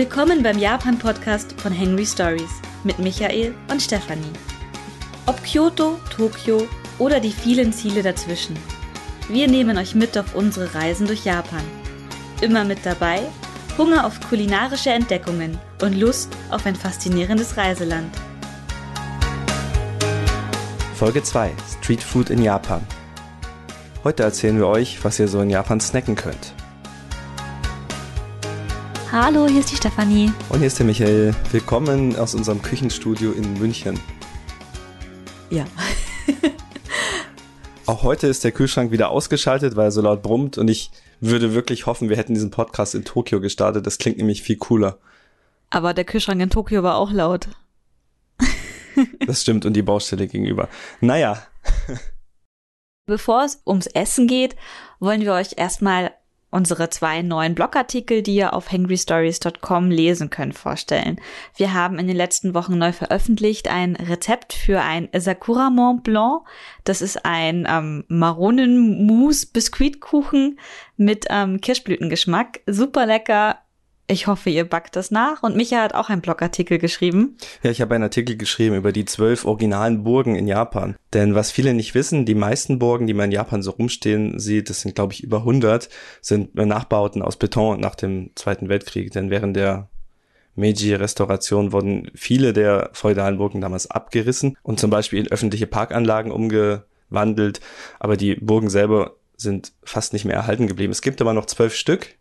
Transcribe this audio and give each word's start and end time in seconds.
Willkommen 0.00 0.42
beim 0.42 0.58
Japan-Podcast 0.58 1.60
von 1.60 1.72
Henry 1.72 2.06
Stories 2.06 2.62
mit 2.84 2.98
Michael 2.98 3.54
und 3.70 3.82
Stefanie. 3.82 4.32
Ob 5.26 5.44
Kyoto, 5.44 5.98
Tokio 6.08 6.66
oder 6.98 7.20
die 7.20 7.30
vielen 7.30 7.70
Ziele 7.70 8.02
dazwischen. 8.02 8.56
Wir 9.28 9.46
nehmen 9.46 9.76
euch 9.76 9.94
mit 9.94 10.16
auf 10.16 10.34
unsere 10.34 10.74
Reisen 10.74 11.06
durch 11.06 11.26
Japan. 11.26 11.60
Immer 12.40 12.64
mit 12.64 12.78
dabei 12.86 13.20
Hunger 13.76 14.06
auf 14.06 14.26
kulinarische 14.26 14.88
Entdeckungen 14.88 15.58
und 15.82 15.94
Lust 15.94 16.30
auf 16.50 16.64
ein 16.64 16.76
faszinierendes 16.76 17.58
Reiseland. 17.58 18.10
Folge 20.94 21.22
2 21.22 21.52
Street 21.78 22.02
Food 22.02 22.30
in 22.30 22.42
Japan. 22.42 22.80
Heute 24.02 24.22
erzählen 24.22 24.56
wir 24.56 24.66
euch, 24.66 25.04
was 25.04 25.20
ihr 25.20 25.28
so 25.28 25.42
in 25.42 25.50
Japan 25.50 25.78
snacken 25.78 26.14
könnt. 26.14 26.54
Hallo, 29.12 29.48
hier 29.48 29.58
ist 29.58 29.72
die 29.72 29.76
Stefanie. 29.76 30.32
Und 30.50 30.58
hier 30.58 30.68
ist 30.68 30.78
der 30.78 30.86
Michael. 30.86 31.34
Willkommen 31.50 32.14
aus 32.14 32.36
unserem 32.36 32.62
Küchenstudio 32.62 33.32
in 33.32 33.58
München. 33.58 33.98
Ja. 35.50 35.64
Auch 37.86 38.04
heute 38.04 38.28
ist 38.28 38.44
der 38.44 38.52
Kühlschrank 38.52 38.92
wieder 38.92 39.10
ausgeschaltet, 39.10 39.74
weil 39.74 39.86
er 39.86 39.90
so 39.90 40.00
laut 40.00 40.22
brummt 40.22 40.58
und 40.58 40.68
ich 40.68 40.92
würde 41.18 41.54
wirklich 41.54 41.86
hoffen, 41.86 42.08
wir 42.08 42.16
hätten 42.16 42.34
diesen 42.34 42.52
Podcast 42.52 42.94
in 42.94 43.04
Tokio 43.04 43.40
gestartet. 43.40 43.84
Das 43.84 43.98
klingt 43.98 44.18
nämlich 44.18 44.42
viel 44.42 44.58
cooler. 44.58 44.98
Aber 45.70 45.92
der 45.92 46.04
Kühlschrank 46.04 46.40
in 46.40 46.50
Tokio 46.50 46.84
war 46.84 46.94
auch 46.94 47.10
laut. 47.10 47.48
Das 49.26 49.42
stimmt 49.42 49.66
und 49.66 49.72
die 49.72 49.82
Baustelle 49.82 50.28
gegenüber. 50.28 50.68
Naja. 51.00 51.42
Bevor 53.06 53.44
es 53.44 53.60
ums 53.66 53.88
Essen 53.88 54.28
geht, 54.28 54.54
wollen 55.00 55.22
wir 55.22 55.32
euch 55.32 55.54
erstmal 55.56 56.12
unsere 56.50 56.90
zwei 56.90 57.22
neuen 57.22 57.54
Blogartikel, 57.54 58.22
die 58.22 58.34
ihr 58.36 58.52
auf 58.54 58.72
hangrystories.com 58.72 59.90
lesen 59.90 60.30
könnt, 60.30 60.56
vorstellen. 60.56 61.20
Wir 61.56 61.72
haben 61.72 61.98
in 61.98 62.06
den 62.06 62.16
letzten 62.16 62.54
Wochen 62.54 62.78
neu 62.78 62.92
veröffentlicht 62.92 63.66
ein 63.68 63.96
Rezept 63.96 64.52
für 64.52 64.80
ein 64.80 65.08
Sakura 65.16 65.70
Mont 65.70 66.04
Blanc. 66.04 66.42
Das 66.84 67.02
ist 67.02 67.24
ein 67.24 67.66
ähm, 67.68 68.04
Maronen-Mousse-Biskuitkuchen 68.08 70.60
mit 70.96 71.26
ähm, 71.30 71.60
Kirschblütengeschmack. 71.60 72.60
Super 72.66 73.06
lecker, 73.06 73.58
ich 74.10 74.26
hoffe, 74.26 74.50
ihr 74.50 74.64
backt 74.64 74.96
das 74.96 75.10
nach. 75.10 75.42
Und 75.42 75.56
Micha 75.56 75.82
hat 75.82 75.94
auch 75.94 76.08
einen 76.08 76.20
Blogartikel 76.20 76.78
geschrieben. 76.78 77.36
Ja, 77.62 77.70
ich 77.70 77.80
habe 77.80 77.94
einen 77.94 78.04
Artikel 78.04 78.36
geschrieben 78.36 78.76
über 78.76 78.92
die 78.92 79.04
zwölf 79.04 79.44
originalen 79.44 80.02
Burgen 80.04 80.34
in 80.34 80.48
Japan. 80.48 80.96
Denn 81.12 81.34
was 81.34 81.50
viele 81.50 81.74
nicht 81.74 81.94
wissen, 81.94 82.26
die 82.26 82.34
meisten 82.34 82.78
Burgen, 82.78 83.06
die 83.06 83.14
man 83.14 83.26
in 83.26 83.32
Japan 83.32 83.62
so 83.62 83.70
rumstehen 83.70 84.38
sieht, 84.38 84.70
das 84.70 84.80
sind 84.80 84.94
glaube 84.94 85.12
ich 85.12 85.22
über 85.22 85.38
100, 85.38 85.88
sind 86.20 86.54
Nachbauten 86.54 87.22
aus 87.22 87.36
Beton 87.36 87.80
nach 87.80 87.94
dem 87.94 88.30
Zweiten 88.34 88.68
Weltkrieg. 88.68 89.12
Denn 89.12 89.30
während 89.30 89.56
der 89.56 89.88
Meiji-Restauration 90.56 91.72
wurden 91.72 92.10
viele 92.14 92.52
der 92.52 92.90
feudalen 92.92 93.38
Burgen 93.38 93.60
damals 93.60 93.90
abgerissen 93.90 94.56
und 94.62 94.80
zum 94.80 94.90
Beispiel 94.90 95.20
in 95.20 95.28
öffentliche 95.28 95.66
Parkanlagen 95.66 96.32
umgewandelt. 96.32 97.60
Aber 97.98 98.16
die 98.16 98.34
Burgen 98.34 98.70
selber 98.70 99.16
sind 99.36 99.72
fast 99.84 100.12
nicht 100.12 100.24
mehr 100.24 100.36
erhalten 100.36 100.66
geblieben. 100.66 100.90
Es 100.90 101.02
gibt 101.02 101.20
aber 101.20 101.32
noch 101.32 101.46
zwölf 101.46 101.74
Stück, 101.74 102.16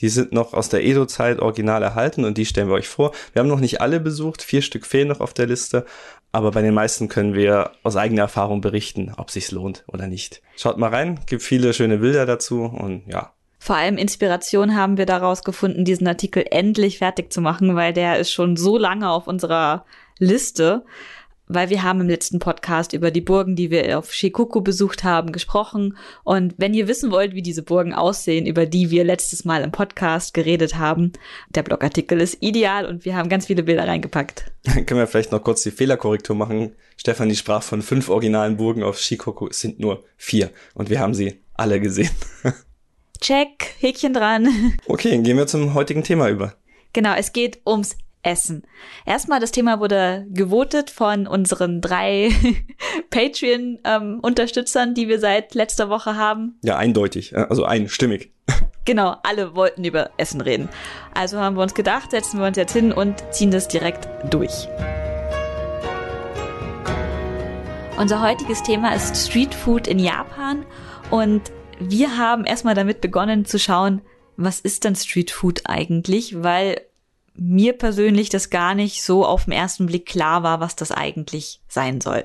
die 0.00 0.08
sind 0.08 0.32
noch 0.32 0.52
aus 0.52 0.68
der 0.68 0.84
Edo-Zeit 0.84 1.40
original 1.40 1.82
erhalten 1.82 2.24
und 2.24 2.36
die 2.36 2.46
stellen 2.46 2.68
wir 2.68 2.74
euch 2.74 2.88
vor. 2.88 3.12
Wir 3.32 3.40
haben 3.40 3.48
noch 3.48 3.60
nicht 3.60 3.80
alle 3.80 4.00
besucht, 4.00 4.42
vier 4.42 4.62
Stück 4.62 4.86
fehlen 4.86 5.08
noch 5.08 5.20
auf 5.20 5.32
der 5.32 5.46
Liste, 5.46 5.86
aber 6.32 6.50
bei 6.50 6.62
den 6.62 6.74
meisten 6.74 7.08
können 7.08 7.34
wir 7.34 7.72
aus 7.82 7.96
eigener 7.96 8.22
Erfahrung 8.22 8.60
berichten, 8.60 9.12
ob 9.16 9.30
sich's 9.30 9.52
lohnt 9.52 9.84
oder 9.86 10.06
nicht. 10.06 10.42
Schaut 10.56 10.76
mal 10.76 10.90
rein, 10.90 11.20
gibt 11.26 11.42
viele 11.42 11.72
schöne 11.72 11.98
Bilder 11.98 12.26
dazu 12.26 12.64
und 12.64 13.04
ja. 13.06 13.32
Vor 13.58 13.76
allem 13.76 13.96
Inspiration 13.96 14.76
haben 14.76 14.96
wir 14.96 15.06
daraus 15.06 15.42
gefunden, 15.42 15.84
diesen 15.84 16.06
Artikel 16.06 16.44
endlich 16.50 16.98
fertig 16.98 17.32
zu 17.32 17.40
machen, 17.40 17.74
weil 17.74 17.92
der 17.92 18.18
ist 18.18 18.30
schon 18.30 18.56
so 18.56 18.76
lange 18.76 19.10
auf 19.10 19.26
unserer 19.26 19.84
Liste 20.18 20.84
weil 21.48 21.70
wir 21.70 21.82
haben 21.82 22.00
im 22.00 22.08
letzten 22.08 22.38
Podcast 22.38 22.92
über 22.92 23.10
die 23.10 23.20
Burgen, 23.20 23.56
die 23.56 23.70
wir 23.70 23.98
auf 23.98 24.12
Shikoku 24.12 24.60
besucht 24.60 25.04
haben, 25.04 25.32
gesprochen. 25.32 25.96
Und 26.24 26.54
wenn 26.58 26.74
ihr 26.74 26.88
wissen 26.88 27.10
wollt, 27.10 27.34
wie 27.34 27.42
diese 27.42 27.62
Burgen 27.62 27.94
aussehen, 27.94 28.46
über 28.46 28.66
die 28.66 28.90
wir 28.90 29.04
letztes 29.04 29.44
Mal 29.44 29.62
im 29.62 29.72
Podcast 29.72 30.34
geredet 30.34 30.76
haben, 30.76 31.12
der 31.50 31.62
Blogartikel 31.62 32.20
ist 32.20 32.38
ideal 32.40 32.86
und 32.86 33.04
wir 33.04 33.16
haben 33.16 33.28
ganz 33.28 33.46
viele 33.46 33.62
Bilder 33.62 33.86
reingepackt. 33.86 34.52
Dann 34.64 34.86
können 34.86 35.00
wir 35.00 35.06
vielleicht 35.06 35.32
noch 35.32 35.42
kurz 35.42 35.62
die 35.62 35.70
Fehlerkorrektur 35.70 36.34
machen. 36.34 36.72
Stefanie 36.96 37.36
sprach 37.36 37.62
von 37.62 37.82
fünf 37.82 38.08
originalen 38.08 38.56
Burgen 38.56 38.82
auf 38.82 38.98
Shikoku. 38.98 39.48
Es 39.48 39.60
sind 39.60 39.78
nur 39.78 40.04
vier 40.16 40.50
und 40.74 40.90
wir 40.90 41.00
haben 41.00 41.14
sie 41.14 41.40
alle 41.54 41.80
gesehen. 41.80 42.10
Check, 43.20 43.74
Häkchen 43.78 44.12
dran. 44.12 44.74
Okay, 44.86 45.10
dann 45.10 45.22
gehen 45.22 45.38
wir 45.38 45.46
zum 45.46 45.74
heutigen 45.74 46.02
Thema 46.02 46.28
über. 46.28 46.54
Genau, 46.92 47.14
es 47.14 47.32
geht 47.32 47.60
ums 47.66 47.96
Essen. 48.26 48.64
Erstmal, 49.06 49.38
das 49.38 49.52
Thema 49.52 49.78
wurde 49.78 50.26
gewotet 50.30 50.90
von 50.90 51.26
unseren 51.28 51.80
drei 51.80 52.30
Patreon-Unterstützern, 53.10 54.88
ähm, 54.88 54.94
die 54.94 55.08
wir 55.08 55.20
seit 55.20 55.54
letzter 55.54 55.88
Woche 55.88 56.16
haben. 56.16 56.58
Ja, 56.64 56.76
eindeutig, 56.76 57.36
also 57.36 57.64
einstimmig. 57.64 58.32
Genau, 58.84 59.16
alle 59.24 59.56
wollten 59.56 59.82
über 59.82 60.10
Essen 60.16 60.40
reden. 60.40 60.68
Also 61.12 61.40
haben 61.40 61.56
wir 61.56 61.62
uns 61.64 61.74
gedacht, 61.74 62.12
setzen 62.12 62.38
wir 62.38 62.46
uns 62.46 62.56
jetzt 62.56 62.72
hin 62.72 62.92
und 62.92 63.16
ziehen 63.32 63.50
das 63.50 63.66
direkt 63.66 64.06
durch. 64.32 64.68
Unser 67.98 68.22
heutiges 68.22 68.62
Thema 68.62 68.94
ist 68.94 69.16
Street 69.16 69.52
Food 69.52 69.88
in 69.88 69.98
Japan 69.98 70.64
und 71.10 71.50
wir 71.80 72.16
haben 72.16 72.44
erstmal 72.44 72.76
damit 72.76 73.00
begonnen 73.00 73.44
zu 73.44 73.58
schauen, 73.58 74.02
was 74.36 74.60
ist 74.60 74.84
denn 74.84 74.94
Street 74.94 75.32
Food 75.32 75.62
eigentlich, 75.64 76.44
weil 76.44 76.80
mir 77.38 77.72
persönlich 77.72 78.28
das 78.28 78.50
gar 78.50 78.74
nicht 78.74 79.02
so 79.02 79.24
auf 79.24 79.44
den 79.44 79.52
ersten 79.52 79.86
Blick 79.86 80.06
klar 80.06 80.42
war, 80.42 80.60
was 80.60 80.76
das 80.76 80.92
eigentlich 80.92 81.60
sein 81.68 82.00
soll. 82.00 82.24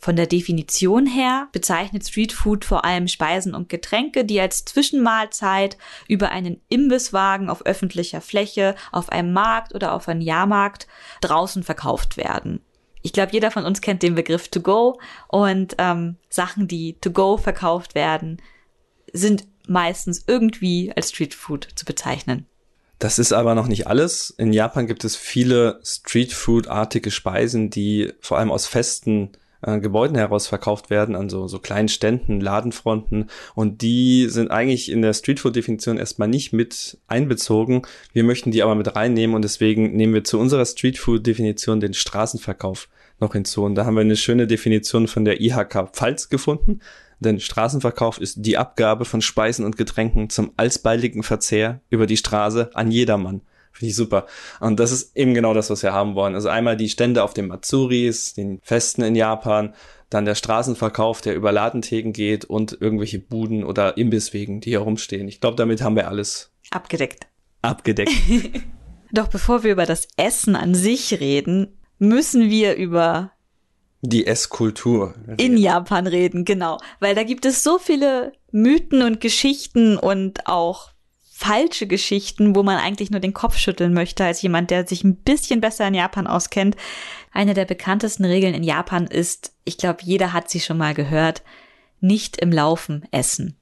Von 0.00 0.14
der 0.14 0.26
Definition 0.26 1.06
her 1.06 1.48
bezeichnet 1.50 2.06
Streetfood 2.06 2.64
vor 2.64 2.84
allem 2.84 3.08
Speisen 3.08 3.54
und 3.54 3.68
Getränke, 3.68 4.24
die 4.24 4.40
als 4.40 4.64
Zwischenmahlzeit 4.64 5.76
über 6.06 6.30
einen 6.30 6.60
Imbisswagen 6.68 7.50
auf 7.50 7.66
öffentlicher 7.66 8.20
Fläche, 8.20 8.76
auf 8.92 9.10
einem 9.10 9.32
Markt 9.32 9.74
oder 9.74 9.92
auf 9.94 10.08
einem 10.08 10.20
Jahrmarkt 10.20 10.86
draußen 11.20 11.64
verkauft 11.64 12.16
werden. 12.16 12.60
Ich 13.02 13.12
glaube, 13.12 13.32
jeder 13.32 13.50
von 13.50 13.64
uns 13.64 13.80
kennt 13.80 14.02
den 14.02 14.14
Begriff 14.14 14.48
To 14.48 14.60
Go 14.60 15.00
und 15.28 15.74
ähm, 15.78 16.16
Sachen, 16.28 16.68
die 16.68 16.98
To 17.00 17.10
Go 17.10 17.36
verkauft 17.36 17.96
werden, 17.96 18.40
sind 19.12 19.46
meistens 19.66 20.24
irgendwie 20.26 20.92
als 20.94 21.10
Streetfood 21.10 21.68
zu 21.74 21.84
bezeichnen. 21.84 22.46
Das 22.98 23.18
ist 23.18 23.32
aber 23.32 23.54
noch 23.54 23.68
nicht 23.68 23.86
alles. 23.86 24.30
In 24.30 24.52
Japan 24.52 24.86
gibt 24.86 25.04
es 25.04 25.14
viele 25.14 25.80
Streetfood-artige 25.84 27.10
Speisen, 27.10 27.70
die 27.70 28.12
vor 28.20 28.38
allem 28.38 28.50
aus 28.50 28.66
festen 28.66 29.30
äh, 29.62 29.78
Gebäuden 29.78 30.16
heraus 30.16 30.48
verkauft 30.48 30.90
werden, 30.90 31.14
an 31.14 31.28
so, 31.28 31.46
so 31.46 31.60
kleinen 31.60 31.88
Ständen, 31.88 32.40
Ladenfronten. 32.40 33.30
Und 33.54 33.82
die 33.82 34.26
sind 34.28 34.50
eigentlich 34.50 34.90
in 34.90 35.02
der 35.02 35.14
Streetfood-Definition 35.14 35.96
erstmal 35.96 36.28
nicht 36.28 36.52
mit 36.52 36.98
einbezogen. 37.06 37.82
Wir 38.12 38.24
möchten 38.24 38.50
die 38.50 38.62
aber 38.62 38.74
mit 38.74 38.96
reinnehmen 38.96 39.36
und 39.36 39.42
deswegen 39.42 39.96
nehmen 39.96 40.14
wir 40.14 40.24
zu 40.24 40.38
unserer 40.38 40.64
Streetfood-Definition 40.64 41.80
den 41.80 41.94
Straßenverkauf 41.94 42.88
noch 43.20 43.32
hinzu. 43.32 43.64
Und 43.64 43.74
da 43.74 43.84
haben 43.84 43.94
wir 43.94 44.00
eine 44.02 44.16
schöne 44.16 44.46
Definition 44.46 45.08
von 45.08 45.24
der 45.24 45.40
IHK 45.40 45.90
Pfalz 45.92 46.28
gefunden. 46.28 46.80
Denn 47.20 47.40
Straßenverkauf 47.40 48.20
ist 48.20 48.36
die 48.38 48.58
Abgabe 48.58 49.04
von 49.04 49.20
Speisen 49.20 49.64
und 49.64 49.76
Getränken 49.76 50.30
zum 50.30 50.52
alsbaldigen 50.56 51.22
Verzehr 51.22 51.80
über 51.90 52.06
die 52.06 52.16
Straße 52.16 52.70
an 52.74 52.90
jedermann. 52.90 53.42
Finde 53.72 53.90
ich 53.90 53.96
super. 53.96 54.26
Und 54.60 54.80
das 54.80 54.92
ist 54.92 55.16
eben 55.16 55.34
genau 55.34 55.54
das, 55.54 55.70
was 55.70 55.82
wir 55.82 55.92
haben 55.92 56.14
wollen. 56.14 56.34
Also 56.34 56.48
einmal 56.48 56.76
die 56.76 56.88
Stände 56.88 57.22
auf 57.22 57.34
den 57.34 57.48
Matsuris, 57.48 58.34
den 58.34 58.60
Festen 58.62 59.02
in 59.02 59.14
Japan, 59.14 59.74
dann 60.10 60.24
der 60.24 60.34
Straßenverkauf, 60.34 61.20
der 61.20 61.34
über 61.34 61.52
Ladentheken 61.52 62.12
geht 62.12 62.44
und 62.44 62.78
irgendwelche 62.80 63.18
Buden 63.18 63.62
oder 63.62 63.96
Imbisswegen, 63.96 64.60
die 64.60 64.70
hier 64.70 64.80
rumstehen. 64.80 65.28
Ich 65.28 65.40
glaube, 65.40 65.56
damit 65.56 65.82
haben 65.82 65.96
wir 65.96 66.08
alles 66.08 66.50
abgedeckt. 66.70 67.26
Abgedeckt. 67.62 68.12
Doch 69.12 69.28
bevor 69.28 69.62
wir 69.62 69.72
über 69.72 69.86
das 69.86 70.08
Essen 70.16 70.56
an 70.56 70.74
sich 70.74 71.20
reden, 71.20 71.77
müssen 71.98 72.50
wir 72.50 72.76
über 72.76 73.32
die 74.00 74.26
Esskultur. 74.26 75.14
In 75.38 75.56
Japan 75.56 76.06
reden, 76.06 76.44
genau. 76.44 76.78
Weil 77.00 77.14
da 77.14 77.24
gibt 77.24 77.44
es 77.44 77.64
so 77.64 77.78
viele 77.78 78.32
Mythen 78.52 79.02
und 79.02 79.20
Geschichten 79.20 79.96
und 79.96 80.46
auch 80.46 80.90
falsche 81.32 81.86
Geschichten, 81.86 82.56
wo 82.56 82.62
man 82.62 82.78
eigentlich 82.78 83.10
nur 83.10 83.20
den 83.20 83.32
Kopf 83.32 83.56
schütteln 83.56 83.94
möchte, 83.94 84.24
als 84.24 84.42
jemand, 84.42 84.70
der 84.70 84.86
sich 84.86 85.04
ein 85.04 85.16
bisschen 85.16 85.60
besser 85.60 85.86
in 85.86 85.94
Japan 85.94 86.26
auskennt. 86.26 86.76
Eine 87.32 87.54
der 87.54 87.64
bekanntesten 87.64 88.24
Regeln 88.24 88.54
in 88.54 88.64
Japan 88.64 89.06
ist, 89.06 89.52
ich 89.64 89.78
glaube, 89.78 90.00
jeder 90.02 90.32
hat 90.32 90.50
sie 90.50 90.60
schon 90.60 90.78
mal 90.78 90.94
gehört, 90.94 91.42
nicht 92.00 92.38
im 92.38 92.50
Laufen 92.50 93.06
essen. 93.12 93.56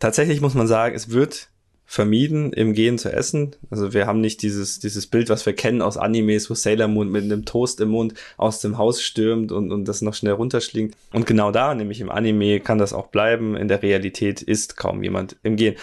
Tatsächlich 0.00 0.40
muss 0.40 0.54
man 0.54 0.66
sagen, 0.66 0.94
es 0.94 1.10
wird 1.10 1.51
vermieden, 1.92 2.54
im 2.54 2.72
Gehen 2.72 2.96
zu 2.96 3.12
essen. 3.12 3.54
Also 3.68 3.92
wir 3.92 4.06
haben 4.06 4.22
nicht 4.22 4.40
dieses, 4.40 4.78
dieses 4.78 5.06
Bild, 5.06 5.28
was 5.28 5.44
wir 5.44 5.52
kennen 5.52 5.82
aus 5.82 5.98
Animes, 5.98 6.48
wo 6.48 6.54
Sailor 6.54 6.88
Moon 6.88 7.10
mit 7.10 7.22
einem 7.22 7.44
Toast 7.44 7.82
im 7.82 7.90
Mund 7.90 8.14
aus 8.38 8.60
dem 8.60 8.78
Haus 8.78 9.02
stürmt 9.02 9.52
und, 9.52 9.70
und 9.70 9.84
das 9.84 10.00
noch 10.00 10.14
schnell 10.14 10.32
runterschlingt. 10.32 10.94
Und 11.12 11.26
genau 11.26 11.50
da, 11.50 11.74
nämlich 11.74 12.00
im 12.00 12.10
Anime, 12.10 12.60
kann 12.60 12.78
das 12.78 12.94
auch 12.94 13.08
bleiben. 13.08 13.56
In 13.56 13.68
der 13.68 13.82
Realität 13.82 14.40
ist 14.40 14.78
kaum 14.78 15.02
jemand 15.02 15.36
im 15.42 15.56
Gehen. 15.56 15.76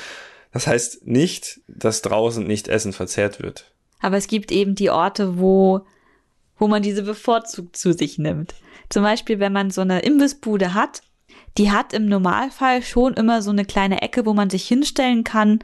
Das 0.52 0.66
heißt 0.66 1.06
nicht, 1.06 1.62
dass 1.68 2.02
draußen 2.02 2.44
nicht 2.44 2.70
Essen 2.70 2.92
verzehrt 2.92 3.40
wird. 3.40 3.72
Aber 4.00 4.18
es 4.18 4.26
gibt 4.26 4.52
eben 4.52 4.74
die 4.74 4.90
Orte, 4.90 5.38
wo, 5.38 5.82
wo 6.58 6.68
man 6.68 6.82
diese 6.82 7.04
bevorzugt 7.04 7.78
zu 7.78 7.94
sich 7.94 8.18
nimmt. 8.18 8.56
Zum 8.90 9.04
Beispiel, 9.04 9.38
wenn 9.38 9.54
man 9.54 9.70
so 9.70 9.82
eine 9.82 10.00
Imbissbude 10.00 10.74
hat, 10.74 11.04
die 11.60 11.70
hat 11.70 11.94
im 11.94 12.08
Normalfall 12.08 12.82
schon 12.82 13.14
immer 13.14 13.44
so 13.44 13.52
eine 13.52 13.66
kleine 13.66 14.02
Ecke, 14.02 14.26
wo 14.26 14.34
man 14.34 14.50
sich 14.50 14.68
hinstellen 14.68 15.24
kann 15.24 15.60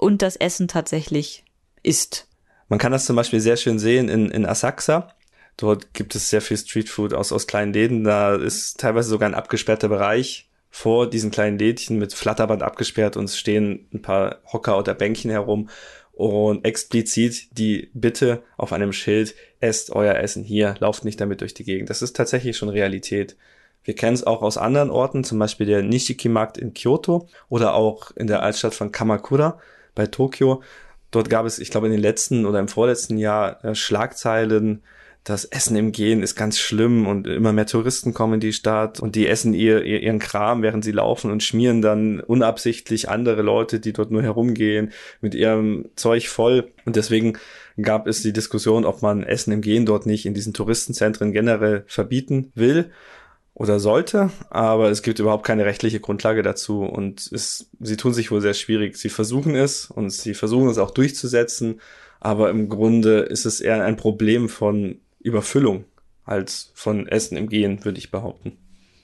und 0.00 0.22
das 0.22 0.36
Essen 0.36 0.66
tatsächlich 0.66 1.44
isst. 1.82 2.26
Man 2.68 2.78
kann 2.78 2.92
das 2.92 3.04
zum 3.04 3.16
Beispiel 3.16 3.40
sehr 3.40 3.56
schön 3.56 3.78
sehen 3.78 4.08
in, 4.08 4.30
in 4.30 4.46
Asakusa. 4.46 5.14
Dort 5.58 5.92
gibt 5.92 6.14
es 6.14 6.30
sehr 6.30 6.40
viel 6.40 6.56
Streetfood 6.56 7.12
aus, 7.12 7.32
aus 7.32 7.46
kleinen 7.46 7.74
Läden. 7.74 8.04
Da 8.04 8.34
ist 8.36 8.80
teilweise 8.80 9.10
sogar 9.10 9.28
ein 9.28 9.34
abgesperrter 9.34 9.88
Bereich 9.88 10.48
vor 10.70 11.10
diesen 11.10 11.30
kleinen 11.30 11.58
Lädchen 11.58 11.98
mit 11.98 12.14
Flatterband 12.14 12.62
abgesperrt 12.62 13.16
und 13.16 13.24
es 13.24 13.38
stehen 13.38 13.88
ein 13.92 14.00
paar 14.00 14.38
Hocker 14.50 14.78
oder 14.78 14.94
Bänkchen 14.94 15.30
herum 15.30 15.68
und 16.12 16.64
explizit 16.64 17.58
die 17.58 17.90
Bitte 17.92 18.42
auf 18.56 18.72
einem 18.72 18.92
Schild, 18.92 19.34
esst 19.58 19.90
euer 19.90 20.14
Essen 20.14 20.44
hier, 20.44 20.76
lauft 20.78 21.04
nicht 21.04 21.20
damit 21.20 21.42
durch 21.42 21.52
die 21.52 21.64
Gegend. 21.64 21.90
Das 21.90 22.00
ist 22.00 22.16
tatsächlich 22.16 22.56
schon 22.56 22.68
Realität. 22.68 23.36
Wir 23.84 23.94
kennen 23.94 24.14
es 24.14 24.26
auch 24.26 24.40
aus 24.40 24.56
anderen 24.56 24.90
Orten, 24.90 25.24
zum 25.24 25.38
Beispiel 25.38 25.66
der 25.66 25.82
Nishiki-Markt 25.82 26.56
in 26.56 26.72
Kyoto 26.72 27.28
oder 27.48 27.74
auch 27.74 28.12
in 28.12 28.28
der 28.28 28.42
Altstadt 28.42 28.74
von 28.74 28.92
Kamakura 28.92 29.58
bei 29.94 30.06
Tokio. 30.06 30.62
Dort 31.10 31.28
gab 31.28 31.46
es, 31.46 31.58
ich 31.58 31.70
glaube, 31.70 31.86
in 31.86 31.92
den 31.92 32.00
letzten 32.00 32.46
oder 32.46 32.60
im 32.60 32.68
vorletzten 32.68 33.18
Jahr 33.18 33.64
äh, 33.64 33.74
Schlagzeilen, 33.74 34.82
das 35.24 35.44
Essen 35.44 35.76
im 35.76 35.92
Gehen 35.92 36.22
ist 36.22 36.34
ganz 36.34 36.58
schlimm 36.58 37.06
und 37.06 37.26
immer 37.26 37.52
mehr 37.52 37.66
Touristen 37.66 38.14
kommen 38.14 38.34
in 38.34 38.40
die 38.40 38.54
Stadt 38.54 39.00
und 39.00 39.16
die 39.16 39.28
essen 39.28 39.52
ihr, 39.52 39.84
ihr, 39.84 40.00
ihren 40.00 40.18
Kram, 40.18 40.62
während 40.62 40.82
sie 40.82 40.92
laufen 40.92 41.30
und 41.30 41.42
schmieren 41.42 41.82
dann 41.82 42.20
unabsichtlich 42.20 43.10
andere 43.10 43.42
Leute, 43.42 43.80
die 43.80 43.92
dort 43.92 44.10
nur 44.10 44.22
herumgehen, 44.22 44.92
mit 45.20 45.34
ihrem 45.34 45.90
Zeug 45.94 46.28
voll. 46.28 46.72
Und 46.86 46.96
deswegen 46.96 47.36
gab 47.80 48.06
es 48.06 48.22
die 48.22 48.32
Diskussion, 48.32 48.86
ob 48.86 49.02
man 49.02 49.22
Essen 49.22 49.52
im 49.52 49.60
Gehen 49.60 49.84
dort 49.84 50.06
nicht 50.06 50.24
in 50.24 50.32
diesen 50.32 50.54
Touristenzentren 50.54 51.32
generell 51.32 51.84
verbieten 51.86 52.50
will 52.54 52.90
oder 53.60 53.78
sollte, 53.78 54.30
aber 54.48 54.88
es 54.88 55.02
gibt 55.02 55.18
überhaupt 55.18 55.44
keine 55.44 55.66
rechtliche 55.66 56.00
Grundlage 56.00 56.42
dazu 56.42 56.82
und 56.82 57.30
es, 57.30 57.68
sie 57.78 57.98
tun 57.98 58.14
sich 58.14 58.30
wohl 58.30 58.40
sehr 58.40 58.54
schwierig. 58.54 58.96
Sie 58.96 59.10
versuchen 59.10 59.54
es 59.54 59.90
und 59.90 60.08
sie 60.08 60.32
versuchen 60.32 60.70
es 60.70 60.78
auch 60.78 60.90
durchzusetzen, 60.90 61.78
aber 62.20 62.48
im 62.48 62.70
Grunde 62.70 63.18
ist 63.18 63.44
es 63.44 63.60
eher 63.60 63.84
ein 63.84 63.98
Problem 63.98 64.48
von 64.48 64.98
Überfüllung 65.18 65.84
als 66.24 66.72
von 66.72 67.06
Essen 67.06 67.36
im 67.36 67.50
Gehen, 67.50 67.84
würde 67.84 67.98
ich 67.98 68.10
behaupten. 68.10 68.56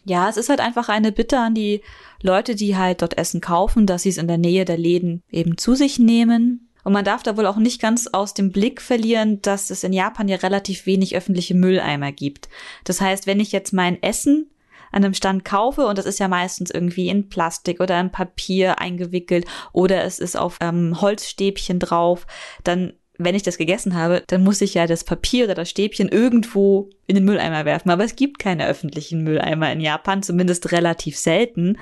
Ja, 0.06 0.30
es 0.30 0.38
ist 0.38 0.48
halt 0.48 0.60
einfach 0.60 0.88
eine 0.88 1.12
Bitte 1.12 1.38
an 1.38 1.54
die 1.54 1.82
Leute, 2.22 2.54
die 2.54 2.78
halt 2.78 3.02
dort 3.02 3.18
Essen 3.18 3.42
kaufen, 3.42 3.84
dass 3.84 4.04
sie 4.04 4.08
es 4.08 4.16
in 4.16 4.26
der 4.26 4.38
Nähe 4.38 4.64
der 4.64 4.78
Läden 4.78 5.22
eben 5.30 5.58
zu 5.58 5.74
sich 5.74 5.98
nehmen. 5.98 6.70
Und 6.86 6.92
man 6.92 7.04
darf 7.04 7.24
da 7.24 7.36
wohl 7.36 7.46
auch 7.46 7.56
nicht 7.56 7.82
ganz 7.82 8.06
aus 8.06 8.32
dem 8.32 8.52
Blick 8.52 8.80
verlieren, 8.80 9.42
dass 9.42 9.70
es 9.70 9.82
in 9.82 9.92
Japan 9.92 10.28
ja 10.28 10.36
relativ 10.36 10.86
wenig 10.86 11.16
öffentliche 11.16 11.56
Mülleimer 11.56 12.12
gibt. 12.12 12.48
Das 12.84 13.00
heißt, 13.00 13.26
wenn 13.26 13.40
ich 13.40 13.50
jetzt 13.50 13.72
mein 13.72 14.00
Essen 14.04 14.52
an 14.92 15.02
einem 15.02 15.12
Stand 15.12 15.44
kaufe 15.44 15.84
und 15.86 15.98
das 15.98 16.06
ist 16.06 16.20
ja 16.20 16.28
meistens 16.28 16.70
irgendwie 16.70 17.08
in 17.08 17.28
Plastik 17.28 17.80
oder 17.80 17.98
in 17.98 18.12
Papier 18.12 18.78
eingewickelt 18.78 19.46
oder 19.72 20.04
es 20.04 20.20
ist 20.20 20.36
auf 20.36 20.58
ähm, 20.60 21.00
Holzstäbchen 21.00 21.80
drauf, 21.80 22.24
dann 22.62 22.92
wenn 23.18 23.34
ich 23.34 23.42
das 23.42 23.58
gegessen 23.58 23.96
habe, 23.96 24.22
dann 24.28 24.44
muss 24.44 24.60
ich 24.60 24.74
ja 24.74 24.86
das 24.86 25.02
Papier 25.02 25.46
oder 25.46 25.54
das 25.54 25.70
Stäbchen 25.70 26.08
irgendwo 26.08 26.90
in 27.08 27.16
den 27.16 27.24
Mülleimer 27.24 27.64
werfen. 27.64 27.90
Aber 27.90 28.04
es 28.04 28.14
gibt 28.14 28.38
keine 28.38 28.66
öffentlichen 28.68 29.24
Mülleimer 29.24 29.72
in 29.72 29.80
Japan, 29.80 30.22
zumindest 30.22 30.70
relativ 30.70 31.18
selten. 31.18 31.78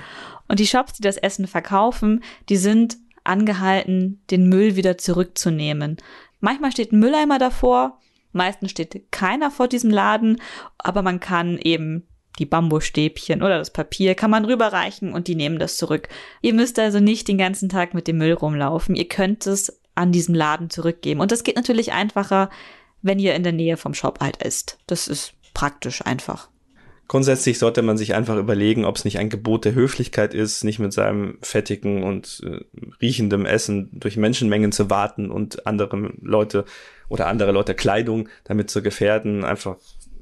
Und 0.47 0.59
die 0.59 0.65
Shops, 0.65 0.93
die 0.93 1.03
das 1.03 1.17
Essen 1.17 1.45
verkaufen, 1.45 2.23
die 2.47 2.57
sind 2.57 2.97
angehalten, 3.25 4.21
den 4.31 4.49
Müll 4.49 4.75
wieder 4.75 4.97
zurückzunehmen. 4.97 5.97
Manchmal 6.39 6.71
steht 6.71 6.91
ein 6.91 6.99
Mülleimer 6.99 7.39
davor, 7.39 7.99
meistens 8.31 8.71
steht 8.71 9.11
keiner 9.11 9.51
vor 9.51 9.67
diesem 9.67 9.89
Laden, 9.89 10.41
aber 10.77 11.01
man 11.01 11.19
kann 11.19 11.57
eben 11.57 12.07
die 12.39 12.45
Bambusstäbchen 12.45 13.41
oder 13.41 13.57
das 13.57 13.71
Papier 13.71 14.15
kann 14.15 14.31
man 14.31 14.45
rüberreichen 14.45 15.13
und 15.13 15.27
die 15.27 15.35
nehmen 15.35 15.59
das 15.59 15.77
zurück. 15.77 16.09
Ihr 16.41 16.53
müsst 16.53 16.77
also 16.79 16.99
nicht 16.99 17.27
den 17.27 17.37
ganzen 17.37 17.69
Tag 17.69 17.93
mit 17.93 18.07
dem 18.07 18.17
Müll 18.17 18.33
rumlaufen. 18.33 18.95
Ihr 18.95 19.07
könnt 19.07 19.47
es 19.47 19.81
an 19.95 20.11
diesem 20.11 20.35
Laden 20.35 20.69
zurückgeben. 20.69 21.21
Und 21.21 21.31
das 21.31 21.43
geht 21.43 21.55
natürlich 21.55 21.93
einfacher, 21.93 22.49
wenn 23.01 23.19
ihr 23.19 23.35
in 23.35 23.43
der 23.43 23.53
Nähe 23.53 23.77
vom 23.77 23.93
Shop 23.93 24.19
halt 24.19 24.43
ist. 24.43 24.77
Das 24.87 25.07
ist 25.07 25.33
praktisch 25.53 26.05
einfach. 26.05 26.49
Grundsätzlich 27.07 27.59
sollte 27.59 27.83
man 27.83 27.97
sich 27.97 28.15
einfach 28.15 28.35
überlegen, 28.37 28.83
ob 28.83 28.95
es 28.95 29.05
nicht 29.05 29.19
ein 29.19 29.29
Gebot 29.29 29.65
der 29.65 29.75
Höflichkeit 29.75 30.33
ist, 30.33 30.63
nicht 30.63 30.79
mit 30.79 30.91
seinem 30.91 31.37
fettigen 31.41 32.03
und 32.03 32.41
äh, 32.43 32.61
riechendem 33.01 33.45
Essen 33.45 33.89
durch 33.93 34.17
Menschenmengen 34.17 34.71
zu 34.71 34.89
warten 34.89 35.29
und 35.29 35.67
andere 35.67 36.13
Leute 36.21 36.65
oder 37.07 37.27
andere 37.27 37.51
Leute 37.51 37.75
Kleidung 37.75 38.29
damit 38.43 38.71
zu 38.71 38.81
gefährden, 38.81 39.43
einfach 39.45 39.77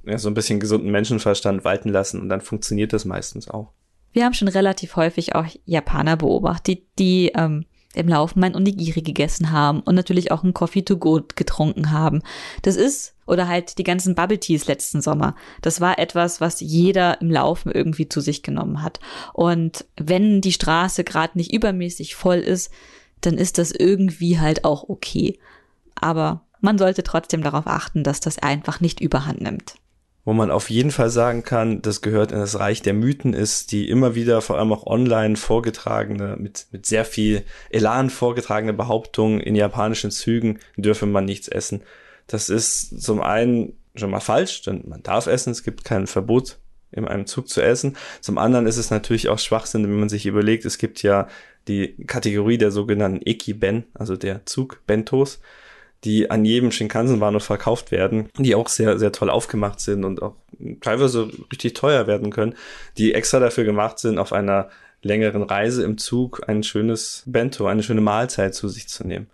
ja, 0.06 0.18
so 0.18 0.30
ein 0.30 0.34
bisschen 0.34 0.60
gesunden 0.60 0.92
Menschenverstand 0.92 1.64
walten 1.64 1.90
lassen 1.90 2.20
und 2.20 2.28
dann 2.28 2.42
funktioniert 2.42 2.92
das 2.92 3.06
meistens 3.06 3.50
auch. 3.50 3.72
Wir 4.12 4.26
haben 4.26 4.34
schon 4.34 4.50
relativ 4.50 4.96
häufig 4.96 5.36
auch 5.36 5.46
Japaner 5.66 6.18
beobachtet, 6.18 6.84
die 7.00 7.32
ähm, 7.36 7.66
im 7.96 8.08
Laufen 8.08 8.40
mein 8.40 8.56
Onigiri 8.56 9.02
gegessen 9.02 9.52
haben 9.52 9.82
und 9.82 9.96
natürlich 9.96 10.32
auch 10.32 10.44
ein 10.44 10.54
Coffee 10.54 10.84
to 10.84 10.98
go 10.98 11.22
getrunken 11.36 11.92
haben. 11.92 12.22
Das 12.62 12.76
ist, 12.76 13.14
oder 13.26 13.48
halt 13.48 13.78
die 13.78 13.84
ganzen 13.84 14.16
Bubble 14.16 14.40
Teas 14.40 14.68
letzten 14.68 15.02
Sommer. 15.02 15.36
Das 15.62 15.80
war 15.80 16.00
etwas, 16.00 16.42
was 16.42 16.60
jeder 16.60 17.22
im 17.22 17.30
Laufen 17.30 17.72
irgendwie 17.72 18.10
zu 18.10 18.22
sich 18.22 18.44
genommen 18.44 18.82
hat. 18.82 19.00
Und 19.34 19.86
wenn 19.98 20.42
die 20.42 20.54
Straße 20.54 21.04
gerade 21.04 21.38
nicht 21.38 21.54
übermäßig 21.54 22.16
voll 22.16 22.38
ist, 22.38 22.72
dann 23.22 23.38
ist 23.38 23.58
das 23.58 23.72
irgendwie 23.72 24.40
halt 24.40 24.66
auch 24.66 24.90
okay. 24.90 25.40
Aber 25.96 26.42
man 26.62 26.78
sollte 26.78 27.04
trotzdem 27.04 27.44
darauf 27.44 27.68
achten, 27.68 28.04
dass 28.04 28.20
das 28.20 28.40
einfach 28.40 28.82
nicht 28.82 29.02
überhand 29.02 29.42
nimmt 29.42 29.76
wo 30.26 30.34
man 30.34 30.52
auf 30.52 30.70
jeden 30.70 30.92
Fall 30.92 31.10
sagen 31.10 31.44
kann, 31.44 31.82
das 31.82 32.02
gehört 32.02 32.32
in 32.32 32.40
das 32.40 32.58
Reich 32.58 32.82
der 32.82 32.94
Mythen 32.94 33.34
ist, 33.34 33.72
die 33.72 33.90
immer 33.90 34.16
wieder 34.16 34.42
vor 34.42 34.58
allem 34.58 34.72
auch 34.72 34.88
online 34.88 35.36
vorgetragene, 35.36 36.38
mit, 36.40 36.68
mit 36.72 36.86
sehr 36.86 37.04
viel 37.04 37.44
Elan 37.70 38.10
vorgetragene 38.10 38.74
Behauptungen 38.74 39.42
in 39.42 39.56
japanischen 39.56 40.12
Zügen, 40.12 40.60
dürfe 40.78 41.06
man 41.06 41.26
nichts 41.26 41.50
essen. 41.50 41.82
Das 42.28 42.50
ist 42.50 43.02
zum 43.02 43.22
einen 43.22 43.74
schon 43.96 44.12
mal 44.12 44.22
falsch, 44.22 44.62
denn 44.62 44.84
man 44.88 45.04
darf 45.04 45.28
essen, 45.28 45.52
es 45.52 45.64
gibt 45.64 45.84
kein 45.84 46.08
Verbot, 46.08 46.58
in 46.92 47.08
einem 47.08 47.26
Zug 47.26 47.50
zu 47.50 47.62
essen. 47.62 47.98
Zum 48.22 48.38
anderen 48.38 48.68
ist 48.68 48.78
es 48.78 48.92
natürlich 48.92 49.28
auch 49.30 49.40
Schwachsinn, 49.40 49.84
wenn 49.84 50.00
man 50.00 50.10
sich 50.10 50.26
überlegt, 50.26 50.64
es 50.64 50.78
gibt 50.78 51.04
ja 51.04 51.28
die 51.68 51.96
Kategorie 52.06 52.58
der 52.58 52.72
sogenannten 52.72 53.22
Eki-Ben, 53.26 53.86
also 53.94 54.16
der 54.16 54.46
Zug-Bentos 54.46 55.40
die 56.04 56.30
an 56.30 56.46
jedem 56.46 56.72
Shinkansen-Bahnhof 56.72 57.44
verkauft 57.44 57.92
werden, 57.92 58.30
die 58.38 58.56
auch 58.56 58.68
sehr, 58.68 59.00
sehr 59.00 59.12
toll 59.12 59.30
aufgemacht 59.30 59.80
sind 59.80 60.04
und 60.04 60.22
auch 60.22 60.36
teilweise 60.82 61.30
richtig 61.52 61.74
teuer 61.74 62.08
werden 62.08 62.32
können, 62.32 62.56
die 62.98 63.14
extra 63.14 63.40
dafür 63.40 63.64
gemacht 63.64 64.00
sind, 64.00 64.18
auf 64.18 64.34
einer 64.34 64.70
längeren 65.02 65.44
Reise 65.44 65.84
im 65.84 65.98
Zug 65.98 66.48
ein 66.48 66.64
schönes 66.64 67.24
Bento, 67.26 67.68
eine 67.68 67.84
schöne 67.84 68.02
Mahlzeit 68.02 68.56
zu 68.56 68.68
sich 68.70 68.88
zu 68.88 69.06
nehmen. 69.06 69.28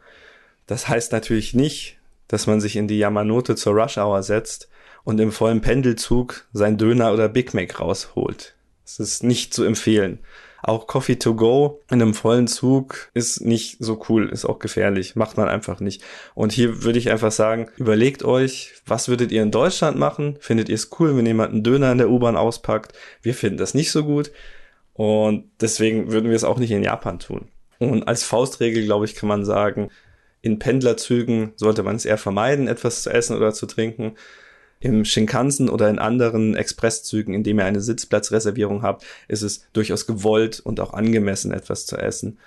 Das 0.68 0.88
heißt 0.88 1.12
natürlich 1.12 1.54
nicht, 1.54 1.98
dass 2.28 2.48
man 2.48 2.62
sich 2.62 2.76
in 2.76 2.88
die 2.88 3.00
Yamanote 3.00 3.56
zur 3.56 3.74
Rush 3.74 3.98
Hour 3.98 4.22
setzt 4.24 4.70
und 5.04 5.20
im 5.20 5.32
vollen 5.32 5.62
Pendelzug 5.62 6.46
sein 6.54 6.78
Döner 6.78 7.14
oder 7.14 7.30
Big 7.30 7.54
Mac 7.54 7.80
rausholt. 7.80 8.56
Das 8.84 9.00
ist 9.00 9.24
nicht 9.24 9.54
zu 9.54 9.64
empfehlen. 9.64 10.20
Auch 10.62 10.88
Coffee 10.88 11.18
to 11.18 11.36
go 11.36 11.82
in 11.90 12.02
einem 12.02 12.14
vollen 12.14 12.48
Zug 12.48 13.10
ist 13.14 13.42
nicht 13.42 13.78
so 13.80 14.04
cool, 14.10 14.30
ist 14.30 14.46
auch 14.46 14.60
gefährlich, 14.60 15.16
macht 15.16 15.38
man 15.38 15.48
einfach 15.48 15.80
nicht. 15.80 16.04
Und 16.36 16.52
hier 16.52 16.84
würde 16.84 17.00
ich 17.00 17.12
einfach 17.12 17.32
sagen, 17.32 17.70
überlegt 17.78 18.24
euch, 18.24 18.74
was 18.86 19.08
würdet 19.08 19.32
ihr 19.32 19.42
in 19.42 19.52
Deutschland 19.52 19.98
machen? 19.98 20.38
Findet 20.40 20.70
ihr 20.70 20.76
es 20.76 20.90
cool, 21.00 21.16
wenn 21.16 21.26
jemand 21.26 21.54
einen 21.54 21.64
Döner 21.64 21.92
in 21.92 21.98
der 21.98 22.10
U-Bahn 22.10 22.36
auspackt? 22.36 22.94
Wir 23.22 23.34
finden 23.34 23.58
das 23.58 23.74
nicht 23.74 23.92
so 23.92 24.04
gut. 24.04 24.32
Und 24.94 25.46
deswegen 25.62 26.12
würden 26.12 26.30
wir 26.30 26.36
es 26.36 26.44
auch 26.44 26.58
nicht 26.58 26.72
in 26.72 26.84
Japan 26.84 27.20
tun. 27.20 27.48
Und 27.80 28.08
als 28.08 28.24
Faustregel, 28.24 28.84
glaube 28.84 29.06
ich, 29.06 29.16
kann 29.16 29.30
man 29.30 29.46
sagen, 29.46 29.90
in 30.42 30.60
Pendlerzügen 30.60 31.54
sollte 31.56 31.84
man 31.84 31.96
es 31.96 32.06
eher 32.06 32.18
vermeiden, 32.18 32.68
etwas 32.68 33.04
zu 33.04 33.10
essen 33.10 33.38
oder 33.38 33.54
zu 33.54 33.66
trinken 33.66 34.16
im 34.80 35.04
Shinkansen 35.06 35.70
oder 35.70 35.90
in 35.90 36.00
anderen 36.00 36.56
Expresszügen, 36.56 37.34
in 37.34 37.44
dem 37.44 37.60
ihr 37.60 37.66
eine 37.66 37.82
Sitzplatzreservierung 37.82 38.82
habt, 38.82 39.06
ist 39.28 39.42
es 39.42 39.68
durchaus 39.74 40.08
gewollt 40.08 40.60
und 40.60 40.80
auch 40.80 40.94
angemessen, 40.94 41.52
etwas 41.52 41.86
zu 41.86 41.98
essen. 41.98 42.40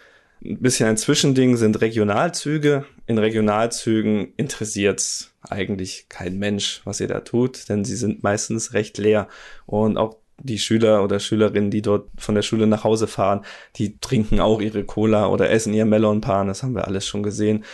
Ein 0.44 0.58
bisschen 0.58 0.88
ein 0.88 0.96
Zwischending 0.96 1.56
sind 1.56 1.80
Regionalzüge. 1.80 2.84
In 3.06 3.18
Regionalzügen 3.18 4.32
interessiert's 4.36 5.32
eigentlich 5.48 6.06
kein 6.08 6.38
Mensch, 6.38 6.80
was 6.84 7.00
ihr 7.00 7.06
da 7.06 7.20
tut, 7.20 7.68
denn 7.68 7.84
sie 7.84 7.96
sind 7.96 8.22
meistens 8.22 8.72
recht 8.72 8.98
leer. 8.98 9.28
Und 9.66 9.96
auch 9.98 10.16
die 10.38 10.58
Schüler 10.58 11.04
oder 11.04 11.20
Schülerinnen, 11.20 11.70
die 11.70 11.82
dort 11.82 12.08
von 12.16 12.34
der 12.34 12.42
Schule 12.42 12.66
nach 12.66 12.82
Hause 12.82 13.06
fahren, 13.06 13.44
die 13.76 13.98
trinken 13.98 14.40
auch 14.40 14.60
ihre 14.60 14.84
Cola 14.84 15.28
oder 15.28 15.50
essen 15.50 15.74
ihr 15.74 15.84
Melonpan, 15.84 16.48
das 16.48 16.62
haben 16.62 16.74
wir 16.74 16.88
alles 16.88 17.06
schon 17.06 17.22
gesehen. 17.22 17.64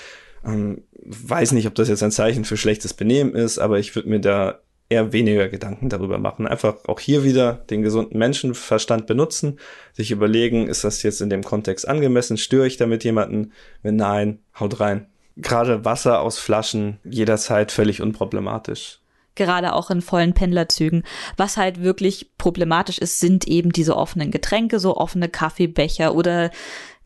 Ähm, 0.49 0.83
weiß 1.05 1.53
nicht, 1.53 1.67
ob 1.67 1.75
das 1.75 1.89
jetzt 1.89 2.03
ein 2.03 2.11
Zeichen 2.11 2.45
für 2.45 2.57
schlechtes 2.57 2.95
Benehmen 2.95 3.35
ist, 3.35 3.59
aber 3.59 3.79
ich 3.79 3.95
würde 3.95 4.09
mir 4.09 4.21
da 4.21 4.61
eher 4.89 5.13
weniger 5.13 5.49
Gedanken 5.49 5.89
darüber 5.89 6.19
machen. 6.19 6.47
Einfach 6.47 6.77
auch 6.87 7.01
hier 7.01 7.25
wieder 7.25 7.65
den 7.71 7.83
gesunden 7.83 8.19
Menschenverstand 8.19 9.07
benutzen, 9.07 9.59
sich 9.93 10.11
überlegen, 10.11 10.69
ist 10.69 10.85
das 10.85 11.03
jetzt 11.03 11.21
in 11.21 11.31
dem 11.31 11.43
Kontext 11.43 11.87
angemessen, 11.87 12.39
störe 12.39 12.67
ich 12.67 12.79
damit 12.79 13.05
jemanden? 13.05 13.53
Wenn 13.83 13.97
nein, 13.97 14.41
haut 14.59 14.81
rein. 14.81 15.07
gerade 15.37 15.85
Wasser 15.85 16.21
aus 16.21 16.39
Flaschen 16.39 16.99
jederzeit 17.05 17.71
völlig 17.71 18.01
unproblematisch 18.01 19.01
gerade 19.39 19.73
auch 19.73 19.91
in 19.91 20.03
vollen 20.03 20.35
Pendlerzügen. 20.35 21.05
Was 21.39 21.57
halt 21.57 21.83
wirklich 21.83 22.37
problematisch 22.37 22.99
ist, 22.99 23.21
sind 23.21 23.49
eben 23.49 23.73
diese 23.73 23.97
offenen 23.97 24.31
Getränke, 24.31 24.79
so 24.79 24.99
offene 24.99 25.31
Kaffeebecher 25.31 26.15
oder 26.15 26.51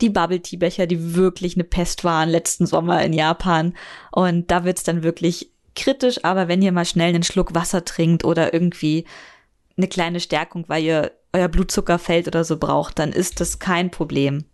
die 0.01 0.11
Bubble 0.11 0.41
Tea 0.41 0.57
Becher, 0.57 0.89
die 0.89 1.15
wirklich 1.15 1.55
eine 1.55 1.63
Pest 1.63 2.03
waren 2.03 2.29
letzten 2.29 2.67
Sommer 2.67 3.05
in 3.05 3.13
Japan. 3.13 3.75
Und 4.11 4.51
da 4.51 4.65
wird's 4.65 4.83
dann 4.83 5.05
wirklich 5.05 5.53
kritisch, 5.77 6.25
aber 6.25 6.49
wenn 6.49 6.63
ihr 6.63 6.73
mal 6.73 6.85
schnell 6.85 7.11
einen 7.11 7.23
Schluck 7.23 7.55
Wasser 7.55 7.85
trinkt 7.85 8.25
oder 8.25 8.53
irgendwie 8.53 9.07
eine 9.77 9.87
kleine 9.87 10.21
Stärkung, 10.21 10.65
weil 10.67 10.83
ihr 10.83 11.13
euer 11.33 11.49
Blutzucker 11.49 11.99
fällt 11.99 12.27
oder 12.27 12.45
so 12.45 12.59
braucht, 12.59 12.99
dann 12.99 13.13
ist 13.13 13.41
das 13.41 13.59
kein 13.59 13.91
Problem. 13.91 14.45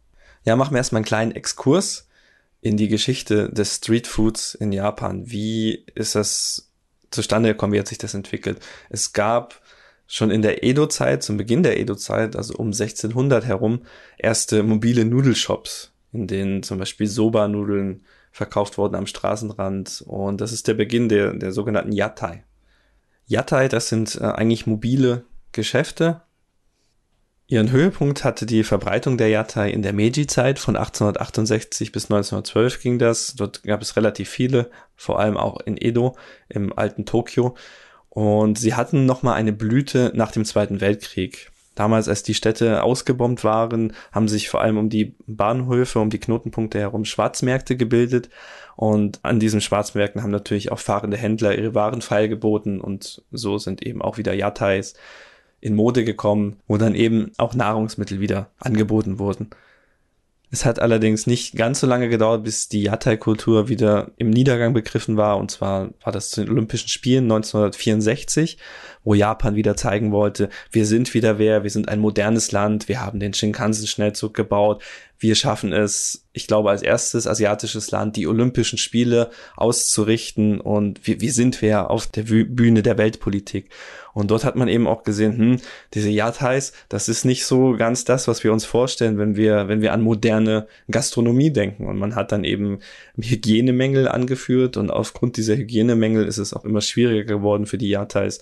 Ja, 0.44 0.54
machen 0.54 0.75
wir 0.75 0.78
erstmal 0.78 0.99
einen 0.99 1.06
kleinen 1.06 1.32
Exkurs 1.32 2.08
in 2.61 2.76
die 2.76 2.88
Geschichte 2.88 3.50
des 3.50 3.76
Streetfoods 3.76 4.54
in 4.54 4.73
Japan. 4.73 5.30
Wie 5.30 5.87
ist 5.94 6.14
das 6.14 6.67
zustande 7.10 7.50
gekommen, 7.50 7.72
wie 7.72 7.80
hat 7.80 7.88
sich 7.88 7.98
das 7.98 8.14
entwickelt? 8.14 8.60
Es 8.90 9.12
gab 9.12 9.60
schon 10.06 10.30
in 10.30 10.42
der 10.42 10.64
Edo-Zeit, 10.64 11.22
zum 11.22 11.36
Beginn 11.36 11.62
der 11.62 11.78
Edo-Zeit, 11.78 12.34
also 12.34 12.54
um 12.54 12.68
1600 12.68 13.44
herum, 13.44 13.82
erste 14.16 14.62
mobile 14.62 15.04
Nudelshops, 15.04 15.92
in 16.12 16.26
denen 16.26 16.62
zum 16.62 16.78
Beispiel 16.78 17.06
Soba-Nudeln 17.06 18.04
verkauft 18.32 18.78
wurden 18.78 18.94
am 18.94 19.06
Straßenrand. 19.06 20.02
Und 20.06 20.40
das 20.40 20.52
ist 20.52 20.66
der 20.66 20.74
Beginn 20.74 21.08
der, 21.08 21.34
der 21.34 21.52
sogenannten 21.52 21.92
Yatai. 21.92 22.44
Yatai, 23.26 23.68
das 23.68 23.88
sind 23.88 24.16
äh, 24.16 24.24
eigentlich 24.24 24.66
mobile 24.66 25.24
Geschäfte, 25.52 26.22
Ihren 27.50 27.71
Höhepunkt 27.71 28.25
hatte 28.25 28.45
die 28.45 28.62
Verbreitung 28.62 29.17
der 29.17 29.31
Yatai 29.31 29.71
in 29.71 29.81
der 29.81 29.95
Meiji-Zeit 29.95 30.59
von 30.59 30.76
1868 30.76 31.93
bis 31.93 32.05
1912 32.05 32.83
ging 32.83 32.99
das. 32.99 33.37
Dort 33.37 33.62
gab 33.62 33.81
es 33.81 33.97
relativ 33.97 34.28
viele, 34.28 34.71
vor 34.97 35.19
allem 35.19 35.38
auch 35.38 35.59
in 35.61 35.78
Edo 35.81 36.14
im 36.50 36.76
alten 36.76 37.07
Tokio. 37.07 37.57
Und 38.11 38.59
sie 38.59 38.75
hatten 38.75 39.07
nochmal 39.07 39.37
eine 39.37 39.55
Blüte 39.55 40.12
nach 40.14 40.31
dem 40.31 40.45
Zweiten 40.45 40.83
Weltkrieg. 40.83 41.50
Damals, 41.75 42.07
als 42.07 42.23
die 42.23 42.35
Städte 42.35 42.83
ausgebombt 42.83 43.45
waren, 43.45 43.95
haben 44.12 44.28
sich 44.28 44.50
vor 44.50 44.61
allem 44.61 44.76
um 44.76 44.90
die 44.90 45.14
Bahnhöfe, 45.26 46.00
um 46.00 46.11
die 46.11 46.21
Knotenpunkte 46.21 46.78
herum 46.78 47.07
Schwarzmärkte 47.07 47.78
gebildet. 47.78 48.28
Und 48.76 49.21
an 49.23 49.40
diesen 49.40 49.62
Schwarzmärkten 49.62 50.23
haben 50.23 50.33
natürlich 50.33 50.71
auch 50.71 50.81
fahrende 50.81 51.17
Händler 51.17 51.57
ihre 51.57 51.75
Waren 51.75 52.02
feilgeboten 52.02 52.78
und 52.78 53.23
so 53.31 53.57
sind 53.57 53.83
eben 53.87 54.02
auch 54.02 54.19
wieder 54.19 54.35
Yatais 54.35 54.95
in 55.60 55.74
Mode 55.74 56.04
gekommen, 56.04 56.56
wo 56.66 56.76
dann 56.76 56.94
eben 56.94 57.32
auch 57.38 57.54
Nahrungsmittel 57.54 58.20
wieder 58.20 58.50
angeboten 58.58 59.18
wurden. 59.18 59.50
Es 60.50 60.64
hat 60.64 60.78
allerdings 60.78 61.26
nicht 61.26 61.56
ganz 61.56 61.80
so 61.80 61.86
lange 61.86 62.08
gedauert, 62.08 62.42
bis 62.42 62.68
die 62.68 62.82
Yatai-Kultur 62.84 63.68
wieder 63.68 64.12
im 64.16 64.30
Niedergang 64.30 64.72
begriffen 64.72 65.18
war. 65.18 65.36
Und 65.36 65.50
zwar 65.50 65.90
war 66.02 66.12
das 66.12 66.30
zu 66.30 66.40
den 66.40 66.50
Olympischen 66.50 66.88
Spielen 66.88 67.24
1964, 67.24 68.56
wo 69.08 69.14
Japan 69.14 69.56
wieder 69.56 69.74
zeigen 69.74 70.12
wollte, 70.12 70.50
wir 70.70 70.84
sind 70.84 71.14
wieder 71.14 71.38
wer, 71.38 71.62
wir 71.62 71.70
sind 71.70 71.88
ein 71.88 71.98
modernes 71.98 72.52
Land, 72.52 72.88
wir 72.88 73.00
haben 73.00 73.20
den 73.20 73.32
Shinkansen-Schnellzug 73.32 74.34
gebaut, 74.34 74.82
wir 75.18 75.34
schaffen 75.34 75.72
es, 75.72 76.26
ich 76.34 76.46
glaube, 76.46 76.68
als 76.68 76.82
erstes 76.82 77.26
asiatisches 77.26 77.90
Land 77.90 78.16
die 78.16 78.26
Olympischen 78.26 78.76
Spiele 78.76 79.30
auszurichten 79.56 80.60
und 80.60 81.06
wir, 81.06 81.22
wir 81.22 81.32
sind 81.32 81.62
wer 81.62 81.90
auf 81.90 82.06
der 82.06 82.24
Bühne 82.24 82.82
der 82.82 82.98
Weltpolitik. 82.98 83.70
Und 84.12 84.30
dort 84.30 84.44
hat 84.44 84.56
man 84.56 84.68
eben 84.68 84.86
auch 84.86 85.04
gesehen, 85.04 85.38
hm, 85.38 85.60
diese 85.94 86.10
Yatais, 86.10 86.74
das 86.90 87.08
ist 87.08 87.24
nicht 87.24 87.46
so 87.46 87.76
ganz 87.78 88.04
das, 88.04 88.28
was 88.28 88.44
wir 88.44 88.52
uns 88.52 88.66
vorstellen, 88.66 89.16
wenn 89.16 89.36
wir, 89.36 89.68
wenn 89.68 89.80
wir 89.80 89.94
an 89.94 90.02
moderne 90.02 90.66
Gastronomie 90.90 91.50
denken. 91.50 91.86
Und 91.86 91.96
man 91.96 92.14
hat 92.14 92.30
dann 92.30 92.44
eben 92.44 92.80
Hygienemängel 93.16 94.06
angeführt 94.06 94.76
und 94.76 94.90
aufgrund 94.90 95.38
dieser 95.38 95.56
Hygienemängel 95.56 96.26
ist 96.26 96.38
es 96.38 96.52
auch 96.52 96.66
immer 96.66 96.82
schwieriger 96.82 97.24
geworden 97.24 97.64
für 97.64 97.78
die 97.78 97.88
Yatais 97.88 98.40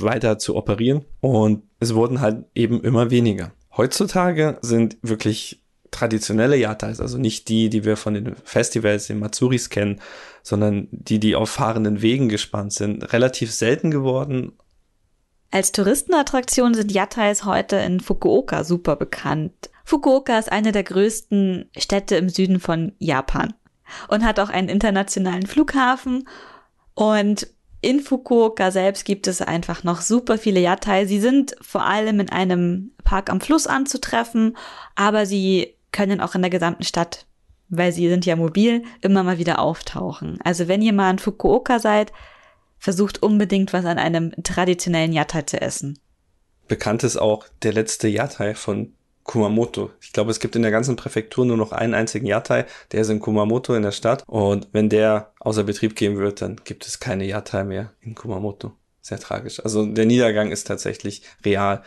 weiter 0.00 0.38
zu 0.38 0.56
operieren. 0.56 1.04
Und 1.20 1.62
es 1.80 1.94
wurden 1.94 2.20
halt 2.20 2.44
eben 2.54 2.82
immer 2.82 3.10
weniger. 3.10 3.52
Heutzutage 3.76 4.58
sind 4.62 4.96
wirklich 5.02 5.62
traditionelle 5.90 6.56
Yatais, 6.56 7.00
also 7.00 7.16
nicht 7.16 7.48
die, 7.48 7.70
die 7.70 7.84
wir 7.84 7.96
von 7.96 8.14
den 8.14 8.36
Festivals, 8.44 9.06
den 9.06 9.20
Matsuris 9.20 9.70
kennen, 9.70 10.00
sondern 10.42 10.88
die, 10.90 11.18
die 11.18 11.34
auf 11.34 11.48
fahrenden 11.48 12.02
Wegen 12.02 12.28
gespannt 12.28 12.72
sind, 12.74 13.12
relativ 13.12 13.52
selten 13.52 13.90
geworden 13.90 14.52
als 15.50 15.72
Touristenattraktion 15.72 16.74
sind 16.74 16.92
Yatais 16.92 17.44
heute 17.44 17.76
in 17.76 18.00
Fukuoka 18.00 18.64
super 18.64 18.96
bekannt. 18.96 19.70
Fukuoka 19.84 20.38
ist 20.38 20.52
eine 20.52 20.72
der 20.72 20.84
größten 20.84 21.70
Städte 21.76 22.16
im 22.16 22.28
Süden 22.28 22.60
von 22.60 22.92
Japan 22.98 23.54
und 24.08 24.24
hat 24.24 24.40
auch 24.40 24.50
einen 24.50 24.68
internationalen 24.68 25.46
Flughafen. 25.46 26.28
Und 26.94 27.48
in 27.80 28.00
Fukuoka 28.00 28.70
selbst 28.70 29.04
gibt 29.04 29.26
es 29.26 29.40
einfach 29.40 29.84
noch 29.84 30.00
super 30.00 30.38
viele 30.38 30.60
Yatai. 30.60 31.06
Sie 31.06 31.20
sind 31.20 31.54
vor 31.60 31.84
allem 31.84 32.20
in 32.20 32.30
einem 32.30 32.92
Park 33.04 33.30
am 33.30 33.40
Fluss 33.40 33.66
anzutreffen, 33.66 34.56
aber 34.96 35.26
sie 35.26 35.74
können 35.92 36.20
auch 36.20 36.34
in 36.34 36.42
der 36.42 36.50
gesamten 36.50 36.84
Stadt, 36.84 37.26
weil 37.68 37.92
sie 37.92 38.08
sind 38.08 38.26
ja 38.26 38.36
mobil, 38.36 38.82
immer 39.00 39.22
mal 39.22 39.38
wieder 39.38 39.60
auftauchen. 39.60 40.38
Also 40.42 40.68
wenn 40.68 40.82
ihr 40.82 40.92
mal 40.92 41.10
in 41.10 41.18
Fukuoka 41.18 41.78
seid, 41.78 42.12
versucht 42.78 43.22
unbedingt 43.22 43.72
was 43.72 43.84
an 43.84 43.98
einem 43.98 44.32
traditionellen 44.42 45.12
Yatai 45.12 45.42
zu 45.42 45.60
essen. 45.60 45.98
Bekannt 46.66 47.02
ist 47.02 47.16
auch 47.16 47.46
der 47.62 47.72
letzte 47.72 48.08
Yatai 48.08 48.54
von 48.54 48.92
Kumamoto. 49.28 49.90
Ich 50.00 50.14
glaube, 50.14 50.30
es 50.30 50.40
gibt 50.40 50.56
in 50.56 50.62
der 50.62 50.70
ganzen 50.70 50.96
Präfektur 50.96 51.44
nur 51.44 51.58
noch 51.58 51.70
einen 51.70 51.92
einzigen 51.92 52.26
Yatai, 52.26 52.64
der 52.90 53.02
ist 53.02 53.10
in 53.10 53.20
Kumamoto 53.20 53.74
in 53.74 53.82
der 53.82 53.92
Stadt. 53.92 54.24
Und 54.26 54.68
wenn 54.72 54.88
der 54.88 55.32
außer 55.38 55.64
Betrieb 55.64 55.94
gehen 55.94 56.16
wird, 56.16 56.40
dann 56.40 56.56
gibt 56.64 56.86
es 56.86 56.98
keine 56.98 57.26
Yatai 57.26 57.62
mehr 57.64 57.92
in 58.00 58.14
Kumamoto. 58.14 58.72
Sehr 59.02 59.20
tragisch. 59.20 59.60
Also 59.60 59.84
der 59.84 60.06
Niedergang 60.06 60.50
ist 60.50 60.66
tatsächlich 60.66 61.22
real. 61.44 61.82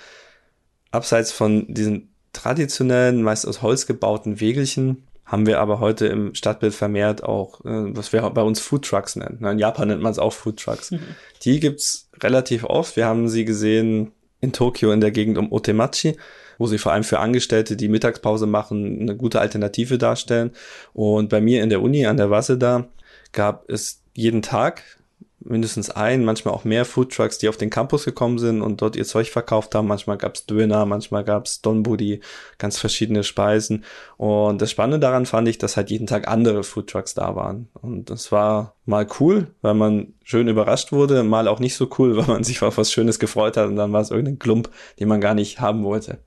Abseits 0.91 1.31
von 1.31 1.65
diesen 1.67 2.13
traditionellen, 2.31 3.23
meist 3.23 3.47
aus 3.47 3.63
Holz 3.63 3.87
gebauten 3.87 4.39
Wegelchen, 4.39 5.07
haben 5.25 5.47
wir 5.47 5.59
aber 5.59 5.79
heute 5.79 6.05
im 6.07 6.35
Stadtbild 6.35 6.75
vermehrt 6.75 7.23
auch, 7.23 7.61
äh, 7.61 7.95
was 7.95 8.13
wir 8.13 8.21
bei 8.29 8.43
uns 8.43 8.59
Food 8.59 8.85
Trucks 8.85 9.15
nennen. 9.15 9.43
In 9.43 9.57
Japan 9.57 9.87
nennt 9.87 10.01
man 10.01 10.11
es 10.11 10.19
auch 10.19 10.33
Food 10.33 10.59
Trucks. 10.59 10.91
Mhm. 10.91 10.99
Die 11.43 11.59
gibt's 11.59 12.07
relativ 12.21 12.65
oft. 12.65 12.97
Wir 12.97 13.07
haben 13.07 13.29
sie 13.29 13.45
gesehen 13.45 14.11
in 14.41 14.53
Tokio 14.53 14.91
in 14.91 15.01
der 15.01 15.11
Gegend 15.11 15.39
um 15.39 15.51
Otemachi, 15.51 16.17
wo 16.61 16.67
sie 16.67 16.77
vor 16.77 16.91
allem 16.91 17.03
für 17.03 17.17
Angestellte, 17.17 17.75
die 17.75 17.89
Mittagspause 17.89 18.45
machen, 18.45 19.01
eine 19.01 19.17
gute 19.17 19.41
Alternative 19.41 19.97
darstellen. 19.97 20.51
Und 20.93 21.29
bei 21.29 21.41
mir 21.41 21.63
in 21.63 21.71
der 21.71 21.81
Uni 21.81 22.05
an 22.05 22.17
der 22.17 22.29
Waseda 22.29 22.87
gab 23.31 23.67
es 23.67 24.03
jeden 24.13 24.43
Tag 24.43 24.83
mindestens 25.39 25.89
ein, 25.89 26.23
manchmal 26.23 26.53
auch 26.53 26.65
mehr 26.65 26.85
Foodtrucks, 26.85 27.39
die 27.39 27.49
auf 27.49 27.57
den 27.57 27.71
Campus 27.71 28.05
gekommen 28.05 28.37
sind 28.37 28.61
und 28.61 28.83
dort 28.83 28.95
ihr 28.95 29.05
Zeug 29.05 29.31
verkauft 29.31 29.73
haben. 29.73 29.87
Manchmal 29.87 30.17
gab's 30.17 30.45
Döner, 30.45 30.85
manchmal 30.85 31.23
gab's 31.23 31.61
Donbudi, 31.61 32.21
ganz 32.59 32.77
verschiedene 32.77 33.23
Speisen. 33.23 33.83
Und 34.17 34.61
das 34.61 34.69
Spannende 34.69 34.99
daran 34.99 35.25
fand 35.25 35.47
ich, 35.47 35.57
dass 35.57 35.77
halt 35.77 35.89
jeden 35.89 36.05
Tag 36.05 36.27
andere 36.27 36.63
Foodtrucks 36.63 37.15
da 37.15 37.35
waren. 37.35 37.69
Und 37.73 38.11
das 38.11 38.31
war 38.31 38.75
mal 38.85 39.07
cool, 39.19 39.47
weil 39.63 39.73
man 39.73 40.13
schön 40.23 40.47
überrascht 40.47 40.91
wurde, 40.91 41.23
mal 41.23 41.47
auch 41.47 41.59
nicht 41.59 41.75
so 41.75 41.89
cool, 41.97 42.15
weil 42.17 42.27
man 42.27 42.43
sich 42.43 42.61
auf 42.61 42.77
was 42.77 42.91
Schönes 42.91 43.17
gefreut 43.17 43.57
hat 43.57 43.67
und 43.67 43.77
dann 43.77 43.93
war 43.93 44.01
es 44.01 44.11
irgendein 44.11 44.37
Klump, 44.37 44.69
den 44.99 45.07
man 45.07 45.21
gar 45.21 45.33
nicht 45.33 45.59
haben 45.59 45.83
wollte. 45.83 46.19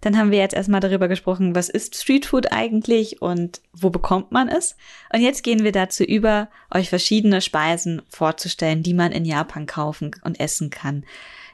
Dann 0.00 0.16
haben 0.16 0.30
wir 0.30 0.38
jetzt 0.38 0.54
erstmal 0.54 0.80
darüber 0.80 1.08
gesprochen, 1.08 1.54
was 1.54 1.68
ist 1.68 1.96
Streetfood 1.96 2.52
eigentlich 2.52 3.22
und 3.22 3.60
wo 3.72 3.90
bekommt 3.90 4.32
man 4.32 4.48
es. 4.48 4.76
Und 5.12 5.20
jetzt 5.20 5.42
gehen 5.42 5.64
wir 5.64 5.72
dazu 5.72 6.04
über, 6.04 6.48
euch 6.72 6.88
verschiedene 6.88 7.40
Speisen 7.40 8.02
vorzustellen, 8.08 8.82
die 8.82 8.94
man 8.94 9.12
in 9.12 9.24
Japan 9.24 9.66
kaufen 9.66 10.12
und 10.22 10.40
essen 10.40 10.70
kann. 10.70 11.04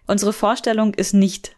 Unsere 0.07 0.33
Vorstellung 0.33 0.95
ist 0.95 1.15
nicht 1.15 1.57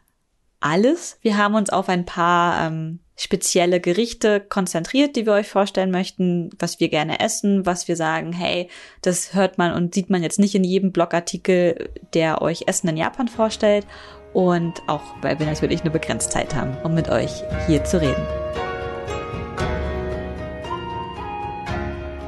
alles. 0.61 1.19
Wir 1.23 1.37
haben 1.37 1.55
uns 1.55 1.71
auf 1.71 1.89
ein 1.89 2.07
paar 2.07 2.67
ähm, 2.67 3.01
spezielle 3.17 3.81
Gerichte 3.81 4.41
konzentriert, 4.41 5.15
die 5.15 5.27
wir 5.27 5.35
euch 5.35 5.49
vorstellen 5.49 5.91
möchten, 5.91 6.51
was 6.59 6.81
wir 6.81 6.89
gerne 6.89 7.21
essen, 7.21 7.65
was 7.65 7.87
wir 7.87 7.97
sagen, 7.97 8.33
hey, 8.33 8.69
das 9.03 9.35
hört 9.35 9.59
man 9.59 9.73
und 9.73 9.95
sieht 9.95 10.11
man 10.11 10.23
jetzt 10.23 10.39
nicht 10.39 10.55
in 10.55 10.65
jedem 10.65 10.91
Blogartikel, 10.91 11.91
der 12.13 12.43
euch 12.43 12.65
Essen 12.67 12.89
in 12.89 12.97
Japan 12.97 13.29
vorstellt 13.29 13.87
und 14.35 14.83
auch 14.89 15.03
weil 15.23 15.39
wir 15.39 15.47
natürlich 15.47 15.81
eine 15.81 15.91
begrenzte 15.91 16.35
Zeit 16.35 16.55
haben, 16.55 16.77
um 16.83 16.95
mit 16.95 17.09
euch 17.09 17.43
hier 17.67 17.85
zu 17.85 18.01
reden. 18.01 18.23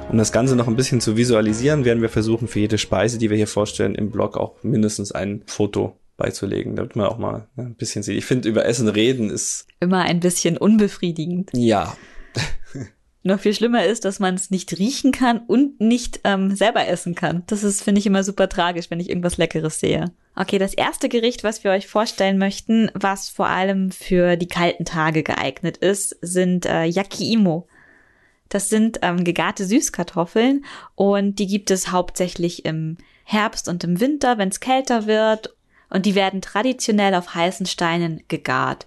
Um 0.09 0.19
das 0.19 0.33
Ganze 0.33 0.57
noch 0.57 0.69
ein 0.69 0.77
bisschen 0.77 1.01
zu 1.03 1.17
visualisieren, 1.17 1.85
werden 1.85 2.01
wir 2.01 2.09
versuchen, 2.09 2.49
für 2.49 2.61
jede 2.61 2.79
Speise, 2.79 3.19
die 3.19 3.29
wir 3.29 3.37
hier 3.37 3.49
vorstellen, 3.49 3.95
im 3.95 4.11
Blog 4.11 4.39
auch 4.39 4.63
mindestens 4.63 5.13
ein 5.13 5.43
Foto 5.47 5.99
beizulegen, 6.17 6.77
damit 6.77 6.97
man 6.97 7.07
auch 7.07 7.19
mal 7.19 7.49
ein 7.57 7.75
bisschen 7.75 8.03
sieht. 8.03 8.17
Ich 8.17 8.25
finde, 8.25 8.49
über 8.49 8.65
Essen 8.65 8.89
reden 8.89 9.29
ist 9.29 9.67
immer 9.81 10.03
ein 10.03 10.21
bisschen 10.21 10.57
unbefriedigend. 10.57 11.51
Ja. 11.53 11.95
Noch 13.27 13.41
viel 13.41 13.55
schlimmer 13.55 13.85
ist, 13.85 14.05
dass 14.05 14.21
man 14.21 14.37
es 14.37 14.53
nicht 14.53 14.79
riechen 14.79 15.11
kann 15.11 15.41
und 15.41 15.81
nicht 15.81 16.21
ähm, 16.23 16.55
selber 16.55 16.87
essen 16.87 17.17
kann. 17.17 17.43
Das 17.49 17.65
ist, 17.65 17.83
finde 17.83 17.99
ich, 17.99 18.07
immer 18.07 18.23
super 18.23 18.49
tragisch, 18.49 18.89
wenn 18.89 19.01
ich 19.01 19.09
irgendwas 19.09 19.37
Leckeres 19.37 19.81
sehe. 19.81 20.13
Okay, 20.37 20.59
das 20.59 20.75
erste 20.75 21.09
Gericht, 21.09 21.43
was 21.43 21.65
wir 21.65 21.73
euch 21.73 21.89
vorstellen 21.89 22.39
möchten, 22.39 22.89
was 22.95 23.29
vor 23.29 23.49
allem 23.49 23.91
für 23.91 24.37
die 24.37 24.47
kalten 24.47 24.85
Tage 24.85 25.25
geeignet 25.25 25.77
ist, 25.77 26.17
sind 26.23 26.67
äh, 26.67 26.85
Yakiimo. 26.85 27.67
Das 28.49 28.69
sind 28.69 29.01
ähm, 29.03 29.25
gegarte 29.25 29.65
Süßkartoffeln 29.65 30.65
und 30.95 31.41
die 31.41 31.49
gibt 31.49 31.73
es 31.73 31.91
hauptsächlich 31.91 32.65
im 32.65 32.97
Herbst 33.25 33.69
und 33.69 33.83
im 33.83 33.99
Winter, 33.99 34.39
wenn 34.39 34.51
es 34.51 34.61
kälter 34.61 35.07
wird. 35.07 35.57
Und 35.91 36.07
die 36.07 36.15
werden 36.15 36.43
traditionell 36.43 37.17
auf 37.17 37.35
heißen 37.35 37.67
Steinen 37.67 38.23
gegart. 38.29 38.87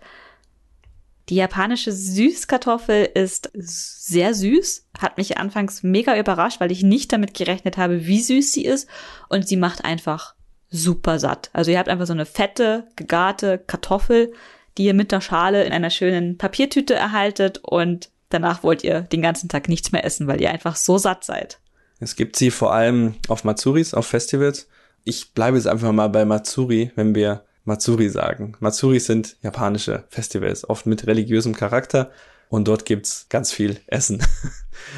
Die 1.29 1.35
japanische 1.35 1.91
Süßkartoffel 1.91 3.07
ist 3.13 3.51
sehr 3.53 4.33
süß, 4.33 4.87
hat 4.99 5.17
mich 5.17 5.37
anfangs 5.37 5.83
mega 5.83 6.17
überrascht, 6.17 6.59
weil 6.59 6.71
ich 6.71 6.81
nicht 6.81 7.13
damit 7.13 7.35
gerechnet 7.35 7.77
habe, 7.77 8.07
wie 8.07 8.21
süß 8.21 8.51
sie 8.51 8.65
ist. 8.65 8.89
Und 9.29 9.47
sie 9.47 9.57
macht 9.57 9.85
einfach 9.85 10.33
super 10.71 11.19
satt. 11.19 11.51
Also 11.53 11.69
ihr 11.69 11.77
habt 11.77 11.89
einfach 11.89 12.07
so 12.07 12.13
eine 12.13 12.25
fette, 12.25 12.87
gegarte 12.95 13.59
Kartoffel, 13.59 14.33
die 14.77 14.85
ihr 14.85 14.93
mit 14.95 15.11
der 15.11 15.21
Schale 15.21 15.63
in 15.65 15.71
einer 15.71 15.91
schönen 15.91 16.37
Papiertüte 16.37 16.95
erhaltet 16.95 17.59
und 17.59 18.09
danach 18.29 18.63
wollt 18.63 18.83
ihr 18.83 19.01
den 19.01 19.21
ganzen 19.21 19.49
Tag 19.49 19.69
nichts 19.69 19.91
mehr 19.91 20.05
essen, 20.05 20.27
weil 20.27 20.41
ihr 20.41 20.49
einfach 20.49 20.75
so 20.75 20.97
satt 20.97 21.23
seid. 21.23 21.59
Es 21.99 22.15
gibt 22.15 22.37
sie 22.37 22.49
vor 22.49 22.73
allem 22.73 23.15
auf 23.27 23.43
Matsuris, 23.43 23.93
auf 23.93 24.07
Festivals. 24.07 24.67
Ich 25.03 25.33
bleibe 25.33 25.57
jetzt 25.57 25.67
einfach 25.67 25.91
mal 25.91 26.07
bei 26.07 26.25
Matsuri, 26.25 26.91
wenn 26.95 27.13
wir 27.13 27.43
Matsuri 27.69 28.09
sagen. 28.09 28.53
Matsuri 28.59 28.99
sind 28.99 29.37
japanische 29.41 30.03
Festivals, 30.09 30.69
oft 30.69 30.85
mit 30.85 31.07
religiösem 31.07 31.53
Charakter. 31.55 32.11
Und 32.49 32.67
dort 32.67 32.85
gibt's 32.85 33.27
ganz 33.29 33.53
viel 33.53 33.77
Essen. 33.87 34.21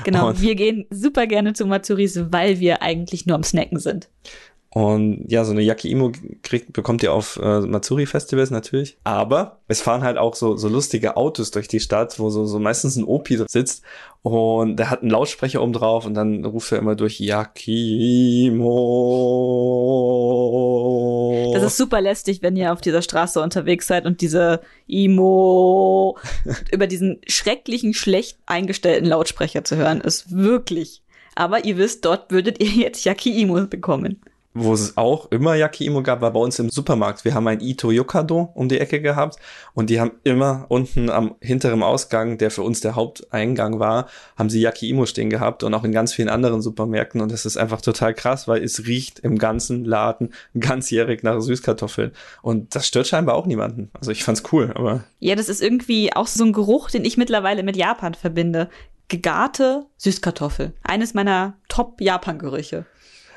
Genau, 0.04 0.28
und 0.28 0.42
wir 0.42 0.54
gehen 0.54 0.86
super 0.92 1.26
gerne 1.26 1.54
zu 1.54 1.66
Matsuris, 1.66 2.32
weil 2.32 2.60
wir 2.60 2.84
eigentlich 2.84 3.26
nur 3.26 3.36
am 3.36 3.44
Snacken 3.44 3.80
sind. 3.80 4.10
Und 4.74 5.26
ja, 5.28 5.44
so 5.44 5.52
eine 5.52 5.62
Yakiimo 5.62 6.14
kriegt, 6.44 6.72
bekommt 6.72 7.04
ihr 7.04 7.12
auf 7.12 7.38
äh, 7.44 7.60
Matsuri-Festivals 7.60 8.52
natürlich. 8.52 8.98
Aber 9.04 9.60
es 9.68 9.82
fahren 9.82 10.02
halt 10.04 10.18
auch 10.18 10.34
so, 10.34 10.56
so 10.56 10.70
lustige 10.70 11.18
Autos 11.18 11.52
durch 11.52 11.68
die 11.68 11.82
Stadt, 11.82 12.20
wo 12.20 12.30
so, 12.30 12.46
so 12.46 12.58
meistens 12.58 12.96
ein 12.96 13.04
Opi 13.04 13.44
sitzt 13.50 13.84
und 14.22 14.78
der 14.78 14.90
hat 14.90 15.02
einen 15.02 15.12
Lautsprecher 15.12 15.62
oben 15.62 15.74
drauf 15.74 16.06
und 16.06 16.14
dann 16.14 16.46
ruft 16.46 16.72
er 16.72 16.78
immer 16.78 16.96
durch 16.96 17.20
Das 21.54 21.64
ist 21.64 21.78
super 21.78 22.02
lästig, 22.02 22.42
wenn 22.42 22.56
ihr 22.56 22.74
auf 22.74 22.82
dieser 22.82 23.02
Straße 23.02 23.42
unterwegs 23.42 23.88
seid 23.88 24.06
und 24.06 24.22
diese 24.22 24.62
Imo 24.88 26.18
über 26.72 26.88
diesen 26.88 27.20
schrecklichen, 27.28 27.94
schlecht 27.94 28.38
eingestellten 28.46 29.08
Lautsprecher 29.08 29.64
zu 29.64 29.76
hören 29.76 30.02
ist. 30.02 30.32
Wirklich. 30.32 31.04
Aber 31.36 31.64
ihr 31.66 31.78
wisst, 31.78 32.06
dort 32.06 32.32
würdet 32.32 32.62
ihr 32.62 32.70
jetzt 32.70 33.06
Yaki-Imo 33.06 33.68
bekommen 33.68 34.22
wo 34.54 34.74
es 34.74 34.98
auch 34.98 35.32
immer 35.32 35.56
Yakiimo 35.56 36.04
gab, 36.04 36.22
war 36.22 36.32
bei 36.32 36.40
uns 36.40 36.60
im 36.60 36.70
Supermarkt. 36.70 37.24
Wir 37.24 37.34
haben 37.34 37.48
ein 37.48 37.62
Ito 37.62 37.92
Yokado 37.92 38.52
um 38.54 38.68
die 38.68 38.80
Ecke 38.80 39.02
gehabt 39.02 39.38
und 39.74 39.90
die 39.90 40.00
haben 40.00 40.12
immer 40.24 40.66
unten 40.68 41.10
am 41.10 41.36
hinteren 41.40 41.84
Ausgang, 41.84 42.38
der 42.38 42.52
für 42.52 42.64
uns 42.64 42.82
der 42.82 42.96
Haupteingang 42.96 43.80
war, 43.80 44.08
haben 44.36 44.50
sie 44.50 44.62
Yakiimo 44.62 45.06
stehen 45.06 45.30
gehabt 45.30 45.64
und 45.64 45.74
auch 45.74 45.84
in 45.84 45.92
ganz 45.92 46.14
vielen 46.14 46.30
anderen 46.30 46.62
Supermärkten 46.62 47.22
und 47.22 47.32
das 47.32 47.46
ist 47.46 47.58
einfach 47.58 47.82
total 47.82 48.14
krass, 48.14 48.48
weil 48.48 48.64
es 48.64 48.86
riecht 48.86 49.20
im 49.20 49.38
ganzen 49.38 49.86
Laden 49.86 50.34
ganzjährig 50.60 51.24
nach 51.24 51.40
Süßkartoffeln 51.40 52.12
und 52.42 52.76
das 52.76 52.88
stört 52.88 53.08
scheinbar 53.08 53.36
auch 53.36 53.46
niemanden. 53.46 53.90
Also 53.94 54.12
ich 54.12 54.24
fand's 54.24 54.44
cool, 54.52 54.72
aber 54.76 55.06
Ja, 55.20 55.36
das 55.36 55.50
ist 55.50 55.62
irgendwie 55.62 56.14
auch 56.14 56.28
so 56.28 56.44
ein 56.44 56.54
Geruch, 56.54 56.90
den 56.90 57.06
ich 57.06 57.18
mittlerweile 57.18 57.64
mit 57.64 57.78
Japan 57.78 58.14
verbinde. 58.14 58.70
Gegarte 59.08 59.86
Süßkartoffel. 59.98 60.74
Eines 60.84 61.14
meiner 61.14 61.58
Top-Japan-Gerüche. 61.68 62.86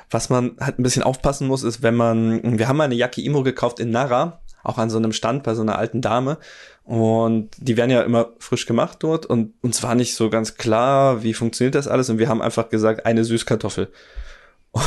Was 0.09 0.29
man 0.29 0.55
halt 0.59 0.79
ein 0.79 0.83
bisschen 0.83 1.03
aufpassen 1.03 1.47
muss, 1.47 1.63
ist, 1.63 1.81
wenn 1.83 1.95
man, 1.95 2.57
wir 2.59 2.67
haben 2.67 2.77
mal 2.77 2.85
eine 2.85 2.95
Jacke 2.95 3.21
Imo 3.21 3.43
gekauft 3.43 3.79
in 3.79 3.91
Nara, 3.91 4.41
auch 4.63 4.77
an 4.77 4.89
so 4.89 4.97
einem 4.97 5.13
Stand 5.13 5.43
bei 5.43 5.53
so 5.53 5.61
einer 5.61 5.77
alten 5.77 6.01
Dame. 6.01 6.37
Und 6.83 7.49
die 7.57 7.77
werden 7.77 7.91
ja 7.91 8.01
immer 8.01 8.29
frisch 8.39 8.65
gemacht 8.65 8.99
dort 9.01 9.25
und 9.25 9.53
uns 9.61 9.81
war 9.81 9.95
nicht 9.95 10.15
so 10.15 10.29
ganz 10.29 10.55
klar, 10.55 11.23
wie 11.23 11.33
funktioniert 11.33 11.75
das 11.75 11.87
alles. 11.87 12.09
Und 12.09 12.19
wir 12.19 12.29
haben 12.29 12.41
einfach 12.41 12.69
gesagt, 12.69 13.05
eine 13.05 13.23
Süßkartoffel. 13.23 13.91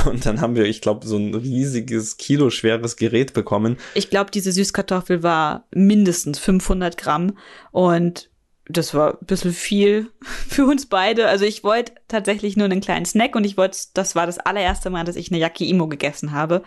Und 0.04 0.26
dann 0.26 0.40
haben 0.40 0.54
wir, 0.54 0.66
ich 0.66 0.82
glaube, 0.82 1.06
so 1.06 1.16
ein 1.16 1.34
riesiges, 1.34 2.18
kiloschweres 2.18 2.96
Gerät 2.96 3.32
bekommen. 3.32 3.78
Ich 3.94 4.10
glaube, 4.10 4.30
diese 4.30 4.52
Süßkartoffel 4.52 5.22
war 5.22 5.64
mindestens 5.70 6.38
500 6.38 6.98
Gramm. 6.98 7.38
Und 7.70 8.28
das 8.68 8.94
war 8.94 9.12
ein 9.12 9.26
bisschen 9.26 9.52
viel 9.52 10.10
für 10.48 10.66
uns 10.66 10.86
beide. 10.86 11.28
Also 11.28 11.44
ich 11.44 11.64
wollte 11.64 11.92
tatsächlich 12.08 12.56
nur 12.56 12.66
einen 12.66 12.80
kleinen 12.80 13.06
Snack 13.06 13.34
und 13.34 13.44
ich 13.44 13.56
wollte, 13.56 13.78
das 13.94 14.14
war 14.14 14.26
das 14.26 14.38
allererste 14.38 14.90
Mal, 14.90 15.04
dass 15.04 15.16
ich 15.16 15.30
eine 15.30 15.40
Yaki 15.40 15.68
Imo 15.68 15.88
gegessen 15.88 16.32
habe. 16.32 16.62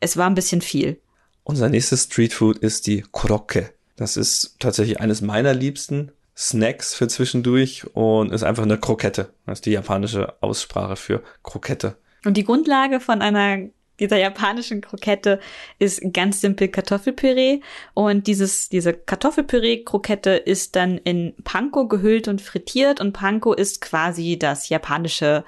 Es 0.00 0.16
war 0.16 0.26
ein 0.26 0.34
bisschen 0.34 0.62
viel. 0.62 1.00
Unser 1.44 1.68
nächstes 1.68 2.04
Streetfood 2.04 2.58
ist 2.58 2.86
die 2.86 3.04
Krocke. 3.12 3.72
Das 3.96 4.16
ist 4.16 4.56
tatsächlich 4.58 5.00
eines 5.00 5.20
meiner 5.20 5.52
liebsten 5.52 6.12
Snacks 6.36 6.94
für 6.94 7.08
zwischendurch 7.08 7.84
und 7.94 8.32
ist 8.32 8.44
einfach 8.44 8.62
eine 8.62 8.78
Krokette. 8.78 9.34
Das 9.44 9.58
ist 9.58 9.66
die 9.66 9.72
japanische 9.72 10.42
Aussprache 10.42 10.96
für 10.96 11.22
Krokette. 11.42 11.96
Und 12.24 12.36
die 12.36 12.44
Grundlage 12.44 13.00
von 13.00 13.20
einer 13.20 13.68
dieser 14.00 14.18
japanischen 14.18 14.80
Krokette 14.80 15.38
ist 15.78 16.00
ganz 16.12 16.40
simpel 16.40 16.68
Kartoffelpüree 16.68 17.60
und 17.94 18.26
dieses, 18.26 18.68
diese 18.68 18.92
Kartoffelpüree-Krokette 18.94 20.30
ist 20.30 20.74
dann 20.74 20.98
in 20.98 21.34
Panko 21.44 21.86
gehüllt 21.86 22.26
und 22.26 22.40
frittiert 22.40 23.00
und 23.00 23.12
Panko 23.12 23.52
ist 23.52 23.80
quasi 23.80 24.38
das 24.38 24.68
japanische 24.68 25.44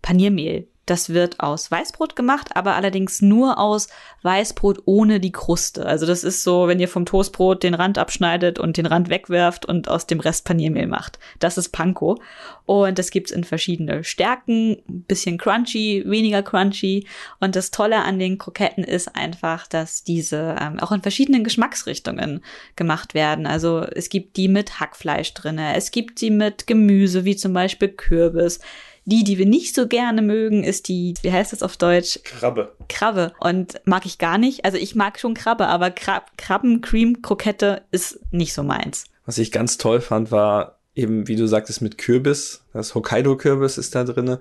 Paniermehl. 0.00 0.68
Das 0.86 1.10
wird 1.10 1.40
aus 1.40 1.68
Weißbrot 1.70 2.14
gemacht, 2.14 2.50
aber 2.54 2.76
allerdings 2.76 3.20
nur 3.20 3.58
aus 3.58 3.88
Weißbrot 4.22 4.82
ohne 4.84 5.18
die 5.18 5.32
Kruste. 5.32 5.84
Also 5.84 6.06
das 6.06 6.22
ist 6.22 6.44
so, 6.44 6.68
wenn 6.68 6.78
ihr 6.78 6.88
vom 6.88 7.04
Toastbrot 7.04 7.64
den 7.64 7.74
Rand 7.74 7.98
abschneidet 7.98 8.60
und 8.60 8.76
den 8.76 8.86
Rand 8.86 9.10
wegwerft 9.10 9.66
und 9.66 9.88
aus 9.88 10.06
dem 10.06 10.20
Rest 10.20 10.44
Paniermehl 10.44 10.86
macht. 10.86 11.18
Das 11.40 11.58
ist 11.58 11.70
Panko. 11.70 12.20
Und 12.66 12.98
das 12.98 13.10
gibt's 13.10 13.32
in 13.32 13.42
verschiedene 13.42 14.04
Stärken, 14.04 14.78
bisschen 14.86 15.38
crunchy, 15.38 16.04
weniger 16.06 16.42
crunchy. 16.42 17.06
Und 17.40 17.56
das 17.56 17.72
Tolle 17.72 18.02
an 18.04 18.20
den 18.20 18.38
Kroketten 18.38 18.84
ist 18.84 19.16
einfach, 19.16 19.66
dass 19.66 20.04
diese 20.04 20.56
ähm, 20.60 20.78
auch 20.78 20.92
in 20.92 21.02
verschiedenen 21.02 21.42
Geschmacksrichtungen 21.42 22.44
gemacht 22.76 23.14
werden. 23.14 23.46
Also 23.46 23.80
es 23.80 24.08
gibt 24.08 24.36
die 24.36 24.48
mit 24.48 24.78
Hackfleisch 24.78 25.34
drinne, 25.34 25.74
es 25.74 25.90
gibt 25.90 26.20
sie 26.20 26.30
mit 26.30 26.68
Gemüse, 26.68 27.24
wie 27.24 27.36
zum 27.36 27.52
Beispiel 27.52 27.88
Kürbis. 27.88 28.60
Die, 29.08 29.22
die 29.22 29.38
wir 29.38 29.46
nicht 29.46 29.74
so 29.74 29.86
gerne 29.86 30.20
mögen, 30.20 30.64
ist 30.64 30.88
die, 30.88 31.14
wie 31.22 31.30
heißt 31.32 31.52
das 31.52 31.62
auf 31.62 31.76
Deutsch? 31.76 32.18
Krabbe. 32.24 32.72
Krabbe. 32.88 33.32
Und 33.38 33.80
mag 33.84 34.04
ich 34.04 34.18
gar 34.18 34.36
nicht. 34.36 34.64
Also 34.64 34.78
ich 34.78 34.96
mag 34.96 35.20
schon 35.20 35.34
Krabbe, 35.34 35.68
aber 35.68 35.90
Krab 35.92 36.36
Krabben-Cream-Krokette 36.36 37.82
ist 37.92 38.18
nicht 38.32 38.52
so 38.52 38.62
meins. 38.62 39.04
Was 39.24 39.38
ich 39.38 39.52
ganz 39.52 39.78
toll 39.78 40.00
fand, 40.00 40.30
war 40.30 40.78
eben, 40.94 41.28
wie 41.28 41.36
du 41.36 41.46
sagtest, 41.46 41.82
mit 41.82 41.98
Kürbis. 41.98 42.62
Das 42.72 42.94
Hokkaido-Kürbis 42.96 43.78
ist 43.78 43.94
da 43.94 44.04
drinne. 44.04 44.40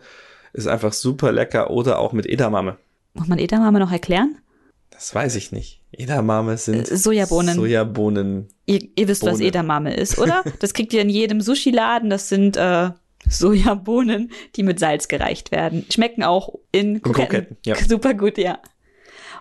Ist 0.54 0.68
einfach 0.68 0.94
super 0.94 1.32
lecker. 1.32 1.70
Oder 1.70 2.00
auch 2.00 2.12
mit 2.14 2.26
Edamame. 2.26 2.78
Muss 3.14 3.28
man 3.28 3.40
Edamame 3.40 3.80
noch 3.80 3.92
erklären? 3.92 4.38
Das 4.90 5.14
weiß 5.14 5.36
ich 5.36 5.52
nicht. 5.52 5.82
Edamame 5.92 6.58
sind 6.58 6.90
Äh, 6.90 6.98
Sojabohnen. 6.98 7.56
Sojabohnen. 7.56 8.48
Ihr, 8.66 8.88
ihr 8.96 9.08
wisst, 9.08 9.24
was 9.24 9.34
Bohne. 9.34 9.46
Edamame 9.46 9.94
ist, 9.96 10.18
oder? 10.18 10.44
Das 10.60 10.74
kriegt 10.74 10.94
ihr 10.94 11.02
in 11.02 11.10
jedem 11.10 11.42
Sushi-Laden. 11.42 12.10
Das 12.10 12.30
sind 12.30 12.58
äh, 12.58 12.90
Sojabohnen, 13.30 14.32
die 14.56 14.64
mit 14.64 14.80
Salz 14.80 15.08
gereicht 15.08 15.52
werden. 15.52 15.86
Schmecken 15.90 16.24
auch 16.24 16.56
in 16.72 17.02
Kroketten. 17.02 17.30
Kroketten, 17.30 17.58
ja. 17.66 17.76
Super 17.88 18.14
gut, 18.14 18.38
ja. 18.38 18.60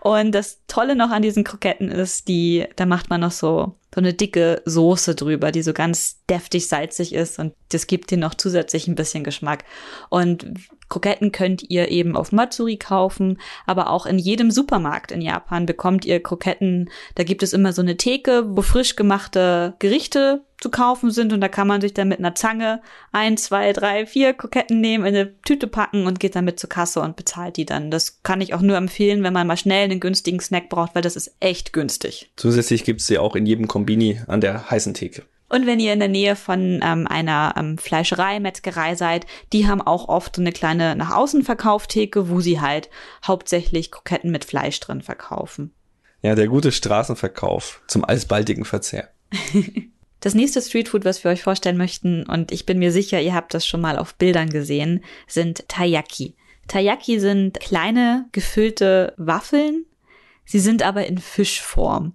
Und 0.05 0.33
das 0.33 0.61
Tolle 0.69 0.97
noch 0.97 1.09
an 1.09 1.23
diesen 1.23 1.45
Kroketten 1.45 1.91
ist, 1.91 2.29
die, 2.29 2.67
da 2.77 2.85
macht 2.85 3.09
man 3.09 3.23
noch 3.23 3.31
so, 3.31 3.79
so 3.95 4.01
eine 4.03 4.13
dicke 4.13 4.61
Soße 4.67 5.15
drüber, 5.15 5.51
die 5.51 5.63
so 5.63 5.73
ganz 5.73 6.23
deftig 6.29 6.69
salzig 6.69 7.15
ist 7.15 7.39
und 7.39 7.55
das 7.71 7.87
gibt 7.87 8.11
denen 8.11 8.21
noch 8.21 8.35
zusätzlich 8.35 8.87
ein 8.87 8.97
bisschen 8.97 9.25
Geschmack. 9.25 9.65
Und 10.11 10.47
Kroketten 10.91 11.33
könnt 11.33 11.71
ihr 11.71 11.89
eben 11.89 12.17
auf 12.17 12.33
Matsuri 12.33 12.77
kaufen, 12.77 13.41
aber 13.67 13.89
auch 13.89 14.05
in 14.05 14.19
jedem 14.19 14.51
Supermarkt 14.51 15.11
in 15.11 15.23
Japan 15.23 15.65
bekommt 15.65 16.05
ihr 16.05 16.23
Kroketten. 16.23 16.91
Da 17.15 17.25
gibt 17.25 17.43
es 17.43 17.55
immer 17.55 17.73
so 17.73 17.81
eine 17.81 17.97
Theke, 17.97 18.45
wo 18.47 18.61
frisch 18.61 18.97
gemachte 18.97 19.73
Gerichte 19.79 20.45
zu 20.65 20.71
kaufen 20.71 21.11
sind 21.11 21.35
und 21.35 21.43
da 21.43 21.49
kann 21.49 21.69
man 21.69 21.83
sich 21.83 21.93
dann 21.93 22.09
mit 22.09 22.21
einer 22.21 22.35
Zange 22.35 22.81
ein, 23.13 23.37
zwei, 23.37 23.75
drei, 23.75 24.07
vier 24.07 24.33
Kroketten 24.33 24.81
nehmen, 24.81 25.05
in 25.05 25.15
eine 25.15 25.43
Tüte 25.43 25.67
packen 25.67 26.07
und 26.07 26.21
geht 26.21 26.37
damit 26.37 26.59
zur 26.59 26.71
Kasse 26.71 27.03
und 27.03 27.17
bezahlt 27.17 27.59
die 27.59 27.67
dann. 27.67 27.91
Das 27.91 28.23
kann 28.23 28.41
ich 28.41 28.55
auch 28.55 28.63
nur 28.63 28.79
empfehlen, 28.79 29.23
wenn 29.23 29.35
man 29.35 29.47
mal 29.47 29.59
schnell 29.59 29.85
einen 29.85 30.01
günstigen 30.01 30.41
Snack 30.41 30.71
braucht, 30.71 30.95
weil 30.95 31.03
das 31.03 31.17
ist 31.17 31.37
echt 31.39 31.75
günstig. 31.75 32.33
Zusätzlich 32.37 32.83
gibt's 32.85 33.05
sie 33.07 33.19
auch 33.19 33.37
in 33.37 33.45
jedem 33.45 33.69
Kombini 33.69 34.23
an 34.27 34.41
der 34.41 34.71
heißen 34.71 34.95
Theke. 34.95 35.25
Und 35.51 35.67
wenn 35.67 35.81
ihr 35.81 35.93
in 35.93 35.99
der 35.99 36.09
Nähe 36.09 36.35
von 36.35 36.81
ähm, 36.83 37.07
einer 37.07 37.53
ähm, 37.59 37.77
Fleischerei, 37.77 38.41
Metzgerei 38.41 38.95
seid, 38.95 39.27
die 39.53 39.69
haben 39.69 39.83
auch 39.83 40.09
oft 40.09 40.37
so 40.37 40.41
eine 40.41 40.53
kleine 40.53 40.97
nach 40.97 41.15
außen 41.15 41.43
Verkauftheke, 41.43 42.31
wo 42.31 42.41
sie 42.41 42.63
halt 42.63 42.89
hauptsächlich 43.23 43.91
Kroketten 43.91 44.31
mit 44.31 44.47
Fleisch 44.47 44.81
drin 44.81 45.03
verkaufen. 45.03 45.75
Ja, 46.23 46.35
der 46.35 46.49
gute 46.49 46.73
Straßenverkauf 46.73 47.83
zum 47.87 48.03
alsbaldigen 48.03 48.65
Verzehr. 48.65 49.11
Das 50.25 50.35
nächste 50.35 50.63
Streetfood, 50.63 51.05
was 51.05 51.23
wir 51.23 51.31
euch 51.31 51.43
vorstellen 51.43 51.77
möchten, 51.77 52.25
und 52.25 52.51
ich 52.51 52.65
bin 52.65 52.79
mir 52.79 52.93
sicher, 52.93 53.21
ihr 53.21 53.35
habt 53.35 53.53
das 53.53 53.67
schon 53.67 53.83
mal 53.83 53.99
auf 53.99 54.15
Bildern 54.15 54.49
gesehen, 54.49 55.05
sind 55.27 55.69
Taiyaki. 55.69 56.35
Taiyaki 56.67 57.21
sind 57.21 57.61
kleine 57.61 58.25
gefüllte 58.33 59.13
Waffeln, 59.19 59.85
sie 60.47 60.61
sind 60.61 60.83
aber 60.83 61.05
in 61.05 61.19
Fischform. 61.19 62.15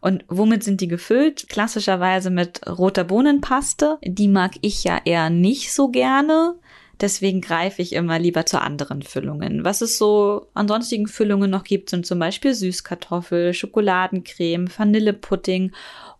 Und 0.00 0.24
womit 0.28 0.64
sind 0.64 0.80
die 0.80 0.88
gefüllt? 0.88 1.46
Klassischerweise 1.50 2.30
mit 2.30 2.66
roter 2.66 3.04
Bohnenpaste. 3.04 3.98
Die 4.02 4.28
mag 4.28 4.52
ich 4.62 4.82
ja 4.82 5.02
eher 5.04 5.28
nicht 5.28 5.74
so 5.74 5.90
gerne. 5.90 6.54
Deswegen 7.02 7.40
greife 7.40 7.82
ich 7.82 7.92
immer 7.92 8.18
lieber 8.18 8.46
zu 8.46 8.62
anderen 8.62 9.02
Füllungen. 9.02 9.64
Was 9.64 9.80
es 9.80 9.98
so 9.98 10.46
an 10.54 10.68
sonstigen 10.68 11.06
Füllungen 11.06 11.50
noch 11.50 11.64
gibt, 11.64 11.90
sind 11.90 12.06
zum 12.06 12.18
Beispiel 12.18 12.54
Süßkartoffel, 12.54 13.52
Schokoladencreme, 13.52 14.68
Vanillepudding 14.74 15.72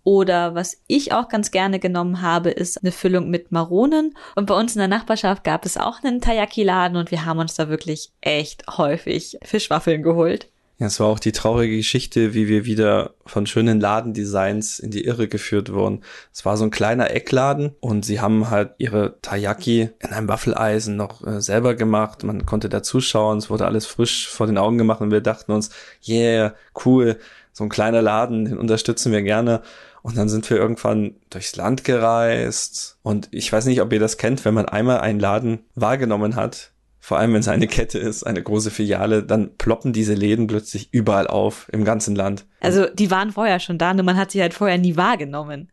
oder 0.05 0.55
was 0.55 0.79
ich 0.87 1.13
auch 1.13 1.29
ganz 1.29 1.51
gerne 1.51 1.79
genommen 1.79 2.23
habe, 2.23 2.51
ist 2.51 2.83
eine 2.83 2.93
Füllung 2.93 3.31
mit 3.31 3.53
Maronen. 3.53 4.17
Und 4.35 4.47
bei 4.47 4.55
uns 4.55 4.75
in 4.75 4.81
der 4.81 4.89
Nachbarschaft 4.89 5.45
gab 5.45 5.65
es 5.65 5.77
auch 5.77 6.03
einen 6.03 6.21
Taiyaki-Laden 6.21 6.97
und 6.97 7.11
wir 7.11 7.25
haben 7.25 7.39
uns 7.39 7.55
da 7.55 7.69
wirklich 7.69 8.11
echt 8.21 8.65
häufig 8.77 9.39
Fischwaffeln 9.43 10.03
geholt. 10.03 10.49
Ja, 10.83 10.89
es 10.89 10.99
war 10.99 11.07
auch 11.07 11.21
die 11.21 11.31
traurige 11.31 11.77
Geschichte, 11.77 12.35
wie 12.35 12.49
wir 12.49 12.65
wieder 12.65 13.15
von 13.25 13.47
schönen 13.47 13.79
Ladendesigns 13.79 14.81
in 14.81 14.91
die 14.91 15.05
Irre 15.05 15.29
geführt 15.29 15.73
wurden. 15.73 16.03
Es 16.33 16.45
war 16.45 16.57
so 16.57 16.65
ein 16.65 16.73
kleiner 16.73 17.13
Eckladen 17.13 17.77
und 17.79 18.05
sie 18.05 18.21
haben 18.21 18.51
halt 18.51 18.73
ihre 18.79 19.21
Taiyaki 19.23 19.91
in 20.01 20.11
einem 20.11 20.27
Waffeleisen 20.27 20.97
noch 20.97 21.25
äh, 21.25 21.41
selber 21.41 21.77
gemacht. 21.77 22.25
Man 22.25 22.47
konnte 22.47 22.69
da 22.69 22.83
zuschauen, 22.83 23.39
es 23.39 23.49
wurde 23.49 23.67
alles 23.67 23.87
frisch 23.87 24.27
vor 24.27 24.49
den 24.49 24.59
Augen 24.59 24.77
gemacht 24.77 25.01
und 25.01 25.13
wir 25.13 25.21
dachten 25.21 25.53
uns, 25.53 25.71
yeah, 26.05 26.57
cool, 26.85 27.17
so 27.53 27.63
ein 27.63 27.71
kleiner 27.71 28.03
Laden, 28.03 28.47
den 28.47 28.59
unterstützen 28.59 29.13
wir 29.13 29.23
gerne. 29.23 29.63
Und 30.03 30.17
dann 30.17 30.29
sind 30.29 30.51
wir 30.51 30.57
irgendwann 30.57 31.15
durchs 31.31 31.55
Land 31.57 31.85
gereist. 31.85 32.99
Und 33.03 33.29
ich 33.31 33.53
weiß 33.53 33.67
nicht, 33.67 33.81
ob 33.81 33.93
ihr 33.93 34.01
das 34.01 34.19
kennt, 34.19 34.45
wenn 34.45 34.55
man 34.55 34.67
einmal 34.67 35.01
einen 35.01 35.21
Laden 35.21 35.61
wahrgenommen 35.75 36.35
hat, 36.35 36.73
vor 36.99 37.19
allem 37.19 37.33
wenn 37.33 37.41
es 37.41 37.49
eine 37.49 37.67
Kette 37.67 37.99
ist, 37.99 38.25
eine 38.25 38.43
große 38.43 38.71
Filiale, 38.71 39.23
dann 39.23 39.57
ploppen 39.57 39.93
diese 39.93 40.15
Läden 40.15 40.47
plötzlich 40.47 40.93
überall 40.93 41.27
auf 41.27 41.69
im 41.73 41.85
ganzen 41.85 42.15
Land. 42.17 42.47
Also 42.61 42.87
die 42.87 43.11
waren 43.11 43.33
vorher 43.33 43.61
schon 43.61 43.79
da, 43.79 43.95
nur 43.95 44.05
man 44.05 44.17
hat 44.17 44.33
sie 44.33 44.41
halt 44.41 44.55
vorher 44.55 44.79
nie 44.79 44.97
wahrgenommen. 44.97 45.71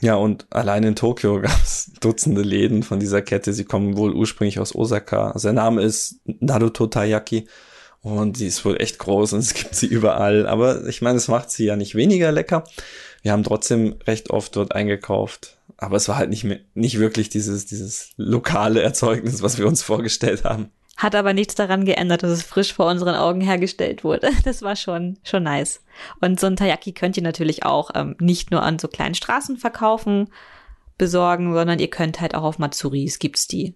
Ja, 0.00 0.16
und 0.16 0.46
allein 0.50 0.84
in 0.84 0.96
Tokio 0.96 1.40
gab 1.40 1.62
es 1.62 1.92
Dutzende 2.00 2.42
Läden 2.42 2.82
von 2.82 3.00
dieser 3.00 3.22
Kette. 3.22 3.52
Sie 3.52 3.64
kommen 3.64 3.96
wohl 3.96 4.12
ursprünglich 4.12 4.58
aus 4.60 4.74
Osaka. 4.74 5.30
Also 5.30 5.48
der 5.48 5.54
Name 5.54 5.82
ist 5.82 6.20
Naruto 6.24 6.86
Taiyaki. 6.86 7.46
Und 8.02 8.36
sie 8.36 8.46
ist 8.46 8.64
wohl 8.64 8.80
echt 8.80 9.00
groß 9.00 9.32
und 9.32 9.40
es 9.40 9.52
gibt 9.54 9.74
sie 9.74 9.86
überall. 9.86 10.46
Aber 10.46 10.86
ich 10.86 11.02
meine, 11.02 11.16
es 11.16 11.26
macht 11.26 11.50
sie 11.50 11.64
ja 11.64 11.74
nicht 11.74 11.96
weniger 11.96 12.30
lecker. 12.30 12.62
Wir 13.26 13.32
haben 13.32 13.44
trotzdem 13.44 13.96
recht 14.06 14.30
oft 14.30 14.54
dort 14.56 14.74
eingekauft 14.74 15.56
aber 15.78 15.96
es 15.96 16.08
war 16.08 16.16
halt 16.16 16.30
nicht 16.30 16.44
mehr, 16.44 16.58
nicht 16.74 16.98
wirklich 16.98 17.28
dieses, 17.28 17.66
dieses 17.66 18.12
lokale 18.16 18.82
Erzeugnis, 18.82 19.42
was 19.42 19.58
wir 19.58 19.66
uns 19.66 19.82
vorgestellt 19.82 20.44
haben. 20.44 20.70
Hat 20.96 21.14
aber 21.14 21.34
nichts 21.34 21.54
daran 21.54 21.84
geändert, 21.84 22.22
dass 22.22 22.30
es 22.30 22.42
frisch 22.42 22.72
vor 22.72 22.90
unseren 22.90 23.14
Augen 23.14 23.42
hergestellt 23.42 24.02
wurde. 24.02 24.30
Das 24.44 24.62
war 24.62 24.76
schon, 24.76 25.18
schon 25.24 25.42
nice. 25.42 25.82
Und 26.20 26.40
so 26.40 26.46
ein 26.46 26.56
Taiyaki 26.56 26.92
könnt 26.92 27.16
ihr 27.18 27.22
natürlich 27.22 27.64
auch 27.64 27.90
ähm, 27.94 28.16
nicht 28.18 28.50
nur 28.50 28.62
an 28.62 28.78
so 28.78 28.88
kleinen 28.88 29.14
Straßen 29.14 29.58
verkaufen, 29.58 30.30
besorgen, 30.96 31.52
sondern 31.52 31.78
ihr 31.78 31.90
könnt 31.90 32.20
halt 32.22 32.34
auch 32.34 32.44
auf 32.44 32.58
Matsuris 32.58 33.18
gibt's 33.18 33.46
die. 33.46 33.74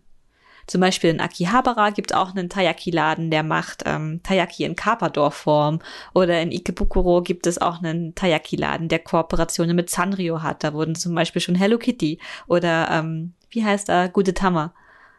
Zum 0.70 0.80
Beispiel 0.80 1.11
in 1.11 1.20
Akihabara 1.20 1.90
gibt 1.90 2.12
es 2.12 2.16
auch 2.16 2.30
einen 2.30 2.48
Taiyaki-Laden, 2.48 3.33
der 3.33 3.42
macht 3.42 3.83
ähm, 3.87 4.20
Taiyaki 4.22 4.62
in 4.62 4.76
Carpador-Form. 4.76 5.80
Oder 6.14 6.40
in 6.40 6.52
Ikebukuro 6.52 7.22
gibt 7.22 7.48
es 7.48 7.61
auch 7.61 7.83
einen 7.83 8.14
Taiyaki-Laden, 8.14 8.87
der 8.87 9.00
Kooperationen 9.00 9.74
mit 9.74 9.90
Sanrio 9.90 10.44
hat. 10.44 10.62
Da 10.62 10.72
wurden 10.72 10.94
zum 10.94 11.12
Beispiel 11.12 11.42
schon 11.42 11.56
Hello 11.56 11.76
Kitty 11.76 12.20
oder 12.46 12.88
ähm, 12.88 13.35
wie 13.50 13.64
heißt 13.64 13.88
da, 13.88 14.06
Gute 14.06 14.33
Tama 14.33 14.72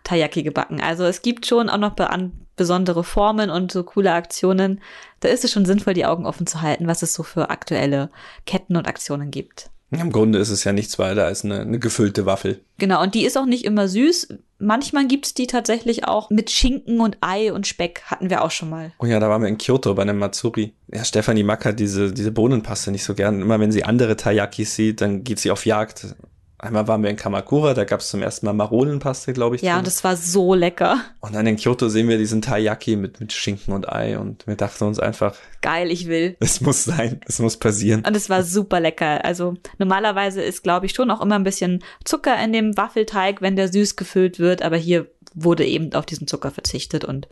Taiyaki 0.05 0.43
gebacken. 0.43 0.79
Also 0.79 1.03
es 1.03 1.21
gibt 1.21 1.45
schon 1.45 1.69
auch 1.69 1.77
noch 1.77 1.95
be 1.95 2.31
besondere 2.55 3.03
Formen 3.03 3.49
und 3.49 3.73
so 3.73 3.83
coole 3.83 4.13
Aktionen. 4.13 4.79
Da 5.19 5.27
ist 5.27 5.43
es 5.43 5.51
schon 5.51 5.65
sinnvoll, 5.65 5.95
die 5.95 6.05
Augen 6.05 6.25
offen 6.25 6.47
zu 6.47 6.61
halten, 6.61 6.87
was 6.87 7.01
es 7.01 7.13
so 7.13 7.23
für 7.23 7.49
aktuelle 7.49 8.09
Ketten 8.45 8.77
und 8.77 8.87
Aktionen 8.87 9.31
gibt. 9.31 9.69
Im 9.91 10.11
Grunde 10.11 10.39
ist 10.39 10.49
es 10.49 10.63
ja 10.63 10.71
nichts 10.71 10.99
weiter 10.99 11.25
als 11.25 11.43
eine, 11.43 11.59
eine 11.59 11.77
gefüllte 11.77 12.25
Waffel. 12.25 12.61
Genau, 12.77 13.01
und 13.01 13.13
die 13.13 13.25
ist 13.25 13.37
auch 13.37 13.45
nicht 13.45 13.65
immer 13.65 13.89
süß. 13.89 14.29
Manchmal 14.57 15.05
gibt's 15.07 15.33
die 15.33 15.47
tatsächlich 15.47 16.07
auch 16.07 16.29
mit 16.29 16.49
Schinken 16.49 17.01
und 17.01 17.17
Ei 17.19 17.51
und 17.51 17.67
Speck. 17.67 18.03
Hatten 18.05 18.29
wir 18.29 18.43
auch 18.43 18.51
schon 18.51 18.69
mal. 18.69 18.93
Oh 18.99 19.05
ja, 19.05 19.19
da 19.19 19.27
waren 19.27 19.41
wir 19.41 19.49
in 19.49 19.57
Kyoto 19.57 19.93
bei 19.93 20.03
einem 20.03 20.17
Matsuri. 20.17 20.73
Ja, 20.93 21.03
Stefanie 21.03 21.43
mag 21.43 21.65
halt 21.65 21.79
diese, 21.79 22.13
diese 22.13 22.31
Bohnenpaste 22.31 22.91
nicht 22.91 23.03
so 23.03 23.15
gern. 23.15 23.41
Immer 23.41 23.59
wenn 23.59 23.73
sie 23.73 23.83
andere 23.83 24.15
Taiyakis 24.15 24.75
sieht, 24.75 25.01
dann 25.01 25.25
geht 25.25 25.39
sie 25.39 25.51
auf 25.51 25.65
Jagd 25.65 26.15
Einmal 26.61 26.87
waren 26.87 27.01
wir 27.01 27.09
in 27.09 27.15
Kamakura, 27.15 27.73
da 27.73 27.85
gab 27.85 28.01
es 28.01 28.09
zum 28.09 28.21
ersten 28.21 28.45
Mal 28.45 28.53
Maronenpaste, 28.53 29.33
glaube 29.33 29.55
ich. 29.55 29.63
Ja, 29.63 29.79
und 29.79 29.87
das 29.87 30.03
war 30.03 30.15
so 30.15 30.53
lecker. 30.53 31.01
Und 31.19 31.33
dann 31.33 31.47
in 31.47 31.55
Kyoto 31.55 31.89
sehen 31.89 32.07
wir 32.07 32.19
diesen 32.19 32.43
Taiyaki 32.43 32.97
mit, 32.97 33.19
mit 33.19 33.33
Schinken 33.33 33.73
und 33.73 33.91
Ei 33.91 34.19
und 34.19 34.45
wir 34.45 34.55
dachten 34.55 34.83
uns 34.83 34.99
einfach. 34.99 35.35
Geil, 35.61 35.89
ich 35.89 36.07
will. 36.07 36.37
Es 36.39 36.61
muss 36.61 36.83
sein, 36.83 37.19
es 37.25 37.39
muss 37.39 37.57
passieren. 37.57 38.05
Und 38.05 38.15
es 38.15 38.29
war 38.29 38.43
super 38.43 38.79
lecker. 38.79 39.25
Also 39.25 39.55
normalerweise 39.79 40.43
ist, 40.43 40.61
glaube 40.61 40.85
ich, 40.85 40.93
schon 40.93 41.09
auch 41.09 41.21
immer 41.21 41.33
ein 41.33 41.43
bisschen 41.43 41.83
Zucker 42.05 42.39
in 42.43 42.53
dem 42.53 42.77
Waffelteig, 42.77 43.41
wenn 43.41 43.55
der 43.55 43.71
süß 43.71 43.95
gefüllt 43.95 44.37
wird, 44.37 44.61
aber 44.61 44.77
hier 44.77 45.09
wurde 45.33 45.65
eben 45.65 45.93
auf 45.93 46.05
diesen 46.05 46.27
Zucker 46.27 46.51
verzichtet 46.51 47.03
und 47.05 47.27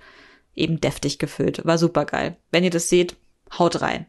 eben 0.56 0.82
deftig 0.82 1.20
gefüllt. 1.20 1.64
War 1.66 1.78
super 1.78 2.06
geil. 2.06 2.38
Wenn 2.50 2.64
ihr 2.64 2.72
das 2.72 2.90
seht, 2.90 3.16
haut 3.60 3.82
rein. 3.84 4.08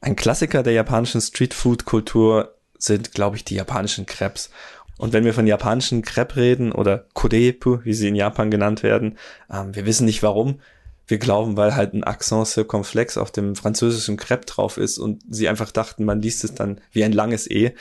Ein 0.00 0.16
Klassiker 0.16 0.64
der 0.64 0.72
japanischen 0.72 1.20
Streetfood-Kultur 1.20 2.55
sind, 2.78 3.12
glaube 3.12 3.36
ich, 3.36 3.44
die 3.44 3.54
japanischen 3.54 4.06
Crepes. 4.06 4.50
Und 4.98 5.12
wenn 5.12 5.24
wir 5.24 5.34
von 5.34 5.46
japanischen 5.46 6.02
Crepe 6.02 6.36
reden 6.36 6.72
oder 6.72 7.06
Korepu, 7.12 7.80
wie 7.84 7.94
sie 7.94 8.08
in 8.08 8.14
Japan 8.14 8.50
genannt 8.50 8.82
werden, 8.82 9.18
ähm, 9.52 9.74
wir 9.74 9.86
wissen 9.86 10.06
nicht 10.06 10.22
warum. 10.22 10.60
Wir 11.08 11.18
glauben, 11.18 11.56
weil 11.56 11.76
halt 11.76 11.94
ein 11.94 12.02
Accent 12.02 12.48
circonflex 12.48 13.16
auf 13.16 13.30
dem 13.30 13.54
französischen 13.54 14.16
Crepe 14.16 14.46
drauf 14.46 14.76
ist 14.76 14.98
und 14.98 15.22
sie 15.28 15.48
einfach 15.48 15.70
dachten, 15.70 16.04
man 16.04 16.20
liest 16.20 16.42
es 16.42 16.54
dann 16.54 16.80
wie 16.90 17.04
ein 17.04 17.12
langes 17.12 17.48
E. 17.48 17.74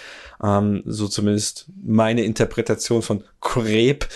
Ähm, 0.44 0.84
so 0.86 1.08
zumindest 1.08 1.68
meine 1.84 2.24
Interpretation 2.24 3.02
von 3.02 3.24
Crepe. 3.42 4.08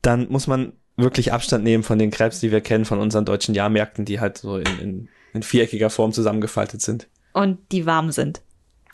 Dann 0.00 0.28
muss 0.30 0.46
man 0.46 0.72
wirklich 0.96 1.32
Abstand 1.32 1.64
nehmen 1.64 1.82
von 1.82 1.98
den 1.98 2.10
Crepes, 2.10 2.40
die 2.40 2.50
wir 2.50 2.60
kennen 2.60 2.84
von 2.84 2.98
unseren 2.98 3.24
deutschen 3.24 3.54
Jahrmärkten, 3.54 4.04
die 4.04 4.20
halt 4.20 4.38
so 4.38 4.56
in, 4.56 4.78
in, 4.80 5.08
in 5.34 5.42
viereckiger 5.42 5.90
Form 5.90 6.12
zusammengefaltet 6.12 6.80
sind. 6.80 7.08
Und 7.34 7.58
die 7.72 7.84
warm 7.84 8.10
sind. 8.10 8.40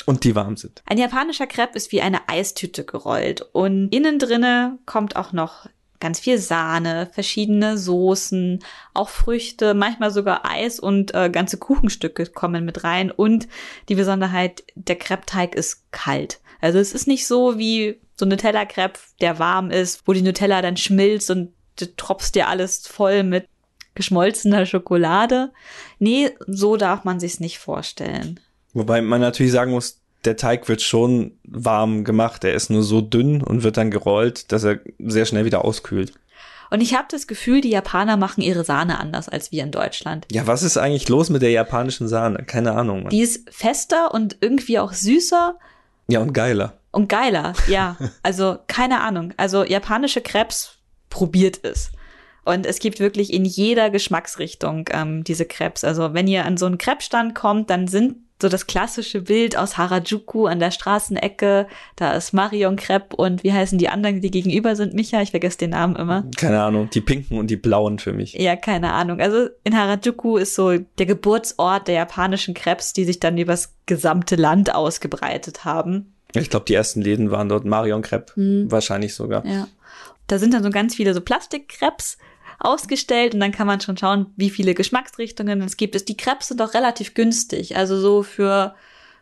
Und 0.06 0.24
die 0.24 0.34
warm 0.34 0.56
sind. 0.56 0.82
Ein 0.86 0.98
japanischer 0.98 1.46
Crepe 1.46 1.76
ist 1.76 1.92
wie 1.92 2.02
eine 2.02 2.28
Eistüte 2.28 2.84
gerollt 2.84 3.42
und 3.52 3.88
innen 3.88 4.18
drinne 4.18 4.78
kommt 4.84 5.16
auch 5.16 5.32
noch 5.32 5.66
ganz 6.00 6.20
viel 6.20 6.36
Sahne, 6.36 7.08
verschiedene 7.12 7.78
Soßen, 7.78 8.62
auch 8.92 9.08
Früchte, 9.08 9.72
manchmal 9.72 10.10
sogar 10.10 10.44
Eis 10.44 10.78
und 10.78 11.14
äh, 11.14 11.30
ganze 11.30 11.56
Kuchenstücke 11.56 12.26
kommen 12.26 12.66
mit 12.66 12.84
rein 12.84 13.10
und 13.10 13.48
die 13.88 13.94
Besonderheit, 13.94 14.64
der 14.74 14.96
Crepe-Teig 14.96 15.54
ist 15.54 15.90
kalt. 15.92 16.40
Also 16.60 16.78
es 16.78 16.92
ist 16.92 17.06
nicht 17.06 17.26
so 17.26 17.58
wie 17.58 18.00
so 18.16 18.26
Nutella-Crepe, 18.26 18.98
der 19.22 19.38
warm 19.38 19.70
ist, 19.70 20.02
wo 20.06 20.12
die 20.12 20.22
Nutella 20.22 20.60
dann 20.60 20.76
schmilzt 20.76 21.30
und 21.30 21.54
du 21.76 21.86
tropfst 21.96 22.32
dir 22.34 22.48
alles 22.48 22.86
voll 22.86 23.22
mit 23.22 23.48
geschmolzener 23.94 24.66
Schokolade. 24.66 25.52
Nee, 25.98 26.30
so 26.46 26.76
darf 26.76 27.04
man 27.04 27.18
sich's 27.20 27.40
nicht 27.40 27.58
vorstellen. 27.58 28.40
Wobei 28.74 29.00
man 29.00 29.20
natürlich 29.20 29.52
sagen 29.52 29.70
muss, 29.70 30.00
der 30.24 30.36
Teig 30.36 30.68
wird 30.68 30.82
schon 30.82 31.32
warm 31.44 32.04
gemacht. 32.04 32.44
Er 32.44 32.54
ist 32.54 32.70
nur 32.70 32.82
so 32.82 33.00
dünn 33.00 33.42
und 33.42 33.62
wird 33.62 33.76
dann 33.76 33.90
gerollt, 33.90 34.52
dass 34.52 34.64
er 34.64 34.80
sehr 34.98 35.26
schnell 35.26 35.44
wieder 35.44 35.64
auskühlt. 35.64 36.12
Und 36.70 36.80
ich 36.80 36.94
habe 36.94 37.06
das 37.10 37.26
Gefühl, 37.26 37.60
die 37.60 37.70
Japaner 37.70 38.16
machen 38.16 38.40
ihre 38.40 38.64
Sahne 38.64 38.98
anders 38.98 39.28
als 39.28 39.52
wir 39.52 39.62
in 39.62 39.70
Deutschland. 39.70 40.26
Ja, 40.32 40.46
was 40.46 40.62
ist 40.62 40.76
eigentlich 40.76 41.08
los 41.08 41.30
mit 41.30 41.42
der 41.42 41.50
japanischen 41.50 42.08
Sahne? 42.08 42.42
Keine 42.44 42.72
Ahnung. 42.72 43.04
Mann. 43.04 43.10
Die 43.10 43.20
ist 43.20 43.48
fester 43.50 44.12
und 44.12 44.38
irgendwie 44.40 44.78
auch 44.78 44.92
süßer. 44.92 45.56
Ja, 46.08 46.20
und 46.20 46.32
geiler. 46.32 46.74
Und 46.90 47.08
geiler, 47.08 47.52
ja. 47.68 47.96
Also 48.22 48.58
keine 48.66 49.02
Ahnung. 49.02 49.34
Also 49.36 49.64
japanische 49.64 50.20
Krebs 50.20 50.78
probiert 51.10 51.60
es. 51.62 51.92
Und 52.44 52.66
es 52.66 52.78
gibt 52.78 53.00
wirklich 53.00 53.32
in 53.32 53.44
jeder 53.44 53.90
Geschmacksrichtung 53.90 54.88
ähm, 54.90 55.24
diese 55.24 55.46
Krebs. 55.46 55.84
Also 55.84 56.12
wenn 56.12 56.26
ihr 56.28 56.44
an 56.44 56.56
so 56.56 56.66
einen 56.66 56.78
Krebsstand 56.78 57.34
kommt, 57.34 57.70
dann 57.70 57.88
sind 57.88 58.16
so 58.44 58.50
das 58.50 58.66
klassische 58.66 59.22
Bild 59.22 59.56
aus 59.56 59.78
Harajuku 59.78 60.46
an 60.46 60.58
der 60.58 60.70
Straßenecke. 60.70 61.66
Da 61.96 62.12
ist 62.12 62.34
Marion 62.34 62.76
Krepp 62.76 63.14
und 63.14 63.42
wie 63.42 63.54
heißen 63.54 63.78
die 63.78 63.88
anderen, 63.88 64.20
die 64.20 64.30
gegenüber 64.30 64.76
sind? 64.76 64.92
Micha, 64.92 65.22
ich 65.22 65.30
vergesse 65.30 65.56
den 65.56 65.70
Namen 65.70 65.96
immer. 65.96 66.26
Keine 66.36 66.62
Ahnung, 66.62 66.90
die 66.90 67.00
pinken 67.00 67.38
und 67.38 67.46
die 67.46 67.56
blauen 67.56 67.98
für 67.98 68.12
mich. 68.12 68.34
Ja, 68.34 68.54
keine 68.54 68.92
Ahnung. 68.92 69.20
Also 69.20 69.48
in 69.64 69.74
Harajuku 69.74 70.36
ist 70.36 70.54
so 70.54 70.76
der 70.76 71.06
Geburtsort 71.06 71.88
der 71.88 71.94
japanischen 71.94 72.52
Krebs, 72.52 72.92
die 72.92 73.04
sich 73.04 73.18
dann 73.18 73.38
übers 73.38 73.74
gesamte 73.86 74.36
Land 74.36 74.74
ausgebreitet 74.74 75.64
haben. 75.64 76.12
Ich 76.34 76.50
glaube, 76.50 76.66
die 76.66 76.74
ersten 76.74 77.00
Läden 77.00 77.30
waren 77.30 77.48
dort 77.48 77.64
Marion 77.64 78.02
Krepp, 78.02 78.32
hm. 78.34 78.70
wahrscheinlich 78.70 79.14
sogar. 79.14 79.46
Ja. 79.46 79.68
Da 80.26 80.38
sind 80.38 80.52
dann 80.52 80.62
so 80.62 80.70
ganz 80.70 80.94
viele 80.94 81.14
so 81.14 81.22
Plastikkrebs 81.22 82.18
ausgestellt 82.58 83.34
und 83.34 83.40
dann 83.40 83.52
kann 83.52 83.66
man 83.66 83.80
schon 83.80 83.96
schauen, 83.96 84.26
wie 84.36 84.50
viele 84.50 84.74
Geschmacksrichtungen 84.74 85.62
es 85.62 85.76
gibt. 85.76 86.08
Die 86.08 86.16
Crepes 86.16 86.48
sind 86.48 86.62
auch 86.62 86.74
relativ 86.74 87.14
günstig. 87.14 87.76
Also 87.76 87.98
so 87.98 88.22
für 88.22 88.74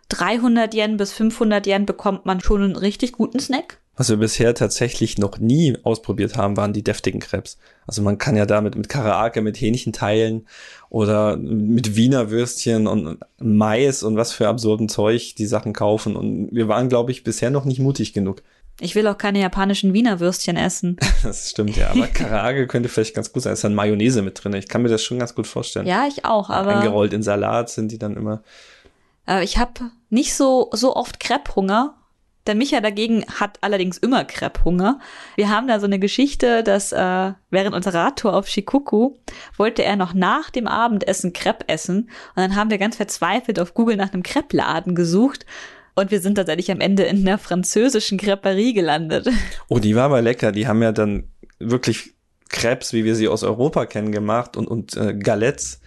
300 0.08 0.74
Yen 0.74 0.96
bis 0.96 1.12
500 1.12 1.66
Yen 1.66 1.86
bekommt 1.86 2.26
man 2.26 2.40
schon 2.40 2.62
einen 2.62 2.76
richtig 2.76 3.12
guten 3.12 3.40
Snack. 3.40 3.78
Was 3.94 4.08
wir 4.08 4.16
bisher 4.16 4.54
tatsächlich 4.54 5.18
noch 5.18 5.38
nie 5.38 5.76
ausprobiert 5.82 6.36
haben, 6.36 6.56
waren 6.56 6.72
die 6.72 6.82
deftigen 6.82 7.20
Krebs. 7.20 7.58
Also 7.86 8.00
man 8.00 8.16
kann 8.16 8.36
ja 8.36 8.46
damit 8.46 8.74
mit 8.74 8.88
Karaake, 8.88 9.42
mit 9.42 9.60
Hähnchenteilen 9.60 10.46
oder 10.88 11.36
mit 11.36 11.94
Wiener 11.94 12.30
Würstchen 12.30 12.86
und 12.86 13.18
Mais 13.38 14.02
und 14.02 14.16
was 14.16 14.32
für 14.32 14.48
absurden 14.48 14.88
Zeug 14.88 15.34
die 15.36 15.46
Sachen 15.46 15.74
kaufen. 15.74 16.16
Und 16.16 16.48
wir 16.52 16.68
waren, 16.68 16.88
glaube 16.88 17.10
ich, 17.10 17.22
bisher 17.22 17.50
noch 17.50 17.66
nicht 17.66 17.80
mutig 17.80 18.14
genug. 18.14 18.42
Ich 18.82 18.94
will 18.96 19.06
auch 19.06 19.16
keine 19.16 19.40
japanischen 19.40 19.92
Wiener 19.92 20.20
Würstchen 20.20 20.56
essen. 20.56 20.96
Das 21.22 21.50
stimmt, 21.50 21.76
ja. 21.76 21.90
Aber 21.90 22.08
Karaage 22.08 22.66
könnte 22.66 22.88
vielleicht 22.88 23.14
ganz 23.14 23.32
gut 23.32 23.42
sein. 23.42 23.52
Es 23.52 23.60
ist 23.60 23.64
dann 23.64 23.76
Mayonnaise 23.76 24.22
mit 24.22 24.42
drin. 24.42 24.54
Ich 24.54 24.68
kann 24.68 24.82
mir 24.82 24.88
das 24.88 25.04
schon 25.04 25.20
ganz 25.20 25.36
gut 25.36 25.46
vorstellen. 25.46 25.86
Ja, 25.86 26.06
ich 26.08 26.24
auch, 26.24 26.50
aber. 26.50 26.76
Eingerollt 26.76 27.12
in 27.12 27.22
Salat 27.22 27.70
sind 27.70 27.92
die 27.92 27.98
dann 27.98 28.16
immer. 28.16 28.42
Äh, 29.28 29.44
ich 29.44 29.58
habe 29.58 29.92
nicht 30.10 30.34
so, 30.34 30.68
so 30.72 30.96
oft 30.96 31.20
Crepe-Hunger. 31.20 31.94
Der 32.48 32.56
Micha 32.56 32.80
dagegen 32.80 33.24
hat 33.38 33.58
allerdings 33.60 33.98
immer 33.98 34.24
Crepe-Hunger. 34.24 34.98
Wir 35.36 35.48
haben 35.48 35.68
da 35.68 35.78
so 35.78 35.86
eine 35.86 36.00
Geschichte, 36.00 36.64
dass 36.64 36.90
äh, 36.90 37.32
während 37.50 37.76
unserer 37.76 38.06
Radtour 38.06 38.34
auf 38.34 38.48
Shikoku 38.48 39.14
wollte 39.56 39.84
er 39.84 39.94
noch 39.94 40.12
nach 40.12 40.50
dem 40.50 40.66
Abendessen 40.66 41.32
Crepe 41.32 41.68
essen. 41.68 42.10
Und 42.34 42.36
dann 42.36 42.56
haben 42.56 42.70
wir 42.70 42.78
ganz 42.78 42.96
verzweifelt 42.96 43.60
auf 43.60 43.74
Google 43.74 43.96
nach 43.96 44.12
einem 44.12 44.24
Crepe-Laden 44.24 44.96
gesucht. 44.96 45.46
Und 45.94 46.10
wir 46.10 46.20
sind 46.20 46.36
tatsächlich 46.36 46.70
am 46.70 46.80
Ende 46.80 47.02
in 47.04 47.26
einer 47.26 47.38
französischen 47.38 48.18
Creperie 48.18 48.72
gelandet. 48.72 49.28
Oh, 49.68 49.78
die 49.78 49.94
war 49.94 50.04
aber 50.04 50.22
lecker. 50.22 50.52
Die 50.52 50.66
haben 50.66 50.82
ja 50.82 50.92
dann 50.92 51.28
wirklich 51.58 52.14
Crepes, 52.48 52.92
wie 52.92 53.04
wir 53.04 53.14
sie 53.14 53.28
aus 53.28 53.42
Europa 53.42 53.86
kennen, 53.86 54.12
gemacht 54.12 54.56
und, 54.56 54.68
und 54.68 54.96
äh, 54.96 55.14
Galettes 55.14 55.80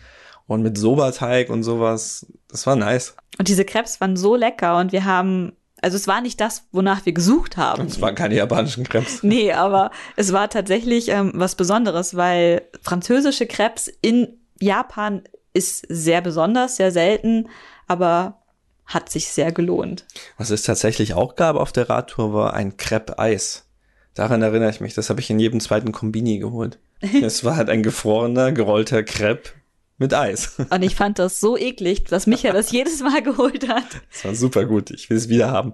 und 0.48 0.62
mit 0.62 0.78
Soberteig 0.78 1.50
und 1.50 1.64
sowas. 1.64 2.26
Das 2.50 2.68
war 2.68 2.76
nice. 2.76 3.16
Und 3.38 3.48
diese 3.48 3.66
Crepes 3.66 4.00
waren 4.02 4.16
so 4.16 4.36
lecker 4.36 4.78
und 4.78 4.92
wir 4.92 5.06
haben, 5.06 5.54
also 5.82 5.96
es 5.96 6.08
war 6.08 6.22
nicht 6.22 6.40
das, 6.40 6.68
wonach 6.72 7.06
wir 7.06 7.14
gesucht 7.14 7.58
haben. 7.58 7.88
Es 7.88 8.02
waren 8.02 8.16
keine 8.16 8.36
japanischen 8.36 8.84
Crepes. 8.84 9.20
Nee, 9.24 9.54
aber 9.54 9.92
es 10.16 10.34
war 10.34 10.50
tatsächlich 10.50 11.10
ähm, 11.10 11.32
was 11.36 11.56
Besonderes, 11.56 12.16
weil 12.16 12.64
französische 12.82 13.48
Crepes 13.48 13.92
in 14.02 14.40
Japan 14.60 15.24
ist 15.54 15.86
sehr 15.90 16.22
besonders, 16.22 16.76
sehr 16.76 16.92
selten, 16.92 17.48
aber 17.88 18.45
hat 18.86 19.10
sich 19.10 19.28
sehr 19.28 19.52
gelohnt. 19.52 20.06
Was 20.38 20.50
es 20.50 20.64
tatsächlich 20.64 21.14
auch 21.14 21.36
gab 21.36 21.56
auf 21.56 21.72
der 21.72 21.90
Radtour, 21.90 22.34
war 22.34 22.54
ein 22.54 22.78
Crepe-Eis. 22.78 23.68
Daran 24.14 24.42
erinnere 24.42 24.70
ich 24.70 24.80
mich, 24.80 24.94
das 24.94 25.10
habe 25.10 25.20
ich 25.20 25.30
in 25.30 25.40
jedem 25.40 25.60
zweiten 25.60 25.92
Kombini 25.92 26.40
geholt. 26.40 26.80
es 27.02 27.44
war 27.44 27.58
halt 27.58 27.70
ein 27.70 27.84
gefrorener, 27.84 28.52
gerollter 28.52 29.04
Crepe 29.04 29.50
mit 29.98 30.14
Eis. 30.14 30.60
Und 30.70 30.84
ich 30.84 30.96
fand 30.96 31.20
das 31.20 31.40
so 31.40 31.58
eklig, 31.58 32.06
dass 32.06 32.28
Micha 32.28 32.52
das 32.52 32.72
jedes 32.72 33.02
Mal 33.02 33.22
geholt 33.22 33.68
hat. 33.68 34.02
Das 34.12 34.26
war 34.26 34.36
super 34.36 34.66
gut. 34.66 34.92
Ich 34.92 35.10
will 35.10 35.18
es 35.18 35.30
wieder 35.30 35.52
haben. 35.52 35.74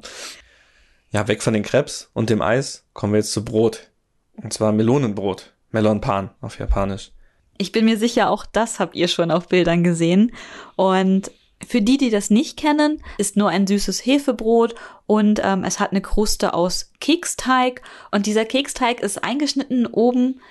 Ja, 1.12 1.28
weg 1.28 1.44
von 1.44 1.54
den 1.54 1.64
Crepes 1.64 2.10
und 2.14 2.30
dem 2.30 2.42
Eis 2.42 2.86
kommen 2.94 3.12
wir 3.12 3.20
jetzt 3.20 3.34
zu 3.34 3.44
Brot. 3.44 3.90
Und 4.36 4.54
zwar 4.54 4.72
Melonenbrot. 4.72 5.54
Melon 5.72 6.00
Pan 6.02 6.32
auf 6.40 6.58
Japanisch. 6.58 7.12
Ich 7.58 7.72
bin 7.72 7.86
mir 7.86 7.98
sicher, 7.98 8.30
auch 8.30 8.46
das 8.46 8.80
habt 8.80 8.96
ihr 8.96 9.08
schon 9.08 9.30
auf 9.30 9.48
Bildern 9.48 9.84
gesehen. 9.84 10.32
Und 10.76 11.32
für 11.68 11.82
die, 11.82 11.98
die 11.98 12.10
das 12.10 12.30
nicht 12.30 12.58
kennen, 12.58 13.02
ist 13.18 13.38
nur 13.38 13.50
ein 13.50 13.68
süßes 13.68 14.06
Hefebrot 14.06 14.76
und 15.06 15.42
ähm, 15.44 15.64
es 15.64 15.80
hat 15.80 15.92
eine 15.92 16.02
Kruste 16.02 16.54
aus 16.54 16.92
Keksteig 17.00 17.82
und 18.12 18.26
dieser 18.26 18.46
Keksteig 18.46 19.02
ist 19.02 19.24
eingeschnitten 19.24 19.86
oben 19.86 20.42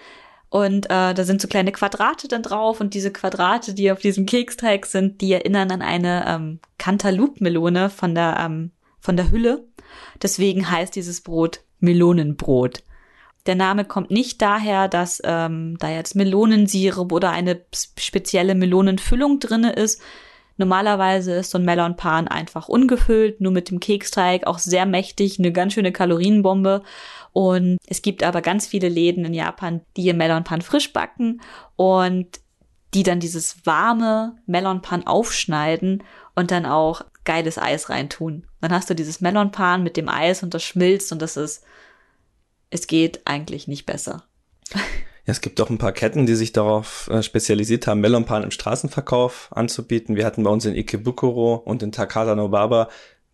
und 0.51 0.87
äh, 0.87 1.15
da 1.15 1.25
sind 1.25 1.41
so 1.41 1.49
kleine 1.49 1.73
Quadrate 1.73 2.27
dann 2.27 2.43
drauf 2.43 2.81
und 2.81 2.95
diese 2.95 3.13
Quadrate, 3.13 3.73
die 3.73 3.93
auf 3.93 4.01
diesem 4.01 4.27
Keksteig 4.27 4.87
sind, 4.87 5.21
die 5.21 5.33
erinnern 5.33 5.71
an 5.71 5.83
eine 5.83 6.25
ähm, 6.27 6.59
Cantaloupe-Melone 6.79 7.89
von 7.89 8.15
der 8.15 8.37
ähm, 8.41 8.73
von 8.99 9.17
der 9.17 9.31
Hülle. 9.31 9.65
Deswegen 10.23 10.71
heißt 10.71 10.95
dieses 10.95 11.23
Brot 11.23 11.63
Melonenbrot. 11.79 12.83
Der 13.47 13.55
Name 13.55 13.85
kommt 13.85 14.11
nicht 14.11 14.43
daher, 14.43 14.89
dass 14.89 15.23
ähm, 15.25 15.77
da 15.79 15.89
jetzt 15.89 16.15
Melonensirup 16.15 17.11
oder 17.13 17.31
eine 17.31 17.65
spezielle 17.73 18.55
Melonenfüllung 18.55 19.41
drinne 19.41 19.73
ist, 19.73 20.03
Normalerweise 20.61 21.33
ist 21.37 21.53
so 21.53 21.57
ein 21.57 21.65
Melonpan 21.65 22.29
einfach 22.29 22.69
ungefüllt, 22.69 23.41
nur 23.41 23.51
mit 23.51 23.71
dem 23.71 23.81
Keksteig, 23.81 24.47
auch 24.47 24.59
sehr 24.59 24.85
mächtig, 24.85 25.39
eine 25.39 25.53
ganz 25.53 25.73
schöne 25.73 25.91
Kalorienbombe. 25.91 26.83
Und 27.33 27.79
es 27.87 28.03
gibt 28.03 28.23
aber 28.23 28.43
ganz 28.43 28.67
viele 28.67 28.91
Läden 28.91 29.25
in 29.25 29.33
Japan, 29.33 29.81
die 29.97 30.03
ihr 30.03 30.13
Melonpan 30.13 30.61
frisch 30.61 30.93
backen 30.93 31.41
und 31.77 32.41
die 32.93 33.05
dann 33.05 33.21
dieses 33.21 33.65
warme 33.65 34.37
Melonpan 34.45 35.07
aufschneiden 35.07 36.03
und 36.35 36.51
dann 36.51 36.67
auch 36.67 37.07
geiles 37.25 37.57
Eis 37.57 37.89
reintun. 37.89 38.47
Dann 38.61 38.73
hast 38.73 38.91
du 38.91 38.95
dieses 38.95 39.23
Melonpan 39.23 39.83
mit 39.83 39.97
dem 39.97 40.11
Eis 40.11 40.43
und 40.43 40.53
das 40.53 40.63
schmilzt 40.63 41.11
und 41.11 41.23
das 41.23 41.39
ist, 41.39 41.65
es 42.69 42.87
geht 42.87 43.23
eigentlich 43.25 43.67
nicht 43.67 43.87
besser. 43.87 44.25
Ja, 45.27 45.33
es 45.33 45.41
gibt 45.41 45.61
auch 45.61 45.71
ein 45.71 45.79
paar 45.79 45.93
Ketten, 45.93 46.27
die 46.27 46.35
sich 46.35 46.53
darauf 46.53 47.09
äh, 47.11 47.23
spezialisiert 47.23 47.87
haben, 47.87 48.01
Melonpan 48.01 48.43
im 48.43 48.51
Straßenverkauf 48.51 49.49
anzubieten. 49.53 50.17
Wir 50.17 50.25
hatten 50.25 50.45
bei 50.45 50.51
uns 50.51 50.65
in 50.65 50.75
Ikebukuro 50.75 51.55
und 51.55 51.83
in 51.83 51.93
Takata 51.93 52.35
Nobaba 52.35 52.89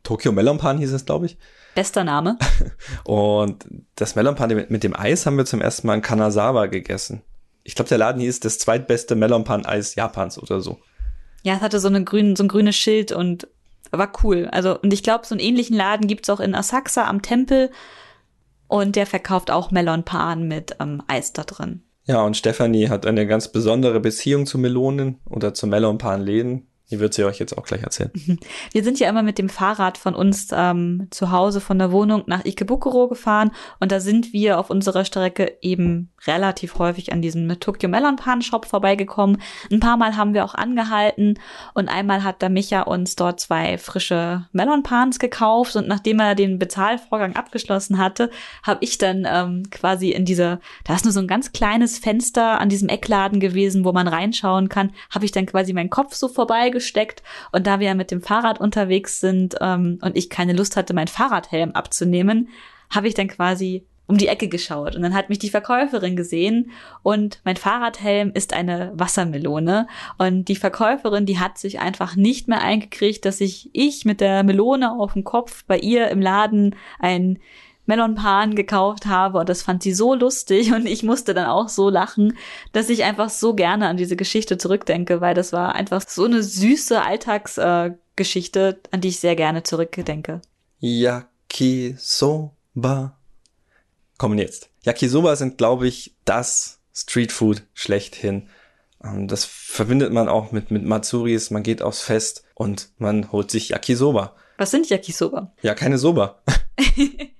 Tokyo 0.07 0.31
Melonpan 0.31 0.79
hieß 0.79 0.93
es, 0.93 1.05
glaube 1.05 1.27
ich. 1.27 1.37
Bester 1.75 2.05
Name. 2.05 2.39
Und 3.05 3.67
das 3.97 4.15
Melonpan 4.15 4.55
mit, 4.55 4.71
mit 4.71 4.85
dem 4.85 4.97
Eis 4.97 5.27
haben 5.27 5.37
wir 5.37 5.45
zum 5.45 5.61
ersten 5.61 5.87
Mal 5.89 5.97
in 5.97 6.03
Kanazawa 6.03 6.67
gegessen. 6.67 7.23
Ich 7.65 7.75
glaube, 7.75 7.89
der 7.89 7.99
Laden 7.99 8.23
hieß 8.23 8.39
das 8.39 8.59
zweitbeste 8.59 9.17
Melonpan-Eis 9.17 9.97
Japans 9.97 10.41
oder 10.41 10.61
so. 10.61 10.79
Ja, 11.43 11.57
es 11.57 11.61
hatte 11.61 11.81
so, 11.81 11.89
eine 11.89 12.05
grün, 12.05 12.37
so 12.37 12.45
ein 12.45 12.49
grünes 12.49 12.77
Schild 12.77 13.11
und 13.11 13.49
war 13.91 14.13
cool. 14.23 14.49
Also, 14.53 14.81
und 14.81 14.93
ich 14.93 15.03
glaube, 15.03 15.27
so 15.27 15.35
einen 15.35 15.41
ähnlichen 15.41 15.77
Laden 15.77 16.07
gibt's 16.07 16.31
auch 16.31 16.41
in 16.41 16.55
Asakusa 16.55 17.07
am 17.07 17.21
Tempel. 17.21 17.71
Und 18.69 18.97
der 18.97 19.07
verkauft 19.07 19.51
auch 19.51 19.71
Melonpan 19.71 20.47
mit 20.47 20.77
ähm, 20.81 21.03
Eis 21.07 21.33
da 21.33 21.45
drin. 21.45 21.83
Ja, 22.05 22.23
und 22.23 22.37
Stefanie 22.37 22.89
hat 22.89 23.05
eine 23.05 23.27
ganz 23.27 23.49
besondere 23.49 24.01
Beziehung 24.01 24.47
zu 24.47 24.59
Melonen 24.59 25.19
oder 25.29 25.55
zu 25.55 25.67
Melonpan-Läden. 25.67 26.67
Die 26.91 27.01
wird 27.01 27.15
sie 27.15 27.25
euch 27.25 27.41
jetzt 27.41 27.57
auch 27.59 27.65
gleich 27.65 27.83
erzählen. 27.83 28.13
Wir 28.73 28.85
sind 28.85 29.01
ja 29.01 29.09
immer 29.09 29.25
mit 29.25 29.39
dem 29.39 29.49
Fahrrad 29.49 29.99
von 29.99 30.15
uns 30.15 30.49
ähm, 30.53 31.09
zu 31.11 31.33
Hause 31.33 31.61
von 31.61 31.79
der 31.79 31.91
Wohnung 31.91 32.23
nach 32.27 32.45
Ikebukuro 32.45 33.09
gefahren 33.09 33.51
und 33.81 33.91
da 33.91 33.99
sind 33.99 34.33
wir 34.33 34.61
auf 34.61 34.71
unserer 34.71 35.05
Strecke 35.05 35.57
eben 35.63 36.11
relativ 36.27 36.79
häufig 36.79 37.13
an 37.13 37.23
diesem 37.23 37.49
Tokyo 37.59 37.89
Melon 37.89 38.17
Pan 38.17 38.41
Shop 38.41 38.67
vorbeigekommen. 38.67 39.43
Ein 39.71 39.81
paar 39.81 39.97
Mal 39.97 40.17
haben 40.17 40.33
wir 40.33 40.45
auch 40.45 40.55
angehalten 40.55 41.39
und 41.75 41.89
einmal 41.89 42.23
hat 42.23 42.41
der 42.41 42.51
Micha 42.51 42.83
uns 42.83 43.17
dort 43.17 43.41
zwei 43.41 43.79
frische 43.79 44.47
Melon 44.53 44.85
Pans 44.85 45.19
gekauft 45.19 45.75
und 45.75 45.89
nachdem 45.89 46.21
er 46.21 46.37
den 46.37 46.59
Bezahlvorgang 46.59 47.35
abgeschlossen 47.35 47.99
hatte, 47.99 48.31
habe 48.63 48.85
ich 48.85 48.99
dann 48.99 49.27
ähm, 49.29 49.65
quasi 49.71 50.11
in 50.11 50.25
dieser, 50.25 50.61
da 50.85 50.95
ist 50.95 51.05
nur 51.05 51.13
so 51.13 51.21
ein 51.21 51.29
ganz 51.29 51.51
kleines 51.53 51.99
Fenster 51.99 52.61
an 52.61 52.69
diesem 52.69 52.89
Eckladen 52.89 53.41
gewesen, 53.41 53.85
wo 53.85 53.93
man 53.93 54.07
reinschauen 54.07 54.69
kann, 54.69 54.93
habe 55.11 55.25
ich 55.25 55.33
dann 55.33 55.47
quasi 55.47 55.73
meinen 55.73 55.91
Kopf 55.91 56.15
so 56.15 56.29
vorbei 56.29 56.71
gesteckt. 56.77 57.23
Und 57.53 57.67
da 57.67 57.81
wir 57.81 57.89
ja 57.89 57.95
mit 57.95 58.11
dem 58.11 58.23
Fahrrad 58.23 58.61
unterwegs 58.61 59.21
sind 59.21 59.57
ähm, 59.61 59.99
und 60.03 60.17
ich 60.17 60.31
keine 60.31 60.53
Lust 60.53 60.77
hatte, 60.77 60.95
meinen 60.95 61.09
Fahrradhelm 61.09 61.73
abzunehmen, 61.73 62.49
habe 62.91 63.09
ich 63.09 63.15
dann 63.15 63.29
quasi 63.29 63.85
um 64.07 64.17
die 64.17 64.29
Ecke 64.29 64.49
geschaut 64.49 64.95
und 64.95 65.03
dann 65.03 65.15
hat 65.15 65.29
mich 65.29 65.39
die 65.39 65.51
Verkäuferin 65.51 66.15
gesehen 66.15 66.71
und 67.03 67.41
mein 67.45 67.57
Fahrradhelm 67.57 68.31
ist 68.35 68.53
eine 68.53 68.93
Wassermelone 68.95 69.89
und 70.17 70.47
die 70.47 70.57
Verkäuferin, 70.57 71.27
die 71.27 71.41
hat 71.41 71.59
sich 71.59 71.81
einfach 71.81 72.15
nicht 72.15 72.47
mehr 72.47 72.63
eingekriegt, 72.63 73.25
dass 73.25 73.41
ich 73.41 73.71
ich 73.73 74.05
mit 74.05 74.21
der 74.21 74.45
Melone 74.45 74.93
auf 74.93 75.15
dem 75.15 75.25
Kopf 75.25 75.65
bei 75.67 75.79
ihr 75.79 76.09
im 76.09 76.21
Laden 76.21 76.77
ein 77.01 77.41
Melonpan 77.87 78.55
gekauft 78.55 79.07
habe 79.07 79.39
und 79.39 79.49
das 79.49 79.63
fand 79.63 79.83
sie 79.83 79.95
so 79.95 80.15
lustig 80.15 80.73
und 80.73 80.87
ich 80.87 81.03
musste 81.03 81.35
dann 81.35 81.47
auch 81.47 81.69
so 81.69 81.89
lachen, 81.89 82.37
dass 82.73 82.89
ich 82.89 83.05
einfach 83.05 83.31
so 83.31 83.55
gerne 83.55 83.89
an 83.89 83.97
diese 83.97 84.17
Geschichte 84.17 84.59
zurückdenke, 84.59 85.21
weil 85.21 85.35
das 85.35 85.53
war 85.53 85.75
einfach 85.75 86.03
so 86.07 86.25
eine 86.25 86.43
süße 86.43 87.01
Alltagsgeschichte, 87.01 88.61
äh, 88.61 88.89
an 88.91 89.01
die 89.01 89.09
ich 89.09 89.21
sehr 89.21 89.37
gerne 89.37 89.63
zurückdenke. 89.63 90.43
Yakisoba. 90.81 92.53
Kommen 94.19 94.39
jetzt. 94.39 94.71
Yakisoba 94.83 95.37
sind, 95.37 95.59
glaube 95.59 95.87
ich, 95.87 96.15
das 96.25 96.81
Streetfood 96.95 97.63
schlechthin. 97.75 98.49
Ähm, 99.05 99.29
das 99.29 99.45
verbindet 99.45 100.13
man 100.13 100.29
auch 100.29 100.53
mit, 100.53 100.71
mit 100.71 100.85
Matsuris. 100.85 101.51
Man 101.51 101.63
geht 101.63 101.83
aufs 101.83 102.01
Fest 102.01 102.45
und 102.55 102.91
man 102.99 103.31
holt 103.33 103.51
sich 103.51 103.69
Yakisoba. 103.71 104.35
Was 104.59 104.71
sind 104.71 104.89
Yakisoba? 104.89 105.53
Ja, 105.63 105.75
keine 105.75 105.99
Soba. 105.99 106.43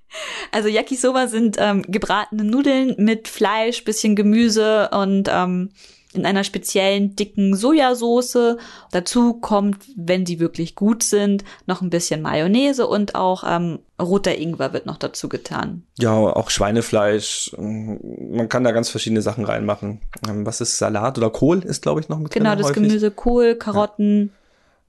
Also 0.53 0.69
Yakisoba 0.69 1.27
sind 1.29 1.57
ähm, 1.59 1.83
gebratene 1.83 2.45
Nudeln 2.45 2.95
mit 2.99 3.29
Fleisch, 3.29 3.85
bisschen 3.85 4.17
Gemüse 4.17 4.91
und 4.93 5.29
ähm, 5.31 5.71
in 6.17 6.27
einer 6.27 6.45
speziellen 6.45 7.15
dicken 7.15 7.55
Sojasauce. 7.55 8.57
Dazu 8.91 9.35
kommt, 9.35 9.85
wenn 9.97 10.25
die 10.25 10.41
wirklich 10.41 10.75
gut 10.75 11.03
sind, 11.03 11.45
noch 11.67 11.83
ein 11.83 11.91
bisschen 11.91 12.23
Mayonnaise 12.23 12.87
und 12.87 13.15
auch 13.15 13.45
ähm, 13.47 13.81
roter 14.01 14.37
Ingwer 14.37 14.73
wird 14.73 14.87
noch 14.87 14.97
dazu 14.97 15.29
getan. 15.29 15.83
Ja, 15.99 16.13
auch 16.13 16.51
Schweinefleisch. 16.51 17.53
Man 17.59 18.49
kann 18.49 18.65
da 18.65 18.73
ganz 18.73 18.89
verschiedene 18.89 19.23
Sachen 19.23 19.45
reinmachen. 19.45 20.01
Ähm, 20.29 20.47
was 20.47 20.61
ist 20.61 20.79
Salat 20.79 21.19
oder 21.19 21.31
Kohl 21.31 21.63
ist, 21.63 21.83
glaube 21.83 22.01
ich, 22.01 22.09
noch 22.09 22.19
mit 22.19 22.33
Genau, 22.33 22.55
das 22.57 22.69
häufig. 22.69 22.83
Gemüse, 22.83 23.11
Kohl, 23.11 23.55
Karotten. 23.55 24.23
Ja. 24.23 24.31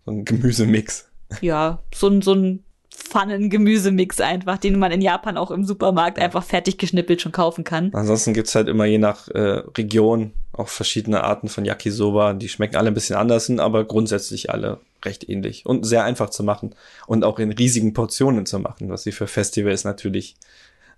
So 0.06 0.12
ein 0.12 0.26
Gemüsemix. 0.26 1.10
Ja, 1.42 1.80
so 1.94 2.08
ein, 2.08 2.22
so 2.22 2.34
ein 2.34 2.63
Pfannen-Gemüsemix 2.98 4.20
einfach, 4.20 4.58
den 4.58 4.80
man 4.80 4.92
in 4.92 5.02
Japan 5.02 5.38
auch 5.38 5.52
im 5.52 5.64
Supermarkt 5.64 6.20
einfach 6.20 6.44
fertig 6.44 6.78
geschnippelt 6.78 7.22
schon 7.22 7.32
kaufen 7.32 7.64
kann. 7.64 7.92
Ansonsten 7.94 8.34
gibt's 8.34 8.56
halt 8.56 8.68
immer 8.68 8.86
je 8.86 8.98
nach 8.98 9.28
äh, 9.30 9.62
Region 9.78 10.32
auch 10.52 10.68
verschiedene 10.68 11.24
Arten 11.24 11.48
von 11.48 11.64
Yakisoba. 11.64 12.34
Die 12.34 12.50
schmecken 12.50 12.76
alle 12.76 12.88
ein 12.88 12.96
bisschen 12.96 13.16
anders, 13.16 13.46
sind 13.46 13.60
aber 13.60 13.86
grundsätzlich 13.86 14.50
alle 14.50 14.80
recht 15.06 15.30
ähnlich 15.30 15.66
und 15.66 15.86
sehr 15.86 16.04
einfach 16.04 16.32
zu 16.32 16.44
machen 16.44 16.74
und 17.06 17.24
auch 17.24 17.38
in 17.38 17.52
riesigen 17.52 17.94
Portionen 17.94 18.48
zu 18.48 18.58
machen, 18.58 18.90
was 18.90 19.04
sie 19.04 19.12
für 19.12 19.28
Festivals 19.28 19.84
natürlich 19.84 20.36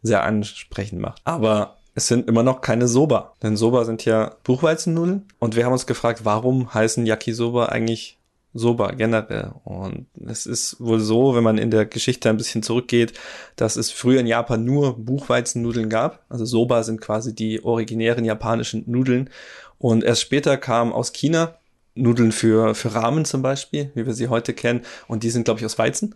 sehr 0.02 0.24
ansprechend 0.24 1.02
macht. 1.02 1.22
Aber 1.26 1.76
es 1.96 2.08
sind 2.08 2.30
immer 2.30 2.44
noch 2.44 2.62
keine 2.62 2.88
Soba, 2.88 3.34
denn 3.44 3.58
Soba 3.58 3.84
sind 3.84 4.06
ja 4.06 4.36
Buchweizennudeln 4.46 5.26
und 5.40 5.58
wir 5.58 5.66
haben 5.66 5.74
uns 5.74 5.86
gefragt, 5.86 6.22
warum 6.24 6.74
heißen 6.74 7.06
Yakisoba 7.06 7.66
eigentlich 7.66 8.19
Soba 8.54 8.92
generell. 8.92 9.52
Und 9.64 10.08
es 10.28 10.46
ist 10.46 10.78
wohl 10.80 11.00
so, 11.00 11.36
wenn 11.36 11.44
man 11.44 11.58
in 11.58 11.72
der 11.72 11.86
Geschichte 11.86 12.30
ein 12.30 12.38
bisschen 12.38 12.64
zurückgeht, 12.64 13.14
dass 13.56 13.76
es 13.76 13.92
früher 13.92 14.20
in 14.20 14.28
Japan 14.28 14.64
nur 14.64 14.98
Buchweizennudeln 14.98 15.90
gab. 15.90 16.26
Also 16.30 16.46
Soba 16.46 16.84
sind 16.84 17.02
quasi 17.02 17.36
die 17.36 17.64
originären 17.64 18.26
japanischen 18.26 18.84
Nudeln. 18.88 19.30
Und 19.78 20.04
erst 20.04 20.22
später 20.22 20.58
kam 20.58 20.92
aus 20.92 21.14
China 21.14 21.56
Nudeln 21.96 22.32
für, 22.32 22.76
für 22.76 22.96
Ramen 22.96 23.26
zum 23.26 23.42
Beispiel, 23.42 23.92
wie 23.94 24.06
wir 24.06 24.14
sie 24.14 24.30
heute 24.30 24.54
kennen. 24.54 24.82
Und 25.08 25.24
die 25.24 25.30
sind, 25.30 25.46
glaube 25.46 25.60
ich, 25.60 25.66
aus 25.66 25.78
Weizen. 25.78 26.16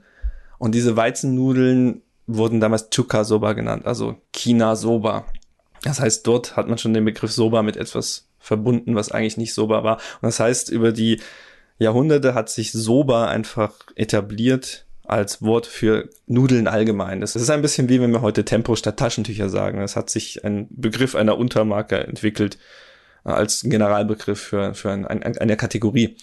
Und 0.58 0.74
diese 0.76 0.96
Weizennudeln 0.96 2.02
wurden 2.26 2.60
damals 2.60 2.90
Chuka 2.90 3.24
Soba 3.24 3.54
genannt, 3.54 3.86
also 3.86 4.16
China 4.32 4.76
Soba. 4.76 5.26
Das 5.82 6.00
heißt, 6.00 6.26
dort 6.26 6.56
hat 6.56 6.70
man 6.70 6.78
schon 6.78 6.94
den 6.94 7.04
Begriff 7.04 7.32
Soba 7.32 7.62
mit 7.62 7.76
etwas 7.76 8.30
verbunden, 8.40 8.96
was 8.96 9.12
eigentlich 9.12 9.38
nicht 9.38 9.54
Soba 9.54 9.84
war. 9.84 9.96
Und 9.96 10.24
das 10.24 10.40
heißt, 10.40 10.70
über 10.70 10.92
die 10.92 11.20
Jahrhunderte 11.80 12.34
hat 12.34 12.50
sich 12.50 12.72
Soba 12.72 13.28
einfach 13.28 13.74
etabliert 13.96 14.86
als 15.06 15.42
Wort 15.42 15.68
für 15.68 16.10
Nudeln 16.28 16.68
allgemein. 16.68 17.22
Das 17.22 17.36
ist 17.36 17.50
ein 17.50 17.62
bisschen 17.62 17.90
wie 17.90 18.00
wenn 18.00 18.12
wir 18.12 18.22
heute 18.22 18.46
Tempo 18.46 18.76
statt 18.76 18.98
Taschentücher 18.98 19.50
sagen. 19.50 19.82
Es 19.82 19.96
hat 19.96 20.10
sich 20.10 20.46
ein 20.46 20.68
Begriff 20.70 21.16
einer 21.16 21.38
Untermarke 21.38 21.98
entwickelt 21.98 22.58
äh, 23.26 23.30
als 23.30 23.62
Generalbegriff 23.64 24.40
für, 24.40 24.74
für 24.74 24.92
ein, 24.92 25.06
ein, 25.06 25.38
eine 25.38 25.58
Kategorie. 25.58 26.16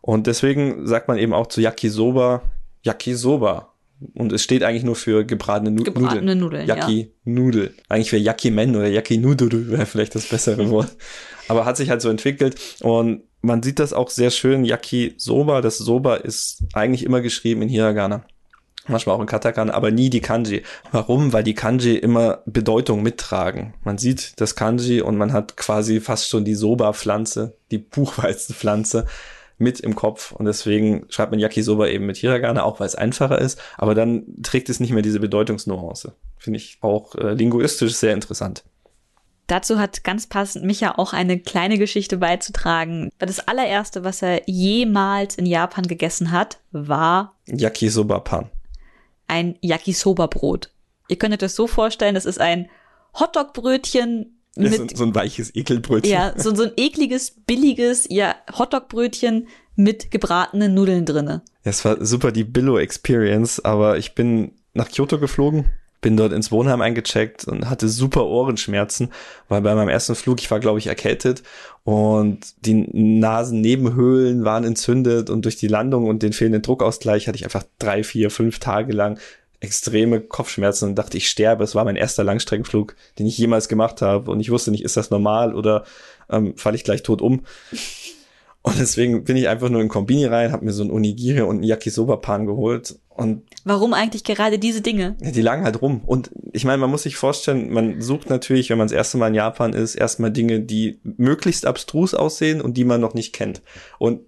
Und 0.00 0.26
deswegen 0.26 0.86
sagt 0.86 1.08
man 1.08 1.18
eben 1.18 1.34
auch 1.34 1.48
zu 1.48 1.60
Yakisoba 1.60 2.42
Yakisoba. 2.84 3.73
Und 4.14 4.32
es 4.32 4.42
steht 4.42 4.62
eigentlich 4.62 4.84
nur 4.84 4.96
für 4.96 5.24
gebratene, 5.24 5.70
nu 5.70 5.82
gebratene 5.82 6.34
Nudeln. 6.34 6.66
Nudeln. 6.66 6.66
Yaki-Nudel. 6.66 7.74
Ja. 7.76 7.82
Eigentlich 7.88 8.12
wäre 8.12 8.22
Yaki-Men 8.22 8.76
oder 8.76 8.88
Yaki-Nudel 8.88 9.70
wäre 9.70 9.86
vielleicht 9.86 10.14
das 10.14 10.28
bessere 10.28 10.68
Wort. 10.70 10.96
Aber 11.48 11.64
hat 11.64 11.76
sich 11.76 11.90
halt 11.90 12.02
so 12.02 12.10
entwickelt. 12.10 12.56
Und 12.80 13.22
man 13.40 13.62
sieht 13.62 13.78
das 13.78 13.92
auch 13.92 14.10
sehr 14.10 14.30
schön, 14.30 14.64
Yaki 14.64 15.14
Soba. 15.16 15.60
Das 15.60 15.78
Soba 15.78 16.16
ist 16.16 16.64
eigentlich 16.72 17.04
immer 17.04 17.20
geschrieben 17.20 17.62
in 17.62 17.68
Hiragana. 17.68 18.24
Manchmal 18.86 19.16
auch 19.16 19.20
in 19.20 19.26
Katakana, 19.26 19.72
aber 19.72 19.90
nie 19.90 20.10
die 20.10 20.20
Kanji. 20.20 20.62
Warum? 20.92 21.32
Weil 21.32 21.42
die 21.42 21.54
Kanji 21.54 21.96
immer 21.96 22.42
Bedeutung 22.44 23.02
mittragen. 23.02 23.72
Man 23.82 23.96
sieht 23.96 24.34
das 24.36 24.56
Kanji 24.56 25.00
und 25.00 25.16
man 25.16 25.32
hat 25.32 25.56
quasi 25.56 26.00
fast 26.00 26.28
schon 26.28 26.44
die 26.44 26.54
Soba-Pflanze, 26.54 27.56
die 27.70 27.78
Buchweizenpflanze 27.78 29.06
mit 29.64 29.80
im 29.80 29.96
Kopf 29.96 30.30
und 30.30 30.44
deswegen 30.44 31.06
schreibt 31.08 31.32
man 31.32 31.40
Yakisoba 31.40 31.88
eben 31.88 32.06
mit 32.06 32.16
Hiragana, 32.16 32.62
auch 32.62 32.78
weil 32.78 32.86
es 32.86 32.94
einfacher 32.94 33.40
ist, 33.40 33.60
aber 33.76 33.96
dann 33.96 34.24
trägt 34.42 34.68
es 34.68 34.78
nicht 34.78 34.92
mehr 34.92 35.02
diese 35.02 35.18
Bedeutungsnuance. 35.18 36.14
Finde 36.38 36.58
ich 36.58 36.78
auch 36.82 37.16
äh, 37.16 37.34
linguistisch 37.34 37.94
sehr 37.94 38.14
interessant. 38.14 38.62
Dazu 39.46 39.78
hat 39.78 40.04
ganz 40.04 40.26
passend 40.26 40.64
Micha 40.64 40.94
auch 40.96 41.12
eine 41.12 41.38
kleine 41.38 41.76
Geschichte 41.76 42.16
beizutragen. 42.16 43.10
Das 43.18 43.40
allererste, 43.40 44.04
was 44.04 44.22
er 44.22 44.42
jemals 44.46 45.34
in 45.36 45.44
Japan 45.44 45.86
gegessen 45.86 46.30
hat, 46.30 46.58
war 46.72 47.34
Yakisoba-Pan. 47.46 48.48
Ein 49.26 49.58
Yakisoba-Brot. 49.60 50.70
Ihr 51.08 51.16
könnt 51.16 51.34
euch 51.34 51.38
das 51.40 51.56
so 51.56 51.66
vorstellen, 51.66 52.14
das 52.14 52.24
ist 52.24 52.40
ein 52.40 52.70
Hotdog-Brötchen 53.18 54.33
ja, 54.56 54.70
so, 54.70 54.86
so, 54.94 55.04
ein 55.04 55.14
weiches 55.14 55.54
Ekelbrötchen. 55.54 56.12
Ja, 56.12 56.32
so, 56.36 56.54
so 56.54 56.64
ein 56.64 56.72
ekliges, 56.76 57.32
billiges 57.46 58.06
ja, 58.08 58.34
Hotdog-Brötchen 58.56 59.48
mit 59.76 60.10
gebratenen 60.10 60.74
Nudeln 60.74 61.04
drinne. 61.04 61.42
Ja, 61.64 61.70
es 61.70 61.84
war 61.84 62.04
super 62.04 62.30
die 62.30 62.44
Billo-Experience, 62.44 63.64
aber 63.64 63.98
ich 63.98 64.14
bin 64.14 64.52
nach 64.72 64.90
Kyoto 64.90 65.18
geflogen 65.18 65.70
bin 66.04 66.18
dort 66.18 66.34
ins 66.34 66.52
Wohnheim 66.52 66.82
eingecheckt 66.82 67.48
und 67.48 67.70
hatte 67.70 67.88
super 67.88 68.26
Ohrenschmerzen, 68.26 69.08
weil 69.48 69.62
bei 69.62 69.74
meinem 69.74 69.88
ersten 69.88 70.14
Flug, 70.14 70.38
ich 70.38 70.50
war 70.50 70.60
glaube 70.60 70.78
ich 70.78 70.86
erkältet 70.86 71.42
und 71.82 72.40
die 72.66 72.86
Nasennebenhöhlen 72.92 74.44
waren 74.44 74.64
entzündet 74.64 75.30
und 75.30 75.46
durch 75.46 75.56
die 75.56 75.66
Landung 75.66 76.06
und 76.06 76.22
den 76.22 76.34
fehlenden 76.34 76.60
Druckausgleich 76.60 77.26
hatte 77.26 77.36
ich 77.36 77.44
einfach 77.44 77.64
drei, 77.78 78.04
vier, 78.04 78.30
fünf 78.30 78.58
Tage 78.58 78.92
lang 78.92 79.18
extreme 79.64 80.20
Kopfschmerzen 80.20 80.90
und 80.90 80.94
dachte, 80.96 81.16
ich 81.16 81.28
sterbe. 81.28 81.64
Es 81.64 81.74
war 81.74 81.84
mein 81.84 81.96
erster 81.96 82.24
Langstreckenflug, 82.24 82.94
den 83.18 83.26
ich 83.26 83.38
jemals 83.38 83.68
gemacht 83.68 84.02
habe 84.02 84.30
und 84.30 84.40
ich 84.40 84.50
wusste 84.50 84.70
nicht, 84.70 84.84
ist 84.84 84.96
das 84.96 85.10
normal 85.10 85.54
oder 85.54 85.84
ähm, 86.30 86.54
falle 86.56 86.76
ich 86.76 86.84
gleich 86.84 87.02
tot 87.02 87.22
um. 87.22 87.42
Und 88.62 88.78
deswegen 88.78 89.24
bin 89.24 89.36
ich 89.36 89.48
einfach 89.48 89.68
nur 89.68 89.82
in 89.82 89.88
Kombini 89.88 90.24
rein, 90.24 90.50
habe 90.50 90.64
mir 90.64 90.72
so 90.72 90.82
ein 90.82 90.90
Onigiri 90.90 91.42
und 91.42 91.60
ein 91.60 91.64
Yakisoba-Pan 91.64 92.46
geholt. 92.46 92.98
Und 93.10 93.42
Warum 93.64 93.92
eigentlich 93.92 94.24
gerade 94.24 94.58
diese 94.58 94.80
Dinge? 94.80 95.16
Die 95.20 95.42
lagen 95.42 95.64
halt 95.64 95.82
rum. 95.82 96.00
Und 96.06 96.30
ich 96.52 96.64
meine, 96.64 96.78
man 96.78 96.90
muss 96.90 97.02
sich 97.02 97.16
vorstellen, 97.16 97.70
man 97.70 98.00
sucht 98.00 98.30
natürlich, 98.30 98.70
wenn 98.70 98.78
man 98.78 98.86
das 98.88 98.96
erste 98.96 99.18
Mal 99.18 99.28
in 99.28 99.34
Japan 99.34 99.74
ist, 99.74 99.96
erstmal 99.96 100.30
Dinge, 100.30 100.60
die 100.60 100.98
möglichst 101.02 101.66
abstrus 101.66 102.14
aussehen 102.14 102.62
und 102.62 102.78
die 102.78 102.84
man 102.84 103.02
noch 103.02 103.12
nicht 103.12 103.34
kennt. 103.34 103.60
Und 103.98 104.20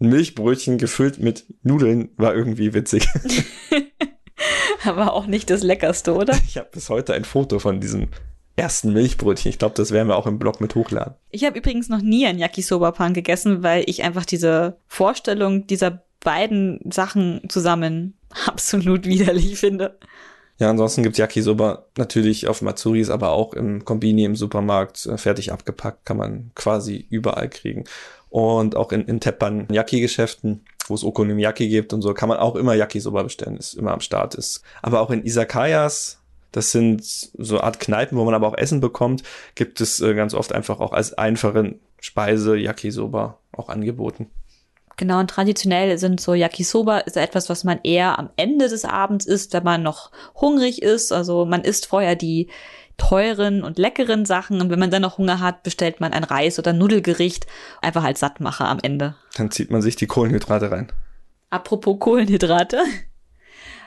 ein 0.00 0.08
Milchbrötchen 0.08 0.78
gefüllt 0.78 1.18
mit 1.18 1.44
Nudeln 1.62 2.08
war 2.16 2.34
irgendwie 2.34 2.72
witzig. 2.72 3.06
Aber 4.84 5.12
auch 5.12 5.26
nicht 5.26 5.50
das 5.50 5.62
Leckerste, 5.62 6.14
oder? 6.14 6.36
Ich 6.46 6.56
habe 6.56 6.68
bis 6.72 6.88
heute 6.88 7.14
ein 7.14 7.24
Foto 7.24 7.58
von 7.58 7.80
diesem 7.80 8.08
ersten 8.56 8.92
Milchbrötchen. 8.92 9.48
Ich 9.50 9.58
glaube, 9.58 9.74
das 9.74 9.90
werden 9.90 10.08
wir 10.08 10.16
auch 10.16 10.26
im 10.26 10.38
Blog 10.38 10.60
mit 10.60 10.74
hochladen. 10.74 11.14
Ich 11.30 11.44
habe 11.44 11.58
übrigens 11.58 11.88
noch 11.88 12.02
nie 12.02 12.26
ein 12.26 12.38
Yakisoba-Pan 12.38 13.14
gegessen, 13.14 13.62
weil 13.62 13.84
ich 13.86 14.04
einfach 14.04 14.24
diese 14.24 14.76
Vorstellung 14.86 15.66
dieser 15.66 16.04
beiden 16.20 16.80
Sachen 16.90 17.42
zusammen 17.48 18.14
absolut 18.46 19.06
widerlich 19.06 19.58
finde. 19.58 19.98
Ja, 20.58 20.70
ansonsten 20.70 21.02
gibt's 21.02 21.18
Yakisoba 21.18 21.86
natürlich 21.98 22.46
auf 22.46 22.62
Matsuris, 22.62 23.10
aber 23.10 23.30
auch 23.30 23.54
im 23.54 23.84
Kombini 23.84 24.24
im 24.24 24.36
Supermarkt 24.36 25.04
äh, 25.06 25.18
fertig 25.18 25.52
abgepackt, 25.52 26.06
kann 26.06 26.16
man 26.16 26.52
quasi 26.54 27.06
überall 27.10 27.48
kriegen. 27.48 27.84
Und 28.30 28.76
auch 28.76 28.92
in, 28.92 29.04
in 29.06 29.20
Teppan 29.20 29.66
Yaki-Geschäften, 29.70 30.64
wo 30.86 30.94
es 30.94 31.04
Okonomiyaki 31.04 31.68
gibt 31.68 31.92
und 31.92 32.02
so, 32.02 32.14
kann 32.14 32.28
man 32.28 32.38
auch 32.38 32.56
immer 32.56 32.74
Yakisoba 32.74 33.22
bestellen, 33.22 33.56
ist 33.56 33.74
immer 33.74 33.92
am 33.92 34.00
Start 34.00 34.34
ist. 34.34 34.62
Aber 34.82 35.00
auch 35.00 35.10
in 35.10 35.24
Isakayas 35.24 36.18
das 36.54 36.70
sind 36.70 37.02
so 37.02 37.60
Art 37.60 37.80
Kneipen, 37.80 38.16
wo 38.16 38.24
man 38.24 38.32
aber 38.32 38.46
auch 38.46 38.56
Essen 38.56 38.80
bekommt. 38.80 39.24
Gibt 39.56 39.80
es 39.80 40.00
äh, 40.00 40.14
ganz 40.14 40.34
oft 40.34 40.52
einfach 40.52 40.78
auch 40.78 40.92
als 40.92 41.12
einfache 41.12 41.74
Speise 42.00 42.56
Yakisoba 42.56 43.38
auch 43.50 43.68
angeboten. 43.68 44.30
Genau, 44.96 45.18
und 45.18 45.28
traditionell 45.28 45.98
sind 45.98 46.20
so 46.20 46.34
Yakisoba 46.34 46.98
ist 46.98 47.16
etwas, 47.16 47.48
was 47.48 47.64
man 47.64 47.80
eher 47.82 48.20
am 48.20 48.30
Ende 48.36 48.68
des 48.68 48.84
Abends 48.84 49.26
isst, 49.26 49.52
wenn 49.52 49.64
man 49.64 49.82
noch 49.82 50.12
hungrig 50.36 50.80
ist. 50.80 51.10
Also 51.10 51.44
man 51.44 51.62
isst 51.62 51.86
vorher 51.86 52.14
die 52.14 52.48
teuren 52.96 53.62
und 53.62 53.78
leckeren 53.78 54.24
Sachen 54.24 54.60
und 54.60 54.70
wenn 54.70 54.78
man 54.78 54.90
dann 54.90 55.02
noch 55.02 55.18
Hunger 55.18 55.40
hat, 55.40 55.62
bestellt 55.62 56.00
man 56.00 56.12
ein 56.12 56.24
Reis- 56.24 56.58
oder 56.58 56.72
Nudelgericht, 56.72 57.46
einfach 57.82 58.04
als 58.04 58.20
Sattmacher 58.20 58.68
am 58.68 58.78
Ende. 58.82 59.16
Dann 59.36 59.50
zieht 59.50 59.70
man 59.70 59.82
sich 59.82 59.96
die 59.96 60.06
Kohlenhydrate 60.06 60.70
rein. 60.70 60.92
Apropos 61.50 61.98
Kohlenhydrate. 61.98 62.82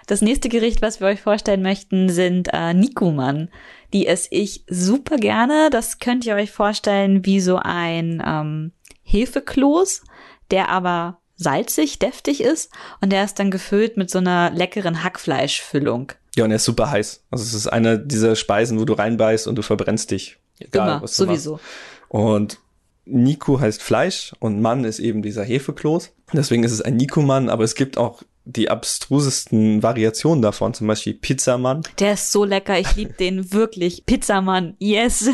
Das 0.07 0.21
nächste 0.21 0.47
Gericht, 0.47 0.81
was 0.81 1.01
wir 1.01 1.07
euch 1.07 1.21
vorstellen 1.21 1.61
möchten, 1.61 2.07
sind 2.07 2.47
äh, 2.53 2.73
Nikuman. 2.73 3.49
Die 3.93 4.07
esse 4.07 4.29
ich 4.31 4.63
super 4.69 5.17
gerne. 5.17 5.69
Das 5.69 5.99
könnt 5.99 6.25
ihr 6.25 6.35
euch 6.35 6.51
vorstellen 6.51 7.25
wie 7.25 7.41
so 7.41 7.57
ein 7.57 8.23
ähm, 8.25 8.71
Hefekloß, 9.03 10.03
der 10.49 10.69
aber 10.69 11.19
salzig, 11.35 11.99
deftig 11.99 12.41
ist 12.41 12.71
und 13.01 13.11
der 13.11 13.23
ist 13.23 13.37
dann 13.39 13.51
gefüllt 13.51 13.97
mit 13.97 14.09
so 14.09 14.19
einer 14.19 14.49
leckeren 14.49 15.03
Hackfleischfüllung. 15.03 16.13
Ja, 16.37 16.43
und 16.43 16.51
er 16.51 16.57
ist 16.57 16.65
super 16.65 16.91
heiß. 16.91 17.23
Also 17.31 17.43
es 17.43 17.53
ist 17.55 17.67
eine 17.67 17.97
dieser 17.97 18.35
Speisen, 18.35 18.79
wo 18.79 18.85
du 18.85 18.93
reinbeißt 18.93 19.47
und 19.47 19.55
du 19.55 19.63
verbrennst 19.63 20.11
dich. 20.11 20.37
Egal, 20.59 20.87
Immer, 20.87 21.01
was 21.01 21.17
du 21.17 21.25
sowieso. 21.25 21.53
Machst. 21.53 21.65
Und 22.09 22.59
Niku 23.05 23.59
heißt 23.59 23.81
Fleisch 23.81 24.33
und 24.39 24.61
Mann 24.61 24.83
ist 24.83 24.99
eben 24.99 25.23
dieser 25.23 25.43
Hefekloß. 25.43 26.13
Deswegen 26.33 26.63
ist 26.63 26.73
es 26.73 26.81
ein 26.81 26.95
Nikuman, 26.95 27.49
aber 27.49 27.63
es 27.63 27.73
gibt 27.73 27.97
auch 27.97 28.21
die 28.45 28.69
abstrusesten 28.69 29.81
Variationen 29.81 30.43
davon, 30.43 30.75
zum 30.75 30.85
Beispiel 30.85 31.15
Pizzamann. 31.15 31.81
Der 31.99 32.13
ist 32.13 32.31
so 32.31 32.45
lecker, 32.45 32.79
ich 32.79 32.95
liebe 32.95 33.13
den 33.13 33.51
wirklich. 33.51 34.05
Pizzamann, 34.05 34.75
yes. 34.77 35.29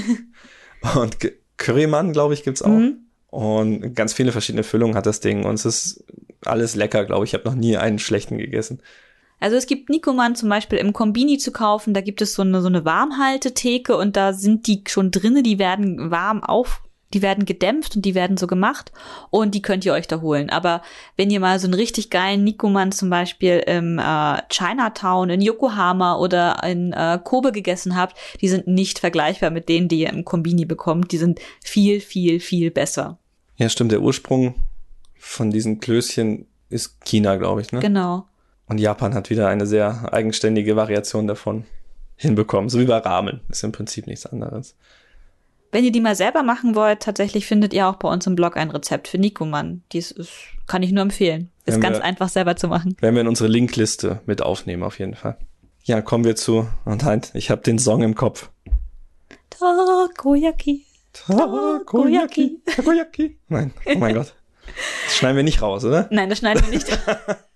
Und 0.96 1.18
Currymann, 1.58 2.14
glaube 2.14 2.34
ich, 2.34 2.44
gibt's 2.44 2.62
auch. 2.62 2.70
Mhm. 2.70 3.00
Und 3.28 3.94
ganz 3.94 4.14
viele 4.14 4.32
verschiedene 4.32 4.64
Füllungen 4.64 4.96
hat 4.96 5.06
das 5.06 5.20
Ding 5.20 5.44
und 5.44 5.56
es 5.56 5.66
ist 5.66 6.06
alles 6.46 6.76
lecker, 6.76 7.04
glaube 7.04 7.26
ich. 7.26 7.32
Ich 7.32 7.34
habe 7.34 7.50
noch 7.50 7.56
nie 7.56 7.76
einen 7.78 8.00
schlechten 8.00 8.38
gegessen. 8.38 8.82
Also 9.44 9.58
es 9.58 9.68
gibt 9.68 9.90
Nikoman 9.90 10.38
zum 10.38 10.48
Beispiel 10.48 10.78
im 10.78 10.94
Kombini 10.94 11.38
zu 11.38 11.52
kaufen, 11.52 11.94
da 11.94 12.00
gibt 12.00 12.22
es 12.22 12.34
so 12.34 12.44
eine, 12.44 12.62
so 12.62 12.70
eine 12.70 12.86
Warmhaltetheke 12.86 13.98
und 13.98 14.16
da 14.16 14.32
sind 14.32 14.68
die 14.68 14.86
schon 14.88 15.12
drinne, 15.12 15.44
die 15.44 15.60
werden 15.60 16.12
warm 16.12 16.42
auf 16.42 16.82
die 17.14 17.22
werden 17.22 17.46
gedämpft 17.46 17.98
und 17.98 18.06
die 18.06 18.16
werden 18.16 18.38
so 18.38 18.48
gemacht 18.48 18.92
und 19.30 19.54
die 19.54 19.62
könnt 19.62 19.86
ihr 19.86 19.94
euch 19.94 20.08
da 20.08 20.22
holen. 20.22 20.50
Aber 20.50 20.82
wenn 21.16 21.30
ihr 21.30 21.40
mal 21.40 21.60
so 21.60 21.68
einen 21.68 21.76
richtig 21.76 22.10
geilen 22.10 22.44
Nikuman 22.44 22.92
zum 22.92 23.12
Beispiel 23.12 23.60
im 23.68 24.00
äh, 24.00 24.38
Chinatown, 24.50 25.30
in 25.30 25.42
Yokohama 25.42 26.18
oder 26.18 26.64
in 26.64 26.92
äh, 26.94 27.20
Kobe 27.24 27.52
gegessen 27.52 27.96
habt, 27.96 28.18
die 28.42 28.48
sind 28.48 28.66
nicht 28.66 28.98
vergleichbar 28.98 29.52
mit 29.52 29.70
denen, 29.70 29.90
die 29.90 30.00
ihr 30.00 30.10
im 30.10 30.26
Kombini 30.26 30.66
bekommt. 30.66 31.12
Die 31.12 31.20
sind 31.20 31.40
viel, 31.62 32.00
viel, 32.00 32.40
viel 32.40 32.72
besser. 32.72 33.20
Ja, 33.58 33.70
stimmt. 33.70 33.92
Der 33.92 34.02
Ursprung 34.02 34.56
von 35.20 35.52
diesen 35.52 35.82
Klößchen 35.82 36.48
ist 36.70 37.00
China, 37.06 37.36
glaube 37.36 37.62
ich. 37.62 37.72
Ne? 37.72 37.80
Genau. 37.80 38.26
Und 38.68 38.80
Japan 38.80 39.14
hat 39.14 39.30
wieder 39.30 39.48
eine 39.48 39.66
sehr 39.66 40.12
eigenständige 40.14 40.76
Variation 40.76 41.28
davon 41.28 41.66
hinbekommen. 42.16 42.70
So 42.70 42.80
wie 42.80 42.86
bei 42.86 42.98
Ramen. 42.98 43.42
Ist 43.50 43.64
im 43.64 43.72
Prinzip 43.72 44.08
nichts 44.08 44.26
anderes. 44.26 44.76
Wenn 45.72 45.84
ihr 45.84 45.92
die 45.92 46.02
mal 46.02 46.16
selber 46.16 46.44
machen 46.44 46.76
wollt, 46.76 47.00
tatsächlich 47.02 47.48
findet 47.48 47.74
ihr 47.74 47.88
auch 47.88 47.96
bei 47.96 48.08
uns 48.08 48.28
im 48.28 48.36
Blog 48.36 48.58
ein 48.58 48.70
Rezept 48.70 49.08
für 49.08 49.18
Nikoman. 49.18 49.82
Dies 49.92 50.12
ist, 50.12 50.32
kann 50.68 50.84
ich 50.84 50.92
nur 50.92 51.02
empfehlen. 51.02 51.50
Ist 51.66 51.76
Wenn 51.76 51.82
ganz 51.82 51.98
wir- 51.98 52.04
einfach 52.04 52.30
selber 52.30 52.56
zu 52.56 52.68
machen. 52.68 52.96
Werden 53.02 53.16
wir 53.16 53.22
in 53.22 53.28
unsere 53.28 53.50
Linkliste 53.50 54.22
mit 54.26 54.42
aufnehmen, 54.42 54.84
auf 54.84 55.00
jeden 55.00 55.16
Fall. 55.16 55.38
Ja, 55.84 56.02
kommen 56.02 56.24
wir 56.26 56.36
zu, 56.36 56.68
und 56.86 57.04
halt, 57.04 57.32
ich 57.34 57.50
habe 57.50 57.62
den 57.62 57.80
Song 57.80 58.04
im 58.04 58.14
Kopf. 58.16 58.50
Takoyaki. 59.50 60.86
Takoyaki. 61.14 62.62
Takoyaki. 62.66 63.38
Nein, 63.50 63.74
oh 63.86 63.98
mein 63.98 64.16
Gott. 64.16 64.36
Das 65.06 65.16
schneiden 65.16 65.36
wir 65.38 65.44
nicht 65.44 65.62
raus, 65.62 65.84
oder? 65.84 66.08
Nein, 66.12 66.30
das 66.30 66.40
schneiden 66.40 66.64
wir 66.64 66.72
nicht. 66.72 66.88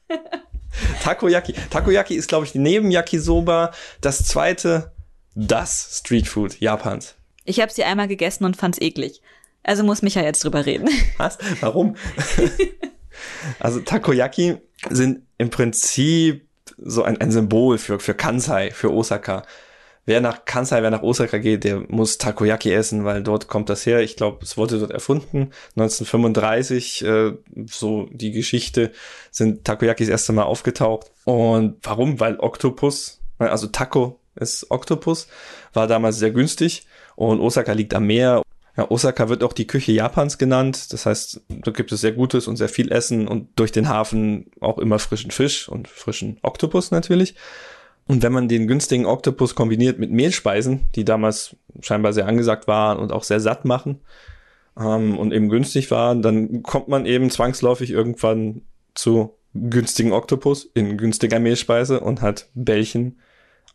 Takoyaki. 1.04 1.54
Takoyaki 1.70 2.16
ist, 2.16 2.28
glaube 2.28 2.46
ich, 2.46 2.56
neben 2.56 2.92
Yakisoba 2.92 3.72
das 4.02 4.24
zweite, 4.24 4.92
das 5.36 6.00
Streetfood 6.00 6.60
Japans. 6.60 7.16
Ich 7.46 7.60
habe 7.62 7.72
sie 7.72 7.84
einmal 7.84 8.08
gegessen 8.08 8.44
und 8.44 8.58
fand's 8.58 8.80
eklig. 8.82 9.22
Also 9.64 9.84
muss 9.84 10.02
Micha 10.02 10.22
jetzt 10.22 10.44
drüber 10.44 10.66
reden. 10.66 10.90
Was? 11.18 11.38
Warum? 11.60 11.96
also 13.60 13.80
Takoyaki 13.80 14.58
sind 14.90 15.24
im 15.38 15.50
Prinzip 15.50 16.48
so 16.78 17.04
ein, 17.04 17.20
ein 17.20 17.32
Symbol 17.32 17.78
für, 17.78 18.00
für 18.00 18.14
Kansai, 18.14 18.72
für 18.72 18.92
Osaka. 18.92 19.44
Wer 20.08 20.22
nach 20.22 20.46
Kansai, 20.46 20.82
wer 20.84 20.90
nach 20.90 21.04
Osaka 21.04 21.38
geht, 21.38 21.66
der 21.66 21.82
muss 21.90 22.18
Takoyaki 22.18 22.72
essen, 22.72 23.04
weil 23.04 23.22
dort 23.22 23.50
kommt 23.50 23.68
das 23.68 23.86
her. 23.86 24.00
Ich 24.00 24.16
glaube, 24.16 24.38
es 24.42 24.56
wurde 24.56 24.80
dort 24.80 24.92
erfunden. 24.92 25.52
1935, 25.76 27.04
äh, 27.04 27.34
so 27.70 28.08
die 28.10 28.32
Geschichte, 28.32 28.94
sind 29.32 29.66
Takoyaki 29.66 30.06
das 30.06 30.12
erste 30.12 30.32
Mal 30.32 30.44
aufgetaucht. 30.44 31.12
Und 31.26 31.80
warum? 31.84 32.22
Weil 32.22 32.40
Oktopus, 32.40 33.20
also 33.38 33.68
Taco 33.68 34.22
ist 34.36 34.72
Oktopus, 34.72 35.28
war 35.74 35.88
damals 35.88 36.20
sehr 36.20 36.32
günstig 36.32 36.88
und 37.18 37.42
Osaka 37.42 37.74
liegt 37.74 37.94
am 37.94 38.08
Meer. 38.08 38.44
Ja, 38.78 38.90
Osaka 38.90 39.28
wird 39.28 39.44
auch 39.44 39.52
die 39.52 39.68
Küche 39.68 39.92
Japans 39.92 40.38
genannt. 40.38 40.94
Das 40.94 41.06
heißt, 41.06 41.42
da 41.50 41.72
gibt 41.72 41.92
es 41.92 42.00
sehr 42.00 42.14
gutes 42.14 42.48
und 42.48 42.56
sehr 42.56 42.70
viel 42.70 42.94
Essen 42.94 43.28
und 43.28 43.50
durch 43.60 43.74
den 43.74 43.90
Hafen 43.90 44.52
auch 44.62 44.78
immer 44.78 45.00
frischen 45.00 45.32
Fisch 45.32 45.68
und 45.68 45.90
frischen 45.90 46.38
Oktopus 46.44 46.92
natürlich. 46.92 47.36
Und 48.08 48.24
wenn 48.24 48.32
man 48.32 48.48
den 48.48 48.68
günstigen 48.68 49.06
Oktopus 49.06 49.54
kombiniert 49.54 50.00
mit 50.00 50.12
Mehlspeisen, 50.12 50.86
die 50.96 51.04
damals 51.04 51.56
scheinbar 51.82 52.14
sehr 52.14 52.28
angesagt 52.28 52.68
waren 52.68 52.98
und 53.00 53.12
auch 53.12 53.24
sehr 53.24 53.40
satt 53.40 53.66
machen 53.66 54.00
ähm, 54.80 55.18
und 55.18 55.34
eben 55.34 55.50
günstig 55.50 55.92
waren, 55.92 56.22
dann 56.22 56.64
kommt 56.64 56.88
man 56.88 57.06
eben 57.06 57.30
zwangsläufig 57.30 57.92
irgendwann 57.92 58.62
zu 58.96 59.34
günstigen 59.54 60.14
Oktopus 60.14 60.70
in 60.74 60.98
günstiger 60.98 61.40
Mehlspeise 61.40 62.00
und 62.00 62.22
hat 62.22 62.50
Bällchen 62.54 63.20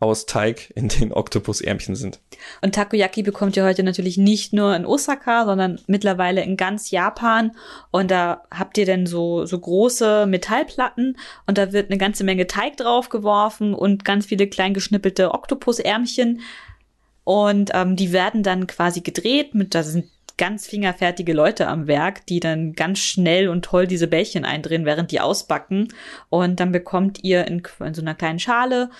aus 0.03 0.27
Teig, 0.27 0.73
in 0.75 0.89
denen 0.89 1.13
Oktopusärmchen 1.13 1.95
sind. 1.95 2.19
Und 2.61 2.75
Takoyaki 2.75 3.23
bekommt 3.23 3.57
ihr 3.57 3.65
heute 3.65 3.85
natürlich 3.85 4.19
nicht 4.19 4.53
nur 4.53 4.75
in 4.75 4.85
Osaka, 4.85 5.45
sondern 5.45 5.81
mittlerweile 5.87 6.43
in 6.43 6.57
ganz 6.57 6.91
Japan. 6.91 7.53
Und 7.93 8.11
da 8.11 8.43
habt 8.51 8.77
ihr 8.79 8.85
dann 8.85 9.07
so, 9.07 9.47
so 9.47 9.59
große 9.59 10.27
Metallplatten 10.27 11.17
und 11.47 11.57
da 11.57 11.73
wird 11.73 11.91
eine 11.91 11.99
ganze 11.99 12.25
Menge 12.25 12.49
Teig 12.49 12.77
drauf 12.77 13.11
geworfen 13.11 13.75
und 13.75 14.05
ganz 14.05 14.27
viele 14.27 14.49
klein 14.49 14.75
geschnippelte 14.75 15.33
Oktopusärmchen. 15.33 16.41
Und 17.23 17.71
ähm, 17.73 17.95
die 17.95 18.13
werden 18.13 18.43
dann 18.43 18.67
quasi 18.67 19.03
gedreht 19.03 19.55
mit, 19.55 19.77
da 19.77 19.85
sind 19.85 20.07
ganz 20.37 20.67
fingerfertige 20.67 21.33
Leute 21.33 21.69
am 21.69 21.87
Werk, 21.87 22.27
die 22.27 22.41
dann 22.41 22.73
ganz 22.73 22.99
schnell 22.99 23.49
und 23.49 23.65
toll 23.65 23.87
diese 23.87 24.09
Bällchen 24.09 24.45
eindrehen, 24.45 24.85
während 24.85 25.13
die 25.13 25.21
ausbacken. 25.21 25.93
Und 26.31 26.59
dann 26.59 26.73
bekommt 26.73 27.23
ihr 27.23 27.47
in, 27.47 27.63
in 27.79 27.95
so 27.95 28.03
einer 28.03 28.17
kleinen 28.17 28.41
Schale 28.41 28.91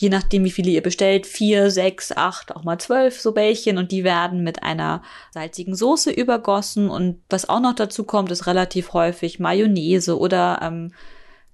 je 0.00 0.08
nachdem, 0.10 0.44
wie 0.44 0.50
viele 0.52 0.70
ihr 0.70 0.82
bestellt, 0.82 1.26
vier, 1.26 1.70
sechs, 1.70 2.12
acht, 2.12 2.54
auch 2.54 2.62
mal 2.62 2.78
zwölf 2.78 3.20
so 3.20 3.32
Bällchen 3.32 3.78
und 3.78 3.90
die 3.90 4.04
werden 4.04 4.44
mit 4.44 4.62
einer 4.62 5.02
salzigen 5.32 5.74
Soße 5.74 6.10
übergossen 6.12 6.88
und 6.88 7.20
was 7.28 7.48
auch 7.48 7.60
noch 7.60 7.74
dazu 7.74 8.04
kommt, 8.04 8.30
ist 8.30 8.46
relativ 8.46 8.92
häufig 8.92 9.40
Mayonnaise 9.40 10.16
oder 10.16 10.60
ähm, 10.62 10.92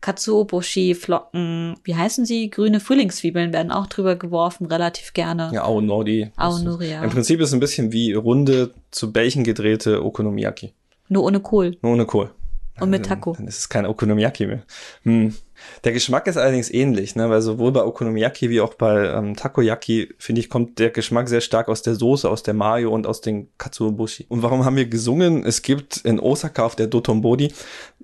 Katsuobushi, 0.02 0.94
Flocken, 0.94 1.76
wie 1.82 1.94
heißen 1.96 2.26
sie? 2.26 2.50
Grüne 2.50 2.80
Frühlingszwiebeln 2.80 3.54
werden 3.54 3.72
auch 3.72 3.86
drüber 3.86 4.16
geworfen, 4.16 4.66
relativ 4.66 5.14
gerne. 5.14 5.50
Ja, 5.54 5.62
Aonori. 5.64 6.30
Aonori, 6.36 6.90
ja. 6.90 7.02
Im 7.02 7.08
Prinzip 7.08 7.40
ist 7.40 7.48
es 7.48 7.54
ein 7.54 7.60
bisschen 7.60 7.90
wie 7.92 8.12
runde, 8.12 8.74
zu 8.90 9.10
Bällchen 9.10 9.44
gedrehte 9.44 10.04
Okonomiyaki. 10.04 10.74
Nur 11.08 11.24
ohne 11.24 11.40
Kohl 11.40 11.78
Nur 11.80 11.92
ohne 11.92 12.04
Kohl. 12.04 12.30
und 12.80 12.90
mit 12.90 13.00
Dann- 13.06 13.08
Taco. 13.20 13.32
Dann 13.34 13.48
ist 13.48 13.58
es 13.60 13.68
kein 13.70 13.86
Okonomiyaki 13.86 14.46
mehr. 14.46 14.62
Hm. 15.04 15.34
Der 15.84 15.92
Geschmack 15.92 16.26
ist 16.26 16.36
allerdings 16.36 16.70
ähnlich, 16.70 17.14
ne? 17.14 17.28
weil 17.30 17.42
sowohl 17.42 17.72
bei 17.72 17.84
Okonomiyaki 17.84 18.50
wie 18.50 18.60
auch 18.60 18.74
bei 18.74 19.06
ähm, 19.08 19.36
Takoyaki, 19.36 20.14
finde 20.18 20.40
ich, 20.40 20.48
kommt 20.48 20.78
der 20.78 20.90
Geschmack 20.90 21.28
sehr 21.28 21.40
stark 21.40 21.68
aus 21.68 21.82
der 21.82 21.94
Soße, 21.94 22.28
aus 22.28 22.42
der 22.42 22.54
Mayo 22.54 22.90
und 22.92 23.06
aus 23.06 23.20
den 23.20 23.48
Katsuobushi. 23.58 24.26
Und 24.28 24.42
warum 24.42 24.64
haben 24.64 24.76
wir 24.76 24.86
gesungen? 24.86 25.44
Es 25.44 25.62
gibt 25.62 25.98
in 25.98 26.20
Osaka 26.20 26.64
auf 26.64 26.76
der 26.76 26.86
Dotonbori 26.86 27.52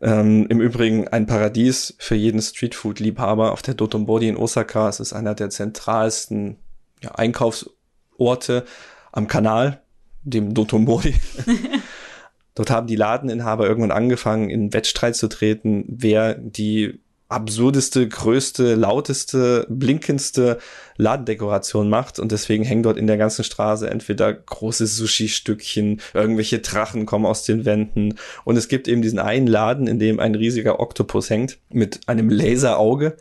ähm, 0.03 0.47
im 0.49 0.61
Übrigen 0.61 1.09
ein 1.09 1.27
Paradies 1.27 1.95
für 1.99 2.15
jeden 2.15 2.41
Streetfood-Liebhaber 2.41 3.53
auf 3.53 3.63
der 3.63 3.75
Dotonbori 3.75 4.29
in 4.29 4.37
Osaka. 4.37 4.89
Es 4.89 5.01
ist 5.01 5.13
einer 5.13 5.35
der 5.35 5.51
zentralsten 5.51 6.57
ja, 7.03 7.13
Einkaufsorte 7.13 8.65
am 9.13 9.27
Kanal, 9.27 9.83
dem 10.23 10.55
Dotonbori. 10.55 11.15
Dort 12.55 12.71
haben 12.71 12.87
die 12.87 12.97
Ladeninhaber 12.97 13.67
irgendwann 13.67 13.91
angefangen, 13.91 14.51
in 14.51 14.73
Wettstreit 14.73 15.17
zu 15.17 15.29
treten, 15.29 15.85
wer 15.89 16.35
die 16.35 17.01
absurdeste, 17.31 18.09
größte, 18.09 18.75
lauteste, 18.75 19.65
blinkendste 19.69 20.59
Ladendekoration 20.97 21.89
macht. 21.89 22.19
Und 22.19 22.33
deswegen 22.33 22.65
hängen 22.65 22.83
dort 22.83 22.99
in 22.99 23.07
der 23.07 23.17
ganzen 23.17 23.45
Straße 23.45 23.89
entweder 23.89 24.33
große 24.33 24.87
Sushi-Stückchen, 24.87 26.01
irgendwelche 26.13 26.59
Drachen 26.59 27.07
kommen 27.07 27.27
aus 27.27 27.45
den 27.45 27.65
Wänden. 27.65 28.19
Und 28.45 28.57
es 28.57 28.67
gibt 28.67 28.89
eben 28.89 29.01
diesen 29.01 29.21
einen 29.21 29.47
Laden, 29.47 29.87
in 29.87 30.01
dem 30.01 30.19
ein 30.19 30.35
riesiger 30.35 30.81
Oktopus 30.81 31.31
hängt 31.31 31.59
mit 31.71 32.01
einem 32.09 32.29
Laserauge. 32.29 33.17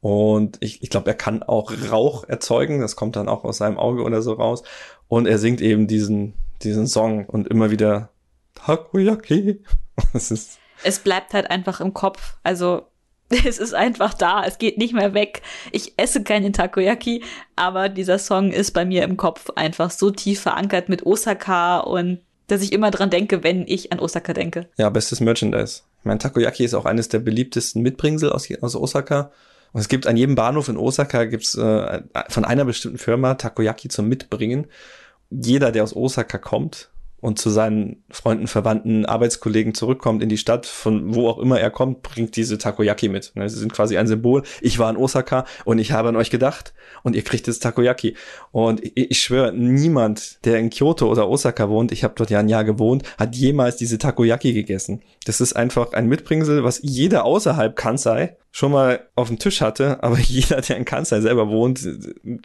Und 0.00 0.58
ich, 0.60 0.82
ich 0.82 0.90
glaube, 0.90 1.10
er 1.10 1.16
kann 1.16 1.42
auch 1.42 1.72
Rauch 1.90 2.28
erzeugen. 2.28 2.82
Das 2.82 2.96
kommt 2.96 3.16
dann 3.16 3.28
auch 3.30 3.44
aus 3.44 3.56
seinem 3.56 3.78
Auge 3.78 4.02
oder 4.02 4.20
so 4.20 4.34
raus. 4.34 4.62
Und 5.08 5.26
er 5.26 5.38
singt 5.38 5.62
eben 5.62 5.86
diesen, 5.86 6.34
diesen 6.62 6.86
Song 6.86 7.24
und 7.24 7.48
immer 7.48 7.70
wieder 7.70 8.10
Takoyaki. 8.54 9.62
Es 10.82 10.98
bleibt 10.98 11.32
halt 11.32 11.50
einfach 11.50 11.80
im 11.80 11.94
Kopf. 11.94 12.36
Also 12.42 12.88
es 13.46 13.58
ist 13.58 13.74
einfach 13.74 14.14
da, 14.14 14.44
es 14.44 14.58
geht 14.58 14.78
nicht 14.78 14.94
mehr 14.94 15.14
weg. 15.14 15.42
Ich 15.72 15.94
esse 15.96 16.22
keinen 16.22 16.52
Takoyaki, 16.52 17.22
aber 17.56 17.88
dieser 17.88 18.18
Song 18.18 18.52
ist 18.52 18.72
bei 18.72 18.84
mir 18.84 19.02
im 19.04 19.16
Kopf 19.16 19.50
einfach 19.56 19.90
so 19.90 20.10
tief 20.10 20.40
verankert 20.42 20.88
mit 20.88 21.06
Osaka 21.06 21.78
und 21.80 22.20
dass 22.46 22.60
ich 22.60 22.72
immer 22.72 22.90
dran 22.90 23.08
denke, 23.08 23.42
wenn 23.42 23.66
ich 23.66 23.92
an 23.92 24.00
Osaka 24.00 24.34
denke. 24.34 24.68
ja, 24.76 24.90
bestes 24.90 25.20
Merchandise. 25.20 25.82
Ich 26.00 26.04
meine, 26.04 26.18
Takoyaki 26.18 26.64
ist 26.64 26.74
auch 26.74 26.84
eines 26.84 27.08
der 27.08 27.20
beliebtesten 27.20 27.80
Mitbringsel 27.80 28.30
aus, 28.30 28.48
aus 28.60 28.76
Osaka. 28.76 29.32
Und 29.72 29.80
es 29.80 29.88
gibt 29.88 30.06
an 30.06 30.16
jedem 30.16 30.34
Bahnhof 30.34 30.68
in 30.68 30.76
Osaka 30.76 31.24
gibt's 31.24 31.56
äh, 31.56 32.02
von 32.28 32.44
einer 32.44 32.66
bestimmten 32.66 32.98
Firma 32.98 33.34
Takoyaki 33.34 33.88
zum 33.88 34.08
Mitbringen. 34.08 34.66
Jeder, 35.30 35.72
der 35.72 35.82
aus 35.82 35.96
Osaka 35.96 36.36
kommt 36.36 36.90
und 37.24 37.38
zu 37.38 37.48
seinen 37.48 38.04
Freunden, 38.10 38.46
Verwandten, 38.48 39.06
Arbeitskollegen 39.06 39.72
zurückkommt 39.72 40.22
in 40.22 40.28
die 40.28 40.36
Stadt, 40.36 40.66
von 40.66 41.14
wo 41.14 41.26
auch 41.26 41.38
immer 41.38 41.58
er 41.58 41.70
kommt, 41.70 42.02
bringt 42.02 42.36
diese 42.36 42.58
Takoyaki 42.58 43.08
mit. 43.08 43.32
Ne, 43.34 43.48
Sie 43.48 43.58
sind 43.58 43.72
quasi 43.72 43.96
ein 43.96 44.06
Symbol. 44.06 44.42
Ich 44.60 44.78
war 44.78 44.90
in 44.90 44.98
Osaka 44.98 45.46
und 45.64 45.78
ich 45.78 45.92
habe 45.92 46.10
an 46.10 46.16
euch 46.16 46.28
gedacht 46.28 46.74
und 47.02 47.16
ihr 47.16 47.22
kriegt 47.22 47.46
jetzt 47.46 47.62
Takoyaki. 47.62 48.14
Und 48.52 48.84
ich, 48.84 49.10
ich 49.10 49.20
schwöre, 49.20 49.54
niemand, 49.54 50.44
der 50.44 50.58
in 50.58 50.68
Kyoto 50.68 51.10
oder 51.10 51.26
Osaka 51.26 51.70
wohnt, 51.70 51.92
ich 51.92 52.04
habe 52.04 52.12
dort 52.14 52.28
ja 52.28 52.40
ein 52.40 52.50
Jahr 52.50 52.62
gewohnt, 52.64 53.04
hat 53.16 53.34
jemals 53.34 53.76
diese 53.76 53.96
Takoyaki 53.96 54.52
gegessen. 54.52 55.00
Das 55.24 55.40
ist 55.40 55.54
einfach 55.54 55.94
ein 55.94 56.06
Mitbringsel, 56.10 56.62
was 56.62 56.80
jeder 56.82 57.24
außerhalb 57.24 57.74
Kansai 57.74 58.36
schon 58.50 58.70
mal 58.70 59.08
auf 59.14 59.28
dem 59.28 59.38
Tisch 59.38 59.62
hatte, 59.62 60.02
aber 60.02 60.18
jeder, 60.20 60.60
der 60.60 60.76
in 60.76 60.84
Kansai 60.84 61.22
selber 61.22 61.48
wohnt, 61.48 61.88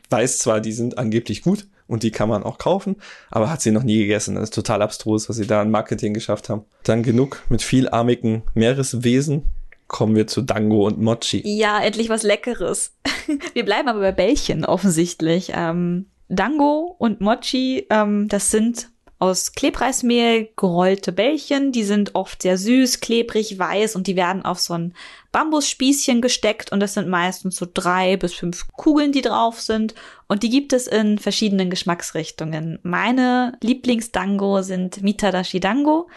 weiß 0.10 0.38
zwar, 0.38 0.62
die 0.62 0.72
sind 0.72 0.98
angeblich 0.98 1.42
gut 1.42 1.68
und 1.90 2.04
die 2.04 2.12
kann 2.12 2.30
man 2.30 2.44
auch 2.44 2.58
kaufen, 2.58 2.96
aber 3.30 3.50
hat 3.50 3.62
sie 3.62 3.72
noch 3.72 3.84
nie 3.84 3.98
gegessen. 4.00 4.36
Das 4.36 4.46
ist 4.46 4.54
total 4.54 4.82
abstrus, 4.82 5.28
was 5.28 5.36
sie 5.36 5.48
da 5.48 5.62
an 5.62 5.72
Marketing 5.72 6.14
geschafft 6.14 6.50
haben. 6.50 6.64
Dann 6.84 7.04
genug 7.04 7.44
mit 7.50 7.62
vielarmigen 7.62 8.44
Meereswesen. 8.54 9.44
Kommen 9.88 10.16
wir 10.16 10.28
zu 10.28 10.44
Dango 10.44 10.86
und 10.86 11.02
Mochi. 11.02 11.42
Ja, 11.44 11.82
endlich 11.82 12.10
was 12.10 12.22
Leckeres. 12.22 12.94
Wir 13.54 13.66
bleiben 13.66 13.90
aber 13.90 14.02
bei 14.02 14.12
Bällchen 14.12 14.64
offensichtlich. 14.64 15.52
Ähm, 15.56 16.06
Dango 16.28 16.96
und 17.00 17.22
Mochi, 17.22 17.88
ähm, 17.90 18.28
das 18.28 18.52
sind 18.52 18.92
aus 19.20 19.52
Klebreismehl 19.52 20.50
gerollte 20.56 21.12
Bällchen. 21.12 21.72
Die 21.72 21.84
sind 21.84 22.16
oft 22.16 22.42
sehr 22.42 22.58
süß, 22.58 23.02
klebrig, 23.02 23.60
weiß 23.60 23.96
und 23.96 24.08
die 24.08 24.16
werden 24.16 24.44
auf 24.44 24.60
so 24.60 24.74
ein 24.74 24.94
Bambusspießchen 25.32 26.22
gesteckt 26.22 26.72
und 26.72 26.80
das 26.80 26.94
sind 26.94 27.10
meistens 27.10 27.58
so 27.58 27.68
drei 27.72 28.18
bis 28.18 28.34
fünf 28.34 28.68
Kugeln, 28.72 29.12
die 29.12 29.22
drauf 29.22 29.60
sind 29.62 29.94
und 30.28 30.42
die 30.42 30.50
gibt 30.50 30.74
es 30.74 30.88
in 30.88 31.20
verschiedenen 31.20 31.70
Geschmacksrichtungen. 31.70 32.80
Meine 32.82 33.58
Lieblingsdango 33.62 34.62
sind 34.62 35.04
Mitadashi 35.04 35.60
Dango. 35.60 36.10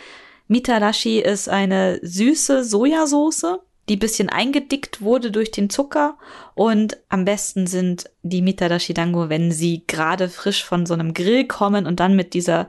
Mitadashi 0.46 1.18
ist 1.18 1.48
eine 1.48 1.98
süße 2.02 2.64
Sojasauce 2.64 3.58
die 3.88 3.96
bisschen 3.96 4.28
eingedickt 4.28 5.00
wurde 5.00 5.30
durch 5.30 5.50
den 5.50 5.68
Zucker. 5.68 6.16
Und 6.54 6.98
am 7.08 7.24
besten 7.24 7.66
sind 7.66 8.08
die 8.22 8.42
Mitadashi 8.42 8.94
Dango, 8.94 9.28
wenn 9.28 9.50
sie 9.50 9.84
gerade 9.86 10.28
frisch 10.28 10.64
von 10.64 10.86
so 10.86 10.94
einem 10.94 11.14
Grill 11.14 11.46
kommen 11.46 11.86
und 11.86 12.00
dann 12.00 12.14
mit 12.14 12.34
dieser 12.34 12.68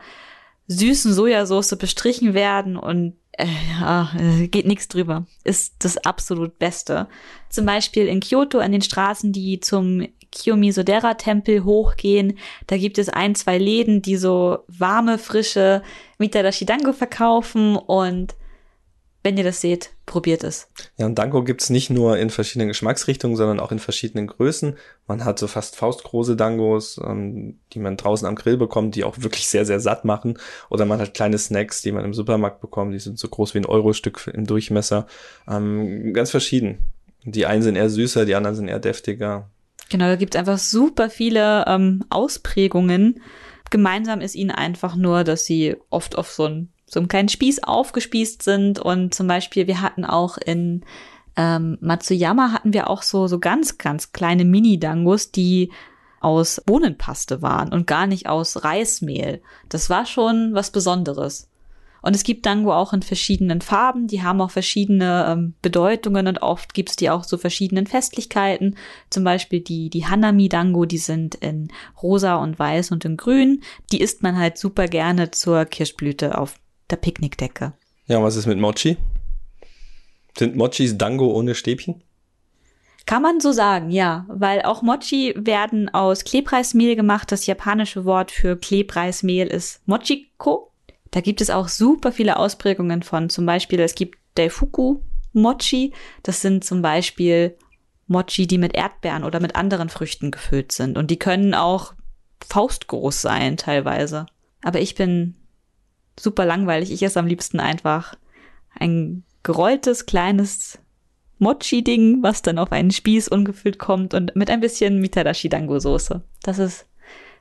süßen 0.67 1.13
Sojasauce 1.13 1.75
bestrichen 1.77 2.33
werden 2.33 2.77
und 2.77 3.15
äh, 3.33 3.47
ja, 3.79 4.11
geht 4.51 4.67
nichts 4.67 4.87
drüber. 4.87 5.25
Ist 5.43 5.75
das 5.79 5.97
absolut 5.97 6.59
Beste. 6.59 7.07
Zum 7.49 7.65
Beispiel 7.65 8.07
in 8.07 8.19
Kyoto 8.19 8.59
an 8.59 8.71
den 8.71 8.81
Straßen, 8.81 9.31
die 9.31 9.59
zum 9.59 10.07
Kiyomizo-dera-Tempel 10.31 11.63
hochgehen. 11.63 12.37
Da 12.67 12.77
gibt 12.77 12.97
es 12.97 13.09
ein, 13.09 13.35
zwei 13.35 13.57
Läden, 13.57 14.01
die 14.01 14.17
so 14.17 14.59
warme, 14.67 15.17
frische 15.17 15.83
Mitadashi 16.17 16.65
Dango 16.65 16.93
verkaufen 16.93 17.75
und 17.75 18.35
wenn 19.23 19.37
ihr 19.37 19.45
das 19.45 19.61
seht, 19.61 19.91
probiert 20.05 20.43
es. 20.43 20.67
Ja, 20.97 21.05
und 21.05 21.17
Danko 21.17 21.43
gibt's 21.43 21.69
nicht 21.69 21.89
nur 21.89 22.17
in 22.17 22.29
verschiedenen 22.29 22.67
Geschmacksrichtungen, 22.67 23.37
sondern 23.37 23.61
auch 23.61 23.71
in 23.71 23.79
verschiedenen 23.79 24.27
Größen. 24.27 24.77
Man 25.07 25.23
hat 25.23 25.39
so 25.39 25.47
fast 25.47 25.77
faustgroße 25.77 26.35
Dangos, 26.35 26.99
ähm, 27.01 27.57
die 27.71 27.79
man 27.79 27.95
draußen 27.95 28.27
am 28.27 28.35
Grill 28.35 28.57
bekommt, 28.57 28.95
die 28.95 29.05
auch 29.05 29.15
wirklich 29.19 29.47
sehr, 29.47 29.65
sehr 29.65 29.79
satt 29.79 30.03
machen. 30.03 30.37
Oder 30.69 30.85
man 30.85 30.99
hat 30.99 31.13
kleine 31.13 31.37
Snacks, 31.37 31.81
die 31.81 31.93
man 31.93 32.03
im 32.03 32.13
Supermarkt 32.13 32.59
bekommt, 32.59 32.93
die 32.93 32.99
sind 32.99 33.17
so 33.17 33.29
groß 33.29 33.53
wie 33.53 33.59
ein 33.59 33.65
Eurostück 33.65 34.29
im 34.33 34.45
Durchmesser. 34.45 35.07
Ähm, 35.47 36.13
ganz 36.13 36.29
verschieden. 36.29 36.79
Die 37.23 37.45
einen 37.45 37.63
sind 37.63 37.77
eher 37.77 37.89
süßer, 37.89 38.25
die 38.25 38.35
anderen 38.35 38.57
sind 38.57 38.67
eher 38.67 38.79
deftiger. 38.79 39.49
Genau, 39.89 40.05
da 40.05 40.17
gibt's 40.17 40.35
einfach 40.35 40.57
super 40.57 41.09
viele 41.09 41.63
ähm, 41.67 42.03
Ausprägungen. 42.09 43.21
Gemeinsam 43.69 44.19
ist 44.19 44.35
ihnen 44.35 44.51
einfach 44.51 44.97
nur, 44.97 45.23
dass 45.23 45.45
sie 45.45 45.77
oft 45.89 46.17
auf 46.17 46.29
so 46.29 46.45
ein 46.45 46.72
so 46.93 46.99
einem 46.99 47.07
kleinen 47.07 47.29
Spieß 47.29 47.63
aufgespießt 47.63 48.41
sind. 48.41 48.79
Und 48.79 49.13
zum 49.13 49.27
Beispiel, 49.27 49.67
wir 49.67 49.81
hatten 49.81 50.05
auch 50.05 50.37
in 50.37 50.83
ähm, 51.35 51.77
Matsuyama 51.81 52.51
hatten 52.51 52.73
wir 52.73 52.89
auch 52.89 53.01
so, 53.01 53.27
so 53.27 53.39
ganz, 53.39 53.77
ganz 53.77 54.11
kleine 54.11 54.45
Mini-Dangos, 54.45 55.31
die 55.31 55.71
aus 56.19 56.61
Bohnenpaste 56.65 57.41
waren 57.41 57.73
und 57.73 57.87
gar 57.87 58.07
nicht 58.07 58.27
aus 58.27 58.63
Reismehl. 58.63 59.41
Das 59.67 59.89
war 59.89 60.05
schon 60.05 60.53
was 60.53 60.71
Besonderes. 60.71 61.49
Und 62.01 62.17
es 62.17 62.23
gibt 62.23 62.45
Dango 62.45 62.73
auch 62.73 62.91
in 62.91 63.01
verschiedenen 63.01 63.61
Farben, 63.61 64.07
die 64.07 64.23
haben 64.23 64.41
auch 64.41 64.51
verschiedene 64.51 65.25
ähm, 65.29 65.53
Bedeutungen 65.61 66.27
und 66.27 66.41
oft 66.41 66.73
gibt's 66.73 66.97
die 66.97 67.09
auch 67.09 67.25
zu 67.25 67.37
verschiedenen 67.37 67.87
Festlichkeiten. 67.87 68.75
Zum 69.09 69.23
Beispiel 69.23 69.61
die, 69.61 69.89
die 69.89 70.05
Hanami-Dango, 70.05 70.83
die 70.83 70.97
sind 70.97 71.35
in 71.35 71.69
rosa 72.01 72.35
und 72.35 72.59
weiß 72.59 72.91
und 72.91 73.05
in 73.05 73.15
grün. 73.15 73.61
Die 73.93 74.01
isst 74.01 74.21
man 74.21 74.37
halt 74.37 74.57
super 74.57 74.87
gerne 74.87 75.31
zur 75.31 75.63
Kirschblüte 75.63 76.37
auf 76.37 76.55
der 76.93 76.97
Picknickdecke. 76.97 77.73
Ja, 78.05 78.21
was 78.21 78.35
ist 78.35 78.45
mit 78.45 78.59
Mochi? 78.59 78.97
Sind 80.37 80.55
Mochis 80.55 80.97
Dango 80.97 81.31
ohne 81.31 81.55
Stäbchen? 81.55 82.03
Kann 83.05 83.21
man 83.21 83.39
so 83.39 83.51
sagen, 83.51 83.89
ja, 83.89 84.25
weil 84.29 84.61
auch 84.61 84.81
Mochi 84.81 85.33
werden 85.35 85.93
aus 85.93 86.23
Klebreismehl 86.23 86.95
gemacht. 86.95 87.31
Das 87.31 87.47
japanische 87.47 88.05
Wort 88.05 88.31
für 88.31 88.55
Klebreismehl 88.55 89.47
ist 89.47 89.81
Mochiko. 89.87 90.71
Da 91.11 91.21
gibt 91.21 91.41
es 91.41 91.49
auch 91.49 91.67
super 91.67 92.11
viele 92.11 92.37
Ausprägungen 92.37 93.03
von. 93.03 93.29
Zum 93.29 93.45
Beispiel, 93.45 93.79
es 93.79 93.95
gibt 93.95 94.17
Daifuku 94.35 94.99
Mochi. 95.33 95.93
Das 96.23 96.41
sind 96.41 96.63
zum 96.63 96.81
Beispiel 96.81 97.57
Mochi, 98.07 98.47
die 98.47 98.57
mit 98.57 98.75
Erdbeeren 98.75 99.23
oder 99.23 99.39
mit 99.39 99.55
anderen 99.55 99.89
Früchten 99.89 100.31
gefüllt 100.31 100.71
sind. 100.71 100.97
Und 100.97 101.11
die 101.11 101.19
können 101.19 101.53
auch 101.53 101.93
faustgroß 102.47 103.21
sein, 103.21 103.57
teilweise. 103.57 104.27
Aber 104.61 104.79
ich 104.79 104.95
bin 104.95 105.35
super 106.19 106.45
langweilig. 106.45 106.91
Ich 106.91 107.03
esse 107.03 107.19
am 107.19 107.27
liebsten 107.27 107.59
einfach 107.59 108.15
ein 108.77 109.23
gerolltes, 109.43 110.05
kleines 110.05 110.79
Mochi-Ding, 111.39 112.23
was 112.23 112.41
dann 112.41 112.57
auf 112.57 112.71
einen 112.71 112.91
Spieß 112.91 113.27
ungefüllt 113.27 113.79
kommt 113.79 114.13
und 114.13 114.35
mit 114.35 114.49
ein 114.49 114.61
bisschen 114.61 114.99
Mitadashi-Dango-Soße. 115.01 116.21
Das 116.41 116.59
ist 116.59 116.85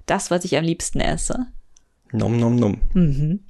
das, 0.07 0.31
was 0.31 0.45
ich 0.45 0.57
am 0.57 0.65
liebsten 0.65 1.01
esse. 1.01 1.47
Nom 2.11 2.39
nom 2.39 2.57
nom. 2.57 2.81
Mhm. 2.93 3.45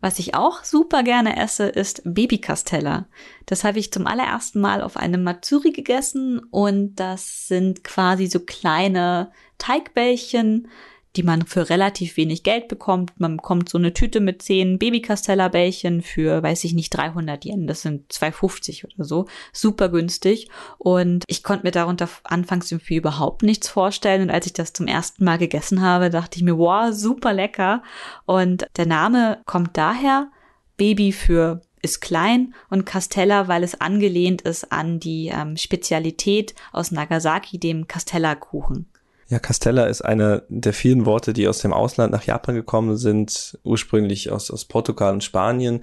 Was 0.00 0.18
ich 0.18 0.34
auch 0.34 0.64
super 0.64 1.02
gerne 1.02 1.38
esse, 1.42 1.66
ist 1.66 2.02
Baby-Castella. 2.04 3.06
Das 3.46 3.64
habe 3.64 3.78
ich 3.78 3.90
zum 3.90 4.06
allerersten 4.06 4.60
Mal 4.60 4.82
auf 4.82 4.98
einem 4.98 5.22
Matsuri 5.22 5.72
gegessen 5.72 6.40
und 6.50 6.96
das 6.96 7.48
sind 7.48 7.84
quasi 7.84 8.26
so 8.26 8.40
kleine 8.40 9.32
Teigbällchen, 9.56 10.68
die 11.16 11.22
man 11.22 11.46
für 11.46 11.70
relativ 11.70 12.16
wenig 12.16 12.42
Geld 12.42 12.68
bekommt. 12.68 13.18
Man 13.18 13.36
bekommt 13.36 13.68
so 13.68 13.78
eine 13.78 13.94
Tüte 13.94 14.20
mit 14.20 14.42
zehn 14.42 14.78
Baby-Castella-Bällchen 14.78 16.02
für, 16.02 16.42
weiß 16.42 16.64
ich 16.64 16.74
nicht, 16.74 16.90
300 16.90 17.44
Yen. 17.44 17.66
Das 17.66 17.82
sind 17.82 18.12
2,50 18.12 18.84
oder 18.84 19.04
so. 19.04 19.26
Super 19.52 19.88
günstig. 19.88 20.48
Und 20.78 21.24
ich 21.26 21.42
konnte 21.42 21.64
mir 21.64 21.70
darunter 21.70 22.08
anfangs 22.24 22.70
irgendwie 22.72 22.96
überhaupt 22.96 23.42
nichts 23.42 23.68
vorstellen. 23.68 24.22
Und 24.22 24.30
als 24.30 24.46
ich 24.46 24.52
das 24.52 24.72
zum 24.72 24.86
ersten 24.86 25.24
Mal 25.24 25.38
gegessen 25.38 25.82
habe, 25.82 26.10
dachte 26.10 26.38
ich 26.38 26.42
mir, 26.42 26.58
wow, 26.58 26.92
super 26.92 27.32
lecker. 27.32 27.82
Und 28.26 28.66
der 28.76 28.86
Name 28.86 29.42
kommt 29.46 29.76
daher, 29.76 30.30
Baby 30.76 31.12
für 31.12 31.62
ist 31.84 32.00
klein 32.00 32.54
und 32.70 32.86
Castella, 32.86 33.46
weil 33.46 33.62
es 33.62 33.80
angelehnt 33.80 34.42
ist 34.42 34.72
an 34.72 34.98
die 34.98 35.30
ähm, 35.32 35.56
Spezialität 35.56 36.54
aus 36.72 36.90
Nagasaki, 36.90 37.58
dem 37.58 37.86
Castella-Kuchen. 37.86 38.88
Ja, 39.28 39.38
Castella 39.38 39.86
ist 39.86 40.02
einer 40.02 40.42
der 40.48 40.72
vielen 40.72 41.06
Worte, 41.06 41.32
die 41.32 41.48
aus 41.48 41.58
dem 41.58 41.72
Ausland 41.72 42.12
nach 42.12 42.24
Japan 42.24 42.54
gekommen 42.54 42.96
sind. 42.96 43.58
Ursprünglich 43.64 44.30
aus, 44.30 44.50
aus 44.50 44.66
Portugal 44.66 45.12
und 45.14 45.24
Spanien 45.24 45.82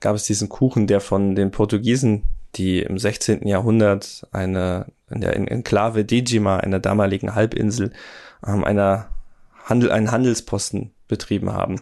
gab 0.00 0.14
es 0.14 0.24
diesen 0.24 0.48
Kuchen, 0.48 0.86
der 0.86 1.00
von 1.00 1.34
den 1.34 1.50
Portugiesen, 1.50 2.24
die 2.56 2.80
im 2.80 2.98
16. 2.98 3.46
Jahrhundert 3.46 4.26
eine 4.32 4.86
in 5.10 5.20
der 5.20 5.36
Enklave 5.36 6.04
Dejima, 6.04 6.58
einer 6.58 6.80
damaligen 6.80 7.34
Halbinsel, 7.34 7.92
ähm, 8.46 8.64
einer 8.64 9.08
Handel, 9.64 9.92
einen 9.92 10.10
Handelsposten 10.10 10.92
betrieben 11.08 11.52
haben. 11.52 11.80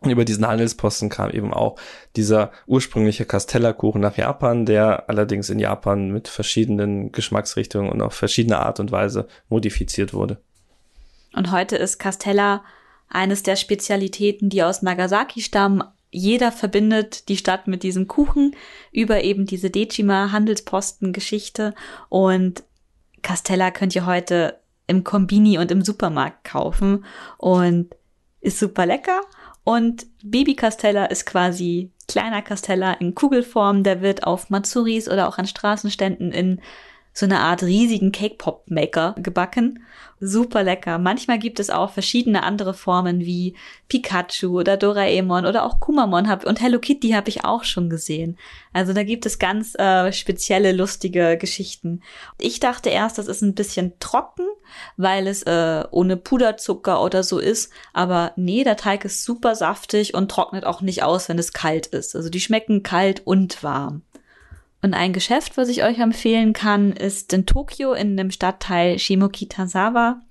Und 0.00 0.10
über 0.10 0.24
diesen 0.24 0.46
Handelsposten 0.46 1.08
kam 1.08 1.30
eben 1.30 1.52
auch 1.52 1.76
dieser 2.14 2.52
ursprüngliche 2.66 3.24
Castella-Kuchen 3.24 4.00
nach 4.00 4.16
Japan, 4.16 4.64
der 4.64 5.08
allerdings 5.08 5.50
in 5.50 5.58
Japan 5.58 6.10
mit 6.10 6.28
verschiedenen 6.28 7.10
Geschmacksrichtungen 7.10 7.90
und 7.90 8.00
auf 8.00 8.14
verschiedene 8.14 8.60
Art 8.60 8.78
und 8.80 8.92
Weise 8.92 9.26
modifiziert 9.48 10.14
wurde. 10.14 10.38
Und 11.38 11.52
heute 11.52 11.76
ist 11.76 12.00
Castella 12.00 12.64
eines 13.08 13.44
der 13.44 13.54
Spezialitäten, 13.54 14.48
die 14.48 14.64
aus 14.64 14.82
Nagasaki 14.82 15.40
stammen. 15.40 15.84
Jeder 16.10 16.50
verbindet 16.50 17.28
die 17.28 17.36
Stadt 17.36 17.68
mit 17.68 17.84
diesem 17.84 18.08
Kuchen 18.08 18.56
über 18.90 19.22
eben 19.22 19.46
diese 19.46 19.70
Dejima 19.70 20.32
Handelsposten 20.32 21.12
Geschichte 21.12 21.76
und 22.08 22.64
Castella 23.22 23.70
könnt 23.70 23.94
ihr 23.94 24.04
heute 24.04 24.58
im 24.88 25.04
Kombini 25.04 25.58
und 25.58 25.70
im 25.70 25.82
Supermarkt 25.82 26.42
kaufen. 26.42 27.04
Und 27.36 27.94
ist 28.40 28.58
super 28.58 28.84
lecker. 28.84 29.20
Und 29.62 30.06
Baby 30.24 30.56
Castella 30.56 31.04
ist 31.04 31.24
quasi 31.24 31.92
kleiner 32.08 32.42
Castella 32.42 32.94
in 32.94 33.14
Kugelform, 33.14 33.84
der 33.84 34.00
wird 34.02 34.24
auf 34.24 34.50
Matsuris 34.50 35.08
oder 35.08 35.28
auch 35.28 35.38
an 35.38 35.46
Straßenständen 35.46 36.32
in 36.32 36.60
so 37.18 37.26
eine 37.26 37.40
Art 37.40 37.64
riesigen 37.64 38.12
Cake 38.12 38.36
Pop 38.38 38.70
Maker 38.70 39.16
gebacken. 39.18 39.82
Super 40.20 40.62
lecker. 40.62 40.98
Manchmal 40.98 41.40
gibt 41.40 41.58
es 41.58 41.68
auch 41.68 41.90
verschiedene 41.90 42.44
andere 42.44 42.74
Formen 42.74 43.18
wie 43.20 43.56
Pikachu 43.88 44.60
oder 44.60 44.76
Doraemon 44.76 45.44
oder 45.44 45.64
auch 45.64 45.80
Kumamon 45.80 46.28
hab, 46.28 46.46
und 46.46 46.60
Hello 46.60 46.78
Kitty 46.78 47.10
habe 47.10 47.28
ich 47.28 47.44
auch 47.44 47.64
schon 47.64 47.90
gesehen. 47.90 48.38
Also 48.72 48.92
da 48.92 49.02
gibt 49.02 49.26
es 49.26 49.40
ganz 49.40 49.74
äh, 49.74 50.12
spezielle, 50.12 50.70
lustige 50.70 51.36
Geschichten. 51.36 52.02
Ich 52.38 52.60
dachte 52.60 52.88
erst, 52.90 53.18
das 53.18 53.26
ist 53.26 53.42
ein 53.42 53.56
bisschen 53.56 53.94
trocken, 53.98 54.46
weil 54.96 55.26
es 55.26 55.42
äh, 55.42 55.84
ohne 55.90 56.16
Puderzucker 56.16 57.02
oder 57.02 57.24
so 57.24 57.40
ist. 57.40 57.72
Aber 57.92 58.32
nee, 58.36 58.62
der 58.62 58.76
Teig 58.76 59.04
ist 59.04 59.24
super 59.24 59.56
saftig 59.56 60.14
und 60.14 60.30
trocknet 60.30 60.64
auch 60.64 60.82
nicht 60.82 61.02
aus, 61.02 61.28
wenn 61.28 61.38
es 61.40 61.52
kalt 61.52 61.88
ist. 61.88 62.14
Also 62.14 62.28
die 62.28 62.40
schmecken 62.40 62.84
kalt 62.84 63.26
und 63.26 63.64
warm. 63.64 64.02
Und 64.80 64.94
ein 64.94 65.12
Geschäft, 65.12 65.56
was 65.56 65.68
ich 65.68 65.82
euch 65.82 65.98
empfehlen 65.98 66.52
kann, 66.52 66.92
ist 66.92 67.32
in 67.32 67.46
Tokio 67.46 67.92
in 67.94 68.16
dem 68.16 68.30
Stadtteil 68.30 68.98
Shimokitazawa. 68.98 70.22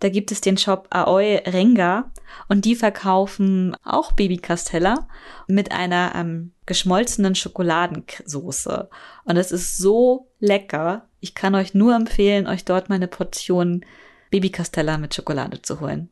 Da 0.00 0.08
gibt 0.08 0.32
es 0.32 0.40
den 0.40 0.58
Shop 0.58 0.88
Aoi 0.90 1.36
Renga 1.46 2.10
und 2.48 2.64
die 2.64 2.74
verkaufen 2.74 3.76
auch 3.84 4.10
Baby 4.12 4.38
Castella 4.38 5.06
mit 5.46 5.70
einer 5.70 6.14
ähm, 6.16 6.50
geschmolzenen 6.66 7.36
Schokoladensoße. 7.36 8.88
Und 9.24 9.36
es 9.36 9.52
ist 9.52 9.78
so 9.78 10.26
lecker. 10.40 11.06
Ich 11.20 11.36
kann 11.36 11.54
euch 11.54 11.72
nur 11.72 11.94
empfehlen, 11.94 12.48
euch 12.48 12.64
dort 12.64 12.88
mal 12.88 12.96
eine 12.96 13.06
Portion 13.06 13.84
Baby 14.30 14.50
Castella 14.50 14.98
mit 14.98 15.14
Schokolade 15.14 15.62
zu 15.62 15.80
holen. 15.80 16.10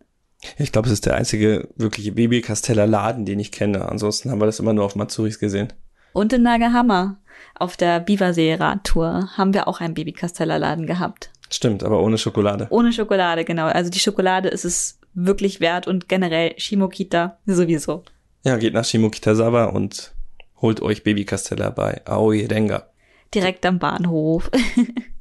Ich 0.59 0.72
glaube, 0.72 0.86
es 0.86 0.93
ist 0.93 1.07
der 1.07 1.16
einzige 1.16 1.68
wirkliche 1.76 2.12
Baby-Casteller 2.12 2.86
Laden, 2.86 3.26
den 3.26 3.41
ich 3.41 3.53
kenne. 3.53 3.88
Ansonsten 3.88 4.30
haben 4.30 4.41
wir 4.41 4.47
das 4.47 4.59
immer 4.59 4.72
nur 4.72 4.84
auf 4.84 4.97
Matsuris 4.97 5.38
gesehen. 5.38 5.72
Und 6.12 6.32
in 6.32 6.43
Nagahama 6.43 7.18
auf 7.55 7.76
der 7.76 8.01
Biwasee-Radtour 8.01 9.36
haben 9.36 9.55
wir 9.55 9.68
auch 9.68 9.80
einen 9.80 9.95
Baby-Casteller 9.95 10.59
Laden 10.59 10.86
gehabt. 10.86 11.30
Stimmt, 11.51 11.82
aber 11.82 12.01
ohne 12.01 12.16
Schokolade. 12.16 12.68
Ohne 12.70 12.93
Schokolade, 12.93 13.45
genau. 13.45 13.66
Also 13.66 13.91
die 13.91 13.99
Schokolade 13.99 14.49
ist 14.49 14.64
es 14.64 15.01
wirklich 15.14 15.61
wert 15.61 15.86
und 15.86 16.09
generell 16.09 16.55
Shimokita 16.57 17.38
sowieso. 17.47 18.05
Ja, 18.45 18.57
geht 18.57 18.74
nach 18.74 18.84
Shimokitazawa 18.84 19.64
und 19.64 20.14
holt 20.61 20.80
euch 20.80 21.03
Baby-Casteller 21.03 21.70
bei 21.70 22.03
Aoi 22.07 22.47
Renga. 22.47 22.86
Direkt 23.34 23.66
am 23.66 23.78
Bahnhof. 23.78 24.51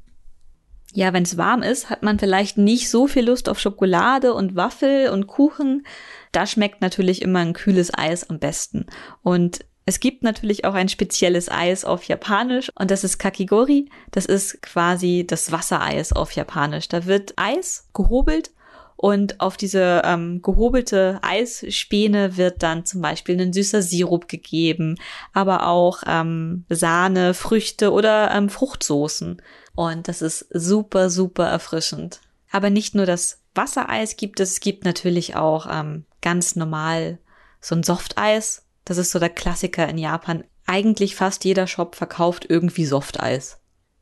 ja, 0.94 1.14
wenn 1.14 1.24
es 1.24 1.38
warm 1.38 1.64
ist, 1.64 1.90
hat 1.90 2.04
man 2.04 2.20
vielleicht 2.20 2.58
nicht 2.58 2.90
so 2.90 3.08
viel 3.08 3.26
Lust 3.26 3.50
auf 3.50 3.60
Schokolade 3.60 4.34
und 4.34 4.56
Waffel 4.56 5.10
und 5.10 5.28
Kuchen. 5.28 5.86
Da 6.32 6.46
schmeckt 6.46 6.82
natürlich 6.82 7.22
immer 7.22 7.40
ein 7.40 7.54
kühles 7.54 7.92
Eis 7.94 8.30
am 8.30 8.40
besten. 8.40 8.86
Und 9.22 9.66
es 9.90 10.00
gibt 10.00 10.22
natürlich 10.22 10.66
auch 10.66 10.76
ein 10.76 10.88
spezielles 10.88 11.50
Eis 11.50 11.84
auf 11.84 12.04
Japanisch 12.04 12.72
und 12.76 12.92
das 12.92 13.04
ist 13.04 13.18
Kakigori. 13.18 13.90
Das 14.12 14.28
ist 14.28 14.62
quasi 14.62 15.26
das 15.28 15.52
Wassereis 15.52 16.14
auf 16.14 16.32
Japanisch. 16.34 16.90
Da 16.90 17.08
wird 17.08 17.34
Eis 17.38 17.88
gehobelt 17.92 18.52
und 18.98 19.42
auf 19.42 19.58
diese 19.58 20.04
ähm, 20.06 20.44
gehobelte 20.44 21.18
Eisspäne 21.24 22.38
wird 22.38 22.62
dann 22.62 22.86
zum 22.86 23.02
Beispiel 23.02 23.42
ein 23.42 23.52
süßer 23.52 23.82
Sirup 23.82 24.28
gegeben, 24.28 25.00
aber 25.34 25.66
auch 25.66 26.04
ähm, 26.06 26.66
Sahne, 26.70 27.34
Früchte 27.34 27.92
oder 27.92 28.30
ähm, 28.30 28.50
Fruchtsoßen. 28.50 29.42
Und 29.74 30.08
das 30.08 30.22
ist 30.22 30.46
super, 30.54 31.10
super 31.10 31.48
erfrischend. 31.48 32.22
Aber 32.52 32.70
nicht 32.70 32.94
nur 32.94 33.08
das 33.08 33.42
Wassereis 33.56 34.18
gibt 34.18 34.40
es, 34.40 34.52
es 34.52 34.60
gibt 34.60 34.86
natürlich 34.86 35.36
auch 35.36 35.66
ähm, 35.68 36.06
ganz 36.22 36.56
normal 36.56 37.18
so 37.60 37.74
ein 37.74 37.82
Softeis. 37.82 38.68
Das 38.86 38.98
ist 38.98 39.12
so 39.12 39.20
der 39.20 39.30
Klassiker 39.30 39.88
in 39.88 39.98
Japan. 39.98 40.44
Eigentlich 40.66 41.16
fast 41.16 41.46
jeder 41.46 41.68
Shop 41.68 41.96
verkauft 41.96 42.46
irgendwie 42.48 42.86
Softeis. 42.86 43.60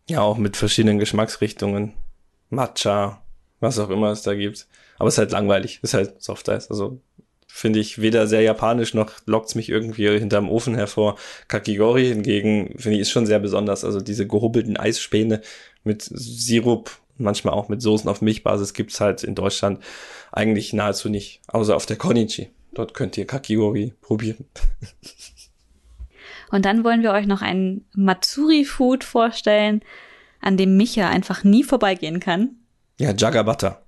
Ja, 0.09 0.21
auch 0.21 0.37
mit 0.37 0.57
verschiedenen 0.57 0.99
Geschmacksrichtungen. 0.99 1.93
Matcha, 2.49 3.21
was 3.59 3.79
auch 3.79 3.89
immer 3.89 4.11
es 4.11 4.21
da 4.21 4.33
gibt. 4.33 4.67
Aber 4.97 5.07
es 5.07 5.15
ist 5.15 5.19
halt 5.19 5.31
langweilig, 5.31 5.79
ist 5.81 5.93
halt 5.93 6.21
Softeis. 6.21 6.69
Also 6.69 6.99
finde 7.47 7.79
ich 7.79 8.01
weder 8.01 8.27
sehr 8.27 8.41
japanisch 8.41 8.93
noch 8.93 9.11
lockt's 9.25 9.55
mich 9.55 9.69
irgendwie 9.69 10.07
hinterm 10.19 10.49
Ofen 10.49 10.75
hervor. 10.75 11.17
Kakigori 11.47 12.07
hingegen 12.07 12.75
finde 12.77 12.95
ich 12.95 13.01
ist 13.01 13.11
schon 13.11 13.25
sehr 13.25 13.39
besonders. 13.39 13.83
Also 13.83 13.99
diese 13.99 14.27
gehobelten 14.27 14.77
Eisspäne 14.77 15.41
mit 15.83 16.03
Sirup, 16.03 16.91
manchmal 17.17 17.53
auch 17.53 17.69
mit 17.69 17.81
Soßen 17.81 18.09
auf 18.09 18.21
Milchbasis 18.21 18.73
gibt's 18.73 18.99
halt 18.99 19.23
in 19.23 19.35
Deutschland 19.35 19.83
eigentlich 20.31 20.73
nahezu 20.73 21.09
nicht. 21.09 21.41
Außer 21.47 21.75
auf 21.75 21.85
der 21.85 21.97
Konichi. 21.97 22.49
Dort 22.77 22.93
könnt 22.93 23.17
ihr 23.17 23.25
Kakigori 23.25 23.95
probieren. 24.01 24.45
Und 26.51 26.63
dann 26.63 26.83
wollen 26.83 27.01
wir 27.01 27.11
euch 27.11 27.25
noch 27.25 27.41
ein 27.41 27.85
Matsuri-Food 27.95 29.03
vorstellen, 29.03 29.81
an 30.41 30.57
dem 30.57 30.77
Micha 30.77 31.09
einfach 31.09 31.43
nie 31.43 31.63
vorbeigehen 31.63 32.19
kann. 32.19 32.57
Ja, 32.99 33.15
Jaga 33.17 33.41
Butter. 33.41 33.81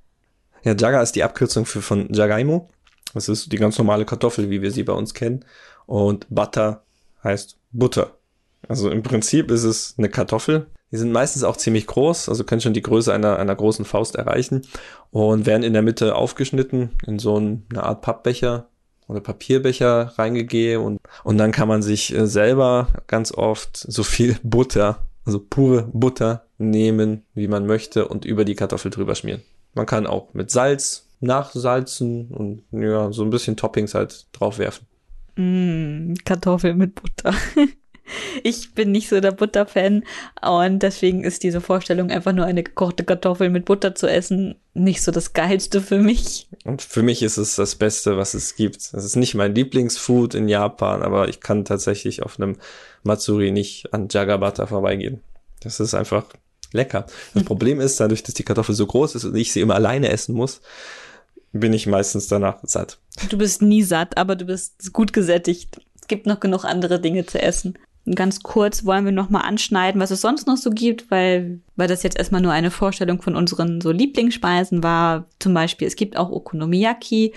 Ja, 0.63 0.75
Jaga 0.75 1.03
ist 1.03 1.11
die 1.11 1.23
Abkürzung 1.23 1.67
für 1.67 1.83
von 1.83 2.11
Jagaimo. 2.11 2.67
Das 3.13 3.29
ist 3.29 3.51
die 3.51 3.57
ganz 3.57 3.77
normale 3.77 4.05
Kartoffel, 4.05 4.49
wie 4.49 4.63
wir 4.63 4.71
sie 4.71 4.81
bei 4.81 4.93
uns 4.93 5.13
kennen. 5.13 5.45
Und 5.85 6.25
Butter 6.31 6.83
heißt 7.23 7.59
Butter. 7.71 8.17
Also 8.67 8.89
im 8.89 9.03
Prinzip 9.03 9.51
ist 9.51 9.65
es 9.65 9.93
eine 9.99 10.09
Kartoffel. 10.09 10.65
Die 10.91 10.97
sind 10.97 11.11
meistens 11.11 11.43
auch 11.43 11.57
ziemlich 11.57 11.85
groß, 11.85 12.27
also 12.27 12.43
können 12.43 12.61
schon 12.61 12.73
die 12.73 12.81
Größe 12.81 13.13
einer, 13.13 13.37
einer 13.37 13.55
großen 13.55 13.85
Faust 13.85 14.15
erreichen 14.15 14.63
und 15.11 15.45
werden 15.45 15.61
in 15.61 15.73
der 15.73 15.83
Mitte 15.83 16.15
aufgeschnitten 16.15 16.89
in 17.05 17.19
so 17.19 17.35
eine 17.35 17.83
Art 17.83 18.01
Pappbecher 18.01 18.68
oder 19.10 19.20
Papierbecher 19.20 20.14
reingegeben 20.18 20.86
und, 20.86 21.01
und 21.24 21.38
dann 21.38 21.51
kann 21.51 21.68
man 21.68 21.82
sich 21.82 22.16
äh, 22.16 22.28
selber 22.28 22.88
ganz 23.07 23.34
oft 23.34 23.76
so 23.76 24.03
viel 24.03 24.38
Butter, 24.43 25.05
also 25.26 25.39
pure 25.39 25.89
Butter 25.91 26.45
nehmen, 26.57 27.24
wie 27.34 27.47
man 27.47 27.66
möchte 27.66 28.07
und 28.07 28.24
über 28.24 28.45
die 28.45 28.55
Kartoffel 28.55 28.91
drüber 28.91 29.16
schmieren. 29.16 29.41
Man 29.74 29.86
kann 29.86 30.07
auch 30.07 30.34
mit 30.34 30.51
Salz 30.51 31.07
nachsalzen 31.20 32.30
und 32.30 32.64
ja, 32.72 33.12
so 33.12 33.24
ein 33.24 33.30
bisschen 33.30 33.57
Toppings 33.57 33.93
halt 33.93 34.28
draufwerfen. 34.32 34.88
Mm, 35.36 36.14
Kartoffel 36.24 36.76
mit 36.76 36.95
Butter. 36.95 37.34
Ich 38.43 38.74
bin 38.74 38.91
nicht 38.91 39.10
so 39.10 39.20
der 39.20 39.32
Butterfan 39.32 40.03
und 40.41 40.80
deswegen 40.80 41.24
ist 41.24 41.43
diese 41.43 41.62
Vorstellung, 41.62 42.12
einfach 42.12 42.34
nur 42.34 42.45
eine 42.45 42.64
gekochte 42.64 43.03
Kartoffel 43.03 43.49
mit 43.49 43.66
Butter 43.66 43.95
zu 43.95 44.07
essen, 44.07 44.55
nicht 44.74 45.01
so 45.01 45.12
das 45.12 45.34
Geilste 45.34 45.82
für 45.82 45.99
mich. 45.99 46.47
Und 46.64 46.82
für 46.82 47.03
mich 47.03 47.22
ist 47.24 47.38
es 47.38 47.55
das 47.55 47.76
Beste, 47.76 48.18
was 48.18 48.34
es 48.34 48.55
gibt. 48.55 48.78
Es 48.78 48.93
ist 48.93 49.16
nicht 49.16 49.36
mein 49.36 49.55
Lieblingsfood 49.55 50.36
in 50.36 50.47
Japan, 50.47 51.01
aber 51.01 51.30
ich 51.30 51.39
kann 51.39 51.66
tatsächlich 51.66 52.24
auf 52.24 52.39
einem 52.39 52.57
Matsuri 53.03 53.51
nicht 53.51 53.93
an 53.93 54.07
Jagabata 54.10 54.68
vorbeigehen. 54.68 55.22
Das 55.62 55.80
ist 55.80 55.93
einfach 55.93 56.26
lecker. 56.72 57.05
Das. 57.34 57.43
Problem 57.45 57.80
ist, 57.80 57.99
dadurch, 57.99 58.24
dass 58.24 58.36
die 58.36 58.43
Kartoffel 58.43 58.76
so 58.76 58.86
groß 58.86 59.16
ist 59.16 59.26
und 59.26 59.36
ich 59.36 59.51
sie 59.51 59.62
immer 59.62 59.76
alleine 59.76 60.10
essen 60.10 60.36
muss, 60.36 60.62
bin 61.51 61.74
ich 61.74 61.88
meistens 61.88 62.28
danach 62.28 62.60
satt. 62.64 62.99
Du 63.30 63.38
bist 63.38 63.62
nie 63.62 63.84
satt, 63.84 64.18
aber 64.18 64.36
du 64.36 64.45
bist 64.45 64.93
gut 64.93 65.14
gesättigt. 65.14 65.82
Es 65.99 66.07
gibt 66.07 66.26
noch 66.26 66.39
genug 66.39 66.64
andere 66.64 66.99
Dinge 66.99 67.26
zu 67.26 67.41
essen. 67.41 67.78
Ganz 68.16 68.41
kurz 68.41 68.86
wollen 68.86 69.06
wir 69.06 69.12
noch 69.12 69.30
mal 69.30 69.41
anschneiden, 69.41 70.02
was 70.02 70.10
es 70.10 70.22
sonst 70.22 70.47
noch 70.47 70.58
so 70.58 70.72
gibt, 70.72 71.12
weil, 71.12 71.60
weil 71.76 71.88
das 71.88 72.04
jetzt 72.04 72.18
erstmal 72.18 72.41
nur 72.41 72.52
eine 72.52 72.72
Vorstellung 72.72 73.22
von 73.22 73.36
unseren 73.36 73.82
so 73.82 73.91
Lieblingsspeisen 73.91 74.82
war. 74.84 75.26
Zum 75.39 75.54
Beispiel, 75.54 75.88
es 75.88 75.95
gibt 75.95 76.18
auch 76.18 76.32
Okonomiyaki. 76.32 77.34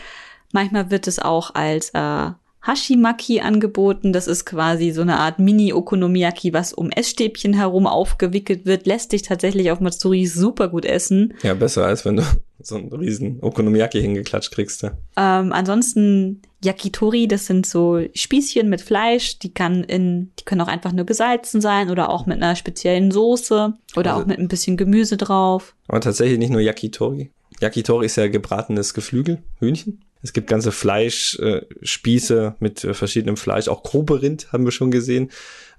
Manchmal 0.53 0.91
wird 0.91 1.09
es 1.09 1.19
auch 1.19 1.55
als 1.55 1.91
äh, 1.91 2.31
Hashimaki 2.65 3.41
angeboten. 3.41 4.13
Das 4.13 4.29
ist 4.29 4.45
quasi 4.45 4.93
so 4.93 5.03
eine 5.03 5.19
Art 5.19 5.39
Mini-Okonomiyaki, 5.39 6.53
was 6.53 6.73
um 6.73 6.91
Essstäbchen 6.91 7.55
herum 7.55 7.87
aufgewickelt 7.87 8.67
wird. 8.67 8.87
Lässt 8.87 9.11
sich 9.11 9.23
tatsächlich 9.23 9.71
auf 9.71 9.81
Matsuri 9.81 10.27
super 10.27 10.69
gut 10.69 10.85
essen. 10.85 11.35
Ja, 11.43 11.55
besser 11.55 11.85
als 11.85 12.05
wenn 12.05 12.17
du 12.17 12.23
so 12.61 12.77
einen 12.77 12.93
riesen 12.93 13.39
Okonomiyaki 13.43 14.01
hingeklatscht 14.01 14.53
kriegst. 14.53 14.83
Ja. 14.83 14.93
Ähm, 15.17 15.53
ansonsten 15.53 16.43
Yakitori, 16.65 17.27
das 17.27 17.47
sind 17.47 17.67
so 17.67 18.01
Spießchen 18.15 18.69
mit 18.69 18.81
Fleisch. 18.81 19.41
Die 19.41 19.53
kann 19.53 19.83
in, 19.83 20.31
die 20.39 20.45
können 20.45 20.61
auch 20.61 20.69
einfach 20.69 20.93
nur 20.93 21.05
gesalzen 21.05 21.61
sein 21.61 21.91
oder 21.91 22.11
auch 22.11 22.27
mit 22.27 22.37
einer 22.37 22.55
speziellen 22.55 23.11
Soße 23.11 23.75
oder 23.97 24.13
also, 24.13 24.23
auch 24.23 24.27
mit 24.27 24.39
ein 24.39 24.49
bisschen 24.49 24.77
Gemüse 24.77 25.17
drauf. 25.17 25.75
Aber 25.89 26.01
tatsächlich 26.01 26.39
nicht 26.39 26.51
nur 26.53 26.61
Yakitori. 26.61 27.33
Yakitori 27.61 28.07
ist 28.07 28.17
ja 28.17 28.29
gebratenes 28.29 28.95
Geflügel, 28.95 29.43
Hühnchen. 29.59 30.01
Es 30.23 30.33
gibt 30.33 30.49
ganze 30.49 30.73
Fleischspieße 30.73 32.47
äh, 32.47 32.57
mit 32.61 32.81
verschiedenem 32.81 33.37
Fleisch. 33.37 33.69
Auch 33.69 33.83
grobe 33.83 34.23
Rind 34.23 34.53
haben 34.53 34.65
wir 34.65 34.73
schon 34.73 34.91
gesehen. 34.91 35.31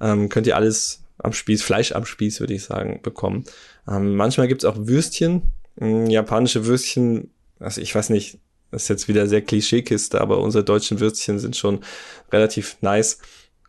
Ähm, 0.02 0.30
könnt 0.30 0.48
ihr 0.48 0.56
alles 0.56 1.04
am 1.18 1.34
Spieß, 1.34 1.64
Fleisch 1.64 1.94
am 1.94 2.06
Spieß, 2.06 2.40
würde 2.40 2.54
ich 2.54 2.64
sagen, 2.64 3.00
bekommen. 3.02 3.46
Ähm, 3.88 4.16
manchmal 4.16 4.48
gibt's 4.48 4.66
auch 4.66 4.76
Würstchen. 4.78 5.44
Ähm, 5.80 6.08
japanische 6.08 6.66
Würstchen, 6.66 7.32
also 7.60 7.82
ich 7.82 7.94
weiß 7.96 8.10
nicht, 8.10 8.40
das 8.72 8.84
ist 8.84 8.90
jetzt 8.90 9.08
wieder 9.08 9.28
sehr 9.28 9.42
Klischeekiste, 9.42 10.20
aber 10.20 10.40
unsere 10.40 10.64
deutschen 10.64 11.00
Würstchen 11.00 11.40
sind 11.40 11.56
schon 11.56 11.82
relativ 12.32 12.78
nice. 12.82 13.20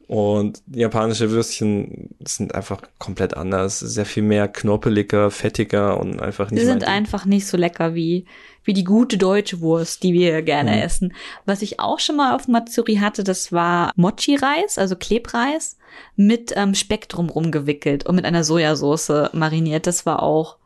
Und 0.07 0.63
japanische 0.71 1.31
Würstchen 1.31 2.11
sind 2.25 2.55
einfach 2.55 2.83
komplett 2.99 3.37
anders. 3.37 3.79
Sehr 3.79 4.05
viel 4.05 4.23
mehr 4.23 4.49
knorpeliger, 4.49 5.31
fettiger 5.31 5.99
und 5.99 6.21
einfach 6.21 6.51
nicht. 6.51 6.63
Die 6.63 6.67
sind 6.67 6.85
einfach 6.85 7.25
nicht 7.25 7.47
so 7.47 7.57
lecker 7.57 7.95
wie, 7.95 8.27
wie 8.65 8.75
die 8.75 8.85
gute 8.85 9.17
deutsche 9.17 9.61
Wurst, 9.61 10.03
die 10.03 10.13
wir 10.13 10.43
gerne 10.43 10.73
mhm. 10.73 10.79
essen. 10.79 11.15
Was 11.47 11.63
ich 11.63 11.81
auch 11.81 12.01
schon 12.01 12.17
mal 12.17 12.35
auf 12.35 12.49
Matsuri 12.49 12.97
hatte, 12.97 13.25
das 13.25 13.51
war 13.51 13.93
Mochi-Reis, 13.97 14.77
also 14.77 14.95
Klebreis, 14.95 15.79
mit 16.17 16.53
ähm, 16.55 16.75
Speck 16.75 17.09
drumrum 17.09 17.51
gewickelt 17.51 18.05
und 18.05 18.17
mit 18.17 18.27
einer 18.27 18.45
Sojasauce 18.45 19.31
mariniert. 19.33 19.87
Das 19.87 20.05
war 20.05 20.23
auch 20.23 20.59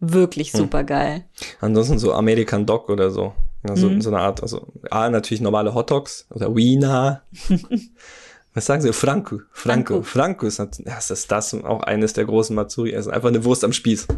wirklich 0.00 0.52
super 0.52 0.84
geil. 0.84 1.24
Ansonsten 1.60 1.98
so 1.98 2.14
American 2.14 2.64
Dog 2.64 2.88
oder 2.88 3.10
so. 3.10 3.34
Ja, 3.68 3.76
so, 3.76 3.90
mhm. 3.90 4.00
so 4.00 4.08
eine 4.08 4.20
Art, 4.20 4.42
also 4.42 4.68
A, 4.90 5.10
natürlich 5.10 5.42
normale 5.42 5.74
Hotdogs 5.74 6.26
oder 6.30 6.56
Wiener. 6.56 7.22
Was 8.54 8.66
sagen 8.66 8.82
Sie? 8.82 8.92
Franco. 8.92 9.40
Franco. 9.52 10.02
Franco 10.02 10.46
ist, 10.46 10.58
ja, 10.58 10.98
ist 10.98 11.30
das 11.30 11.54
auch 11.54 11.82
eines 11.82 12.12
der 12.14 12.24
großen 12.24 12.54
Matsuri-Essen. 12.56 13.12
Einfach 13.12 13.28
eine 13.28 13.44
Wurst 13.44 13.64
am 13.64 13.72
Spieß. 13.72 14.08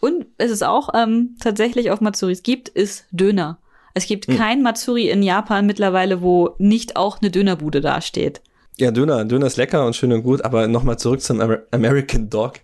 Und 0.00 0.26
es 0.38 0.50
ist 0.50 0.62
auch 0.62 0.90
ähm, 0.94 1.36
tatsächlich 1.40 1.90
auf 1.90 2.00
Matsuris 2.00 2.42
gibt, 2.42 2.68
ist 2.68 3.04
Döner. 3.10 3.58
Es 3.94 4.06
gibt 4.06 4.26
hm. 4.26 4.36
kein 4.36 4.62
Matsuri 4.62 5.08
in 5.10 5.22
Japan 5.22 5.66
mittlerweile, 5.66 6.22
wo 6.22 6.54
nicht 6.58 6.96
auch 6.96 7.20
eine 7.20 7.30
Dönerbude 7.30 7.80
dasteht. 7.80 8.40
Ja, 8.78 8.90
Döner, 8.90 9.24
Döner 9.24 9.46
ist 9.46 9.56
lecker 9.56 9.84
und 9.84 9.96
schön 9.96 10.12
und 10.12 10.22
gut, 10.22 10.42
aber 10.42 10.68
nochmal 10.68 10.98
zurück 10.98 11.20
zum 11.20 11.40
Amer 11.40 11.60
American 11.70 12.30
Dog. 12.30 12.60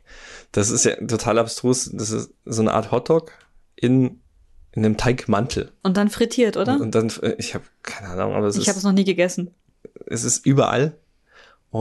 Das 0.52 0.70
ist 0.70 0.84
ja 0.84 0.94
total 0.96 1.38
abstrus. 1.38 1.90
Das 1.92 2.10
ist 2.10 2.32
so 2.44 2.62
eine 2.62 2.72
Art 2.72 2.90
Hotdog 2.90 3.32
in 3.74 4.20
in 4.72 4.84
einem 4.84 4.98
Teigmantel. 4.98 5.72
Und 5.82 5.96
dann 5.96 6.10
frittiert, 6.10 6.58
oder? 6.58 6.74
Und, 6.74 6.82
und 6.82 6.94
dann, 6.94 7.10
äh, 7.22 7.34
ich 7.38 7.54
habe 7.54 7.64
keine 7.82 8.08
Ahnung, 8.08 8.34
aber 8.34 8.46
es 8.46 8.56
ich 8.56 8.60
ist. 8.60 8.64
Ich 8.64 8.68
habe 8.68 8.78
es 8.78 8.84
noch 8.84 8.92
nie 8.92 9.04
gegessen. 9.04 9.50
Es 10.06 10.22
ist 10.22 10.44
überall 10.44 10.94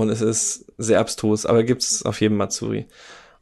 und 0.01 0.09
es 0.09 0.21
ist 0.21 0.71
sehr 0.77 0.99
abstrus, 0.99 1.45
aber 1.45 1.63
gibt's 1.63 2.03
auf 2.05 2.21
jedem 2.21 2.37
Matsuri. 2.37 2.87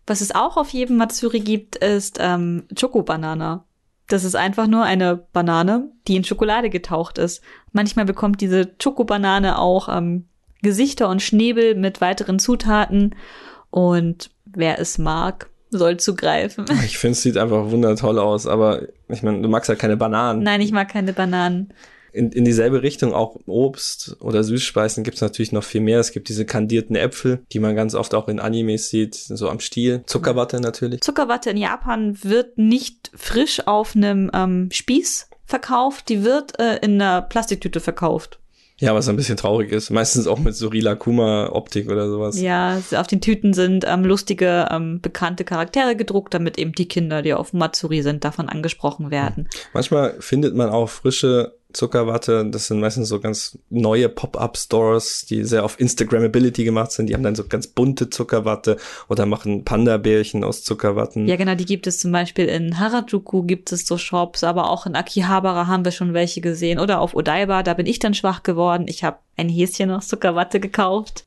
Was 0.05 0.21
es 0.21 0.35
auch 0.35 0.57
auf 0.57 0.69
jedem 0.69 0.97
Matsuri 0.97 1.39
gibt, 1.39 1.77
ist 1.77 2.17
ähm, 2.19 2.63
Choco-Banana. 2.79 3.65
Das 4.07 4.23
ist 4.25 4.35
einfach 4.35 4.67
nur 4.67 4.83
eine 4.83 5.15
Banane, 5.31 5.89
die 6.07 6.17
in 6.17 6.25
Schokolade 6.25 6.69
getaucht 6.69 7.17
ist. 7.17 7.41
Manchmal 7.71 8.05
bekommt 8.05 8.41
diese 8.41 8.69
Schokobanane 8.81 9.57
auch 9.57 9.87
ähm, 9.89 10.25
Gesichter 10.61 11.09
und 11.09 11.21
Schnäbel 11.21 11.75
mit 11.75 12.01
weiteren 12.01 12.37
Zutaten. 12.37 13.15
Und 13.69 14.29
wer 14.45 14.79
es 14.79 14.97
mag, 14.97 15.49
soll 15.69 15.97
zugreifen. 15.97 16.65
Ich 16.85 16.97
finde, 16.97 17.13
es 17.13 17.21
sieht 17.21 17.37
einfach 17.37 17.71
wundertoll 17.71 18.19
aus, 18.19 18.45
aber 18.45 18.83
ich 19.07 19.23
meine, 19.23 19.41
du 19.41 19.47
magst 19.47 19.69
ja 19.69 19.75
keine 19.75 19.97
Bananen. 19.97 20.43
Nein, 20.43 20.61
ich 20.61 20.71
mag 20.71 20.89
keine 20.89 21.13
Bananen. 21.13 21.73
In, 22.13 22.31
in 22.31 22.45
dieselbe 22.45 22.83
Richtung 22.83 23.13
auch 23.13 23.37
Obst 23.47 24.17
oder 24.19 24.43
Süßspeisen 24.43 25.03
gibt 25.03 25.15
es 25.15 25.21
natürlich 25.21 25.51
noch 25.51 25.63
viel 25.63 25.81
mehr. 25.81 25.99
Es 25.99 26.11
gibt 26.11 26.29
diese 26.29 26.45
kandierten 26.45 26.95
Äpfel, 26.95 27.43
die 27.51 27.59
man 27.59 27.75
ganz 27.75 27.95
oft 27.95 28.13
auch 28.13 28.27
in 28.27 28.39
Animes 28.39 28.89
sieht, 28.89 29.15
so 29.15 29.49
am 29.49 29.59
Stiel. 29.59 30.03
Zuckerwatte 30.05 30.59
natürlich. 30.59 31.01
Zuckerwatte 31.01 31.49
in 31.49 31.57
Japan 31.57 32.17
wird 32.23 32.57
nicht 32.57 33.11
frisch 33.15 33.65
auf 33.65 33.95
einem 33.95 34.29
ähm, 34.33 34.69
Spieß 34.71 35.27
verkauft, 35.45 36.09
die 36.09 36.23
wird 36.23 36.59
äh, 36.59 36.77
in 36.77 37.01
einer 37.01 37.21
Plastiktüte 37.21 37.79
verkauft. 37.79 38.39
Ja, 38.79 38.93
was 38.95 39.07
ein 39.07 39.15
bisschen 39.15 39.37
traurig 39.37 39.71
ist. 39.71 39.91
Meistens 39.91 40.27
auch 40.27 40.39
mit 40.39 40.55
so 40.55 40.67
Rilakuma-Optik 40.67 41.89
oder 41.89 42.09
sowas. 42.09 42.41
Ja, 42.41 42.81
auf 42.95 43.07
den 43.07 43.21
Tüten 43.21 43.53
sind 43.53 43.85
ähm, 43.87 44.03
lustige, 44.03 44.67
ähm, 44.71 44.99
bekannte 44.99 45.43
Charaktere 45.43 45.95
gedruckt, 45.95 46.33
damit 46.33 46.57
eben 46.57 46.73
die 46.73 46.87
Kinder, 46.87 47.21
die 47.21 47.33
auf 47.33 47.53
Matsuri 47.53 48.01
sind, 48.01 48.25
davon 48.25 48.49
angesprochen 48.49 49.11
werden. 49.11 49.47
Manchmal 49.73 50.15
findet 50.19 50.55
man 50.55 50.69
auch 50.69 50.89
frische 50.89 51.53
Zuckerwatte. 51.73 52.45
Das 52.49 52.67
sind 52.67 52.79
meistens 52.79 53.09
so 53.09 53.19
ganz 53.19 53.57
neue 53.69 54.09
Pop-up-Stores, 54.09 55.25
die 55.25 55.43
sehr 55.43 55.65
auf 55.65 55.79
Instagrammability 55.79 56.63
gemacht 56.63 56.91
sind. 56.91 57.07
Die 57.07 57.13
haben 57.13 57.23
dann 57.23 57.35
so 57.35 57.45
ganz 57.47 57.67
bunte 57.67 58.09
Zuckerwatte 58.09 58.77
oder 59.09 59.25
machen 59.25 59.65
Panda-Bärchen 59.65 60.43
aus 60.43 60.63
Zuckerwatten. 60.63 61.27
Ja, 61.27 61.35
genau, 61.35 61.55
die 61.55 61.65
gibt 61.65 61.87
es 61.87 61.99
zum 61.99 62.11
Beispiel 62.11 62.45
in 62.45 62.79
Harajuku 62.79 63.43
gibt 63.43 63.71
es 63.71 63.85
so 63.85 63.97
Shops, 63.97 64.43
aber 64.43 64.69
auch 64.69 64.85
in 64.85 64.95
Akihabara 64.95 65.67
haben 65.67 65.85
wir 65.85 65.91
schon 65.91 66.13
welche 66.13 66.41
gesehen 66.41 66.79
oder 66.79 66.99
auf 66.99 67.15
Odaiba, 67.15 67.63
da 67.63 67.73
bin 67.73 67.85
ich 67.85 67.99
dann 67.99 68.13
schwach 68.13 68.43
geworden. 68.43 68.85
Ich 68.87 69.03
habe 69.03 69.17
ein 69.37 69.49
Häschen 69.49 69.91
aus 69.91 70.07
Zuckerwatte 70.07 70.59
gekauft. 70.59 71.25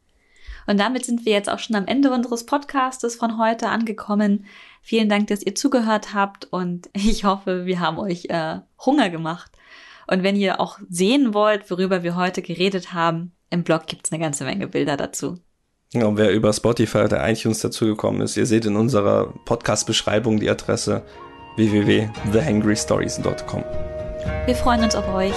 Und 0.66 0.80
damit 0.80 1.04
sind 1.04 1.24
wir 1.24 1.32
jetzt 1.32 1.48
auch 1.48 1.60
schon 1.60 1.76
am 1.76 1.86
Ende 1.86 2.10
unseres 2.10 2.44
Podcastes 2.44 3.14
von 3.14 3.38
heute 3.38 3.68
angekommen. 3.68 4.46
Vielen 4.82 5.08
Dank, 5.08 5.28
dass 5.28 5.42
ihr 5.42 5.54
zugehört 5.54 6.12
habt 6.14 6.46
und 6.46 6.88
ich 6.92 7.24
hoffe, 7.24 7.66
wir 7.66 7.80
haben 7.80 7.98
euch 7.98 8.26
äh, 8.26 8.60
Hunger 8.84 9.10
gemacht. 9.10 9.52
Und 10.06 10.22
wenn 10.22 10.36
ihr 10.36 10.60
auch 10.60 10.78
sehen 10.88 11.34
wollt, 11.34 11.70
worüber 11.70 12.02
wir 12.02 12.16
heute 12.16 12.42
geredet 12.42 12.92
haben, 12.92 13.32
im 13.50 13.64
Blog 13.64 13.86
gibt's 13.86 14.12
eine 14.12 14.20
ganze 14.20 14.44
Menge 14.44 14.68
Bilder 14.68 14.96
dazu. 14.96 15.38
Ja, 15.92 16.06
und 16.06 16.16
wer 16.16 16.32
über 16.32 16.52
Spotify 16.52 16.98
oder 16.98 17.28
iTunes 17.28 17.60
dazugekommen 17.60 18.20
ist, 18.20 18.36
ihr 18.36 18.46
seht 18.46 18.66
in 18.66 18.76
unserer 18.76 19.32
Podcast-Beschreibung 19.44 20.40
die 20.40 20.50
Adresse 20.50 21.02
www.thehangrystories.com. 21.56 23.64
Wir 24.46 24.54
freuen 24.54 24.82
uns 24.82 24.94
auf 24.94 25.08
euch. 25.14 25.34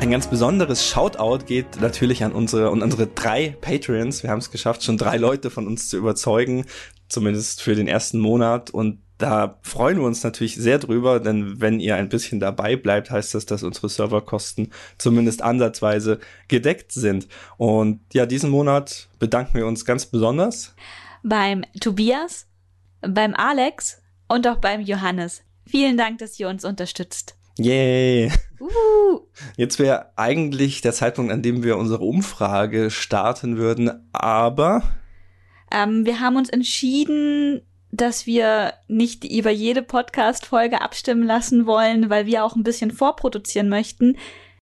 Ein 0.00 0.10
ganz 0.10 0.26
besonderes 0.26 0.86
Shoutout 0.86 1.46
geht 1.46 1.80
natürlich 1.80 2.24
an 2.24 2.32
unsere 2.32 2.70
und 2.70 2.82
unsere 2.82 3.06
drei 3.06 3.56
Patreons. 3.60 4.22
Wir 4.22 4.30
haben 4.30 4.40
es 4.40 4.50
geschafft, 4.50 4.82
schon 4.82 4.98
drei 4.98 5.16
Leute 5.16 5.50
von 5.50 5.66
uns 5.66 5.88
zu 5.88 5.96
überzeugen, 5.96 6.66
zumindest 7.08 7.62
für 7.62 7.74
den 7.74 7.88
ersten 7.88 8.18
Monat. 8.18 8.70
Und 8.70 9.03
da 9.18 9.58
freuen 9.62 9.98
wir 9.98 10.04
uns 10.04 10.24
natürlich 10.24 10.56
sehr 10.56 10.78
drüber, 10.78 11.20
denn 11.20 11.60
wenn 11.60 11.80
ihr 11.80 11.96
ein 11.96 12.08
bisschen 12.08 12.40
dabei 12.40 12.76
bleibt, 12.76 13.10
heißt 13.10 13.34
das, 13.34 13.46
dass 13.46 13.62
unsere 13.62 13.88
Serverkosten 13.88 14.72
zumindest 14.98 15.42
ansatzweise 15.42 16.18
gedeckt 16.48 16.92
sind. 16.92 17.28
Und 17.56 18.00
ja, 18.12 18.26
diesen 18.26 18.50
Monat 18.50 19.08
bedanken 19.18 19.54
wir 19.54 19.66
uns 19.66 19.84
ganz 19.84 20.06
besonders 20.06 20.74
beim 21.24 21.64
Tobias, 21.80 22.46
beim 23.00 23.34
Alex 23.34 24.00
und 24.28 24.46
auch 24.46 24.58
beim 24.58 24.82
Johannes. 24.82 25.42
Vielen 25.66 25.96
Dank, 25.96 26.18
dass 26.18 26.38
ihr 26.38 26.48
uns 26.48 26.64
unterstützt. 26.64 27.36
Yay! 27.56 28.30
Uh. 28.60 29.20
Jetzt 29.56 29.78
wäre 29.78 30.10
eigentlich 30.16 30.82
der 30.82 30.92
Zeitpunkt, 30.92 31.32
an 31.32 31.42
dem 31.42 31.62
wir 31.62 31.78
unsere 31.78 32.04
Umfrage 32.04 32.90
starten 32.90 33.56
würden, 33.56 34.08
aber 34.12 34.82
ähm, 35.70 36.04
wir 36.04 36.20
haben 36.20 36.36
uns 36.36 36.50
entschieden, 36.50 37.62
dass 37.96 38.26
wir 38.26 38.74
nicht 38.88 39.24
über 39.24 39.50
jede 39.50 39.82
Podcast-Folge 39.82 40.80
abstimmen 40.80 41.22
lassen 41.22 41.66
wollen, 41.66 42.10
weil 42.10 42.26
wir 42.26 42.44
auch 42.44 42.56
ein 42.56 42.64
bisschen 42.64 42.90
vorproduzieren 42.90 43.68
möchten. 43.68 44.16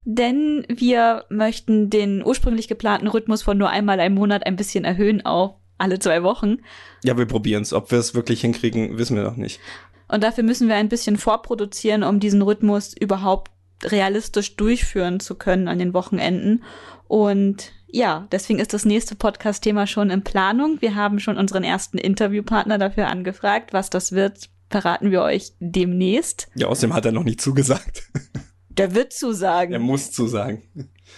Denn 0.05 0.67
wir 0.69 1.25
möchten 1.29 1.89
den 1.89 2.25
ursprünglich 2.25 2.67
geplanten 2.67 3.07
Rhythmus 3.07 3.43
von 3.43 3.57
nur 3.57 3.71
einmal 3.71 4.01
im 4.01 4.15
Monat 4.15 4.45
ein 4.45 4.57
bisschen 4.57 4.85
erhöhen 4.85 5.25
auf 5.25 5.55
alle 5.79 6.01
zwei 6.01 6.25
Wochen. 6.25 6.59
Ja, 7.05 7.17
wir 7.17 7.27
probieren 7.27 7.63
es. 7.63 7.73
Ob 7.73 7.93
wir 7.93 7.99
es 7.99 8.15
wirklich 8.15 8.41
hinkriegen, 8.41 8.99
wissen 8.99 9.17
wir 9.17 9.23
noch 9.23 9.37
nicht. 9.37 9.61
Und 10.09 10.25
dafür 10.25 10.43
müssen 10.43 10.69
wir 10.69 10.75
ein 10.75 10.89
bisschen 10.89 11.17
vorproduzieren, 11.17 12.03
um 12.03 12.19
diesen 12.19 12.43
Rhythmus 12.43 12.95
überhaupt 12.99 13.53
realistisch 13.85 14.57
durchführen 14.57 15.21
zu 15.21 15.35
können 15.35 15.69
an 15.69 15.79
den 15.79 15.95
Wochenenden. 15.95 16.65
Und 17.09 17.73
ja, 17.89 18.27
deswegen 18.33 18.59
ist 18.59 18.73
das 18.73 18.85
nächste 18.85 19.15
Podcast-Thema 19.15 19.87
schon 19.87 20.11
in 20.11 20.25
Planung. 20.25 20.81
Wir 20.81 20.95
haben 20.95 21.21
schon 21.21 21.37
unseren 21.37 21.65
ersten 21.65 21.99
Interviewpartner 21.99 22.79
dafür 22.79 23.09
angefragt. 23.09 23.73
Was 23.73 23.91
das 23.91 24.13
wird, 24.13 24.49
verraten 24.71 25.11
wir 25.11 25.23
euch 25.23 25.53
demnächst. 25.61 26.49
Ja, 26.55 26.69
außerdem 26.69 26.95
hat 26.95 27.05
er 27.05 27.13
noch 27.13 27.25
nicht 27.25 27.41
zugesagt. 27.41 28.11
Der 28.71 28.95
wird 28.95 29.13
zusagen. 29.13 29.75
Er 29.75 29.79
muss 29.79 30.13
zusagen. 30.13 30.63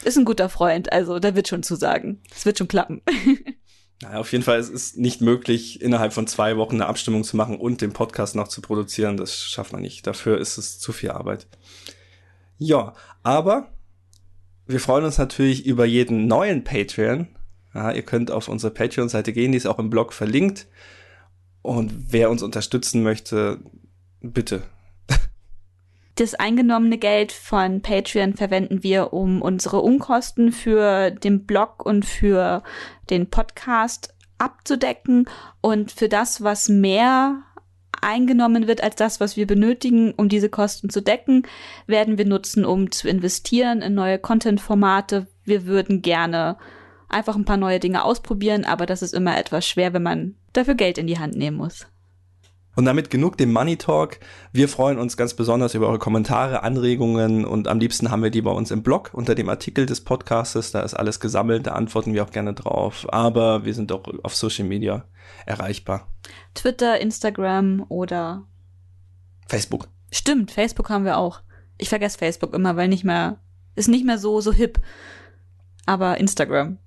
Ist 0.03 0.19
ein 0.19 0.25
guter 0.25 0.49
Freund, 0.49 0.93
also 0.93 1.21
der 1.21 1.37
wird 1.37 1.47
schon 1.47 1.63
zusagen. 1.63 2.21
Es 2.35 2.45
wird 2.45 2.59
schon 2.59 2.69
klappen. 2.69 3.03
Naja, 4.03 4.19
auf 4.19 4.33
jeden 4.33 4.45
Fall 4.45 4.59
ist 4.59 4.71
es 4.71 4.97
nicht 4.97 5.21
möglich, 5.21 5.81
innerhalb 5.81 6.13
von 6.13 6.27
zwei 6.27 6.57
Wochen 6.57 6.75
eine 6.75 6.87
Abstimmung 6.87 7.25
zu 7.25 7.37
machen 7.37 7.57
und 7.57 7.81
den 7.81 7.93
Podcast 7.93 8.35
noch 8.35 8.49
zu 8.49 8.61
produzieren. 8.61 9.17
Das 9.17 9.37
schafft 9.37 9.73
man 9.73 9.83
nicht. 9.83 10.07
Dafür 10.07 10.39
ist 10.39 10.59
es 10.59 10.79
zu 10.79 10.93
viel 10.93 11.13
Arbeit. 11.13 11.47
Ja, 12.65 12.95
aber 13.23 13.69
wir 14.67 14.81
freuen 14.81 15.05
uns 15.05 15.19
natürlich 15.19 15.67
über 15.67 15.85
jeden 15.85 16.27
neuen 16.27 16.65
Patreon. 16.65 17.29
Ja, 17.75 17.91
ihr 17.93 18.03
könnt 18.03 18.31
auf 18.31 18.49
unsere 18.49 18.73
Patreon-Seite 18.73 19.35
gehen, 19.35 19.53
die 19.53 19.59
ist 19.59 19.67
auch 19.67 19.79
im 19.79 19.91
Blog 19.91 20.15
verlinkt. 20.15 20.67
Und 21.61 22.13
wer 22.13 22.31
uns 22.31 22.43
unterstützen 22.43 23.03
möchte, 23.03 23.61
bitte. 24.21 24.63
Das 26.17 26.35
eingenommene 26.35 26.97
Geld 26.97 27.33
von 27.33 27.83
Patreon 27.83 28.35
verwenden 28.35 28.85
wir, 28.85 29.13
um 29.13 29.43
unsere 29.43 29.81
Unkosten 29.81 30.53
für 30.53 31.11
den 31.11 31.45
Blog 31.45 31.85
und 31.85 32.05
für 32.05 32.63
den 33.11 33.29
Podcast 33.29 34.15
abzudecken 34.39 35.29
und 35.61 35.91
für 35.91 36.09
das, 36.09 36.43
was 36.43 36.69
mehr 36.69 37.43
eingenommen 38.05 38.67
wird 38.67 38.83
als 38.83 38.97
das, 38.97 39.19
was 39.19 39.37
wir 39.37 39.47
benötigen, 39.47 40.13
um 40.13 40.29
diese 40.29 40.49
Kosten 40.49 40.91
zu 40.91 41.03
decken, 41.03 41.47
werden 41.87 42.19
wir 42.19 42.27
nutzen, 42.27 42.65
um 42.65 42.91
zu 42.91 43.09
investieren 43.09 43.83
in 43.83 43.95
neue 43.95 44.19
Content-Formate. 44.19 45.27
Wir 45.45 45.67
würden 45.67 46.03
gerne 46.03 46.57
einfach 47.09 47.37
ein 47.37 47.45
paar 47.45 47.57
neue 47.57 47.81
Dinge 47.81 48.05
ausprobieren, 48.05 48.65
aber 48.65 48.87
das 48.87 49.03
ist 49.03 49.15
immer 49.15 49.39
etwas 49.39 49.67
schwer, 49.67 49.93
wenn 49.93 50.03
man 50.03 50.35
dafür 50.53 50.75
Geld 50.75 50.99
in 50.99 51.07
die 51.07 51.19
Hand 51.19 51.37
nehmen 51.37 51.57
muss. 51.57 51.87
Und 52.77 52.87
damit 52.87 53.11
genug 53.11 53.37
dem 53.37 53.53
Money 53.53 53.77
Talk. 53.77 54.19
Wir 54.53 54.69
freuen 54.69 54.99
uns 54.99 55.17
ganz 55.17 55.35
besonders 55.35 55.75
über 55.75 55.87
eure 55.89 55.99
Kommentare, 55.99 56.63
Anregungen 56.63 57.45
und 57.45 57.69
am 57.69 57.79
liebsten 57.79 58.11
haben 58.11 58.23
wir 58.23 58.31
die 58.31 58.43
bei 58.43 58.51
uns 58.51 58.71
im 58.71 58.83
Blog 58.83 59.11
unter 59.13 59.35
dem 59.35 59.49
Artikel 59.49 59.87
des 59.87 60.01
Podcastes. 60.01 60.73
Da 60.73 60.83
ist 60.83 60.95
alles 60.95 61.21
gesammelt, 61.21 61.67
da 61.67 61.73
antworten 61.73 62.15
wir 62.15 62.25
auch 62.25 62.31
gerne 62.31 62.53
drauf. 62.53 63.07
Aber 63.11 63.65
wir 63.65 63.75
sind 63.75 63.93
auch 63.93 64.03
auf 64.25 64.35
Social 64.35 64.65
Media 64.65 65.05
erreichbar. 65.47 66.09
Twitter, 66.55 67.01
Instagram 67.01 67.87
oder 67.89 68.45
Facebook. 69.47 69.89
Stimmt, 70.11 70.51
Facebook 70.51 70.91
haben 70.91 71.05
wir 71.05 71.19
auch. 71.19 71.41
Ich 71.79 71.89
vergesse 71.89 72.19
Facebook 72.19 72.55
immer, 72.55 72.77
weil 72.77 72.89
nicht 72.89 73.05
mehr, 73.05 73.39
ist 73.77 73.89
nicht 73.89 74.05
mehr 74.05 74.19
so, 74.19 74.41
so 74.41 74.53
hip. 74.53 74.81
Aber 75.87 76.19
Instagram. 76.19 76.79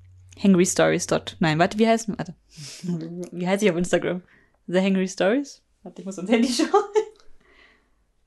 Hangry 0.41 0.65
Stories. 0.65 1.07
Nein, 1.39 1.59
warte, 1.59 1.79
wie 1.79 1.87
heißt, 1.87 2.09
warte. 2.09 2.35
Wie 3.31 3.47
heißt 3.47 3.63
ich 3.63 3.71
auf 3.71 3.77
Instagram? 3.77 4.21
The 4.67 4.81
Hangry 4.81 5.07
Stories? 5.07 5.61
Warte, 5.87 6.01
ich 6.01 6.05
muss 6.05 6.17
ins 6.17 6.29
Handy 6.29 6.49
schauen. 6.49 6.83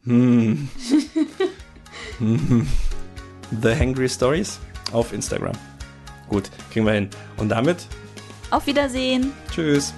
Hm. 0.05 0.69
The 3.61 3.75
Hangry 3.75 4.09
Stories 4.09 4.59
auf 4.93 5.13
Instagram. 5.13 5.53
Gut, 6.31 6.51
kriegen 6.73 6.87
wir 6.87 6.95
hin. 6.95 7.11
Und 7.37 7.51
damit? 7.51 7.85
Auf 8.51 8.67
Wiedersehen. 8.67 9.35
Tschüss. 9.53 9.93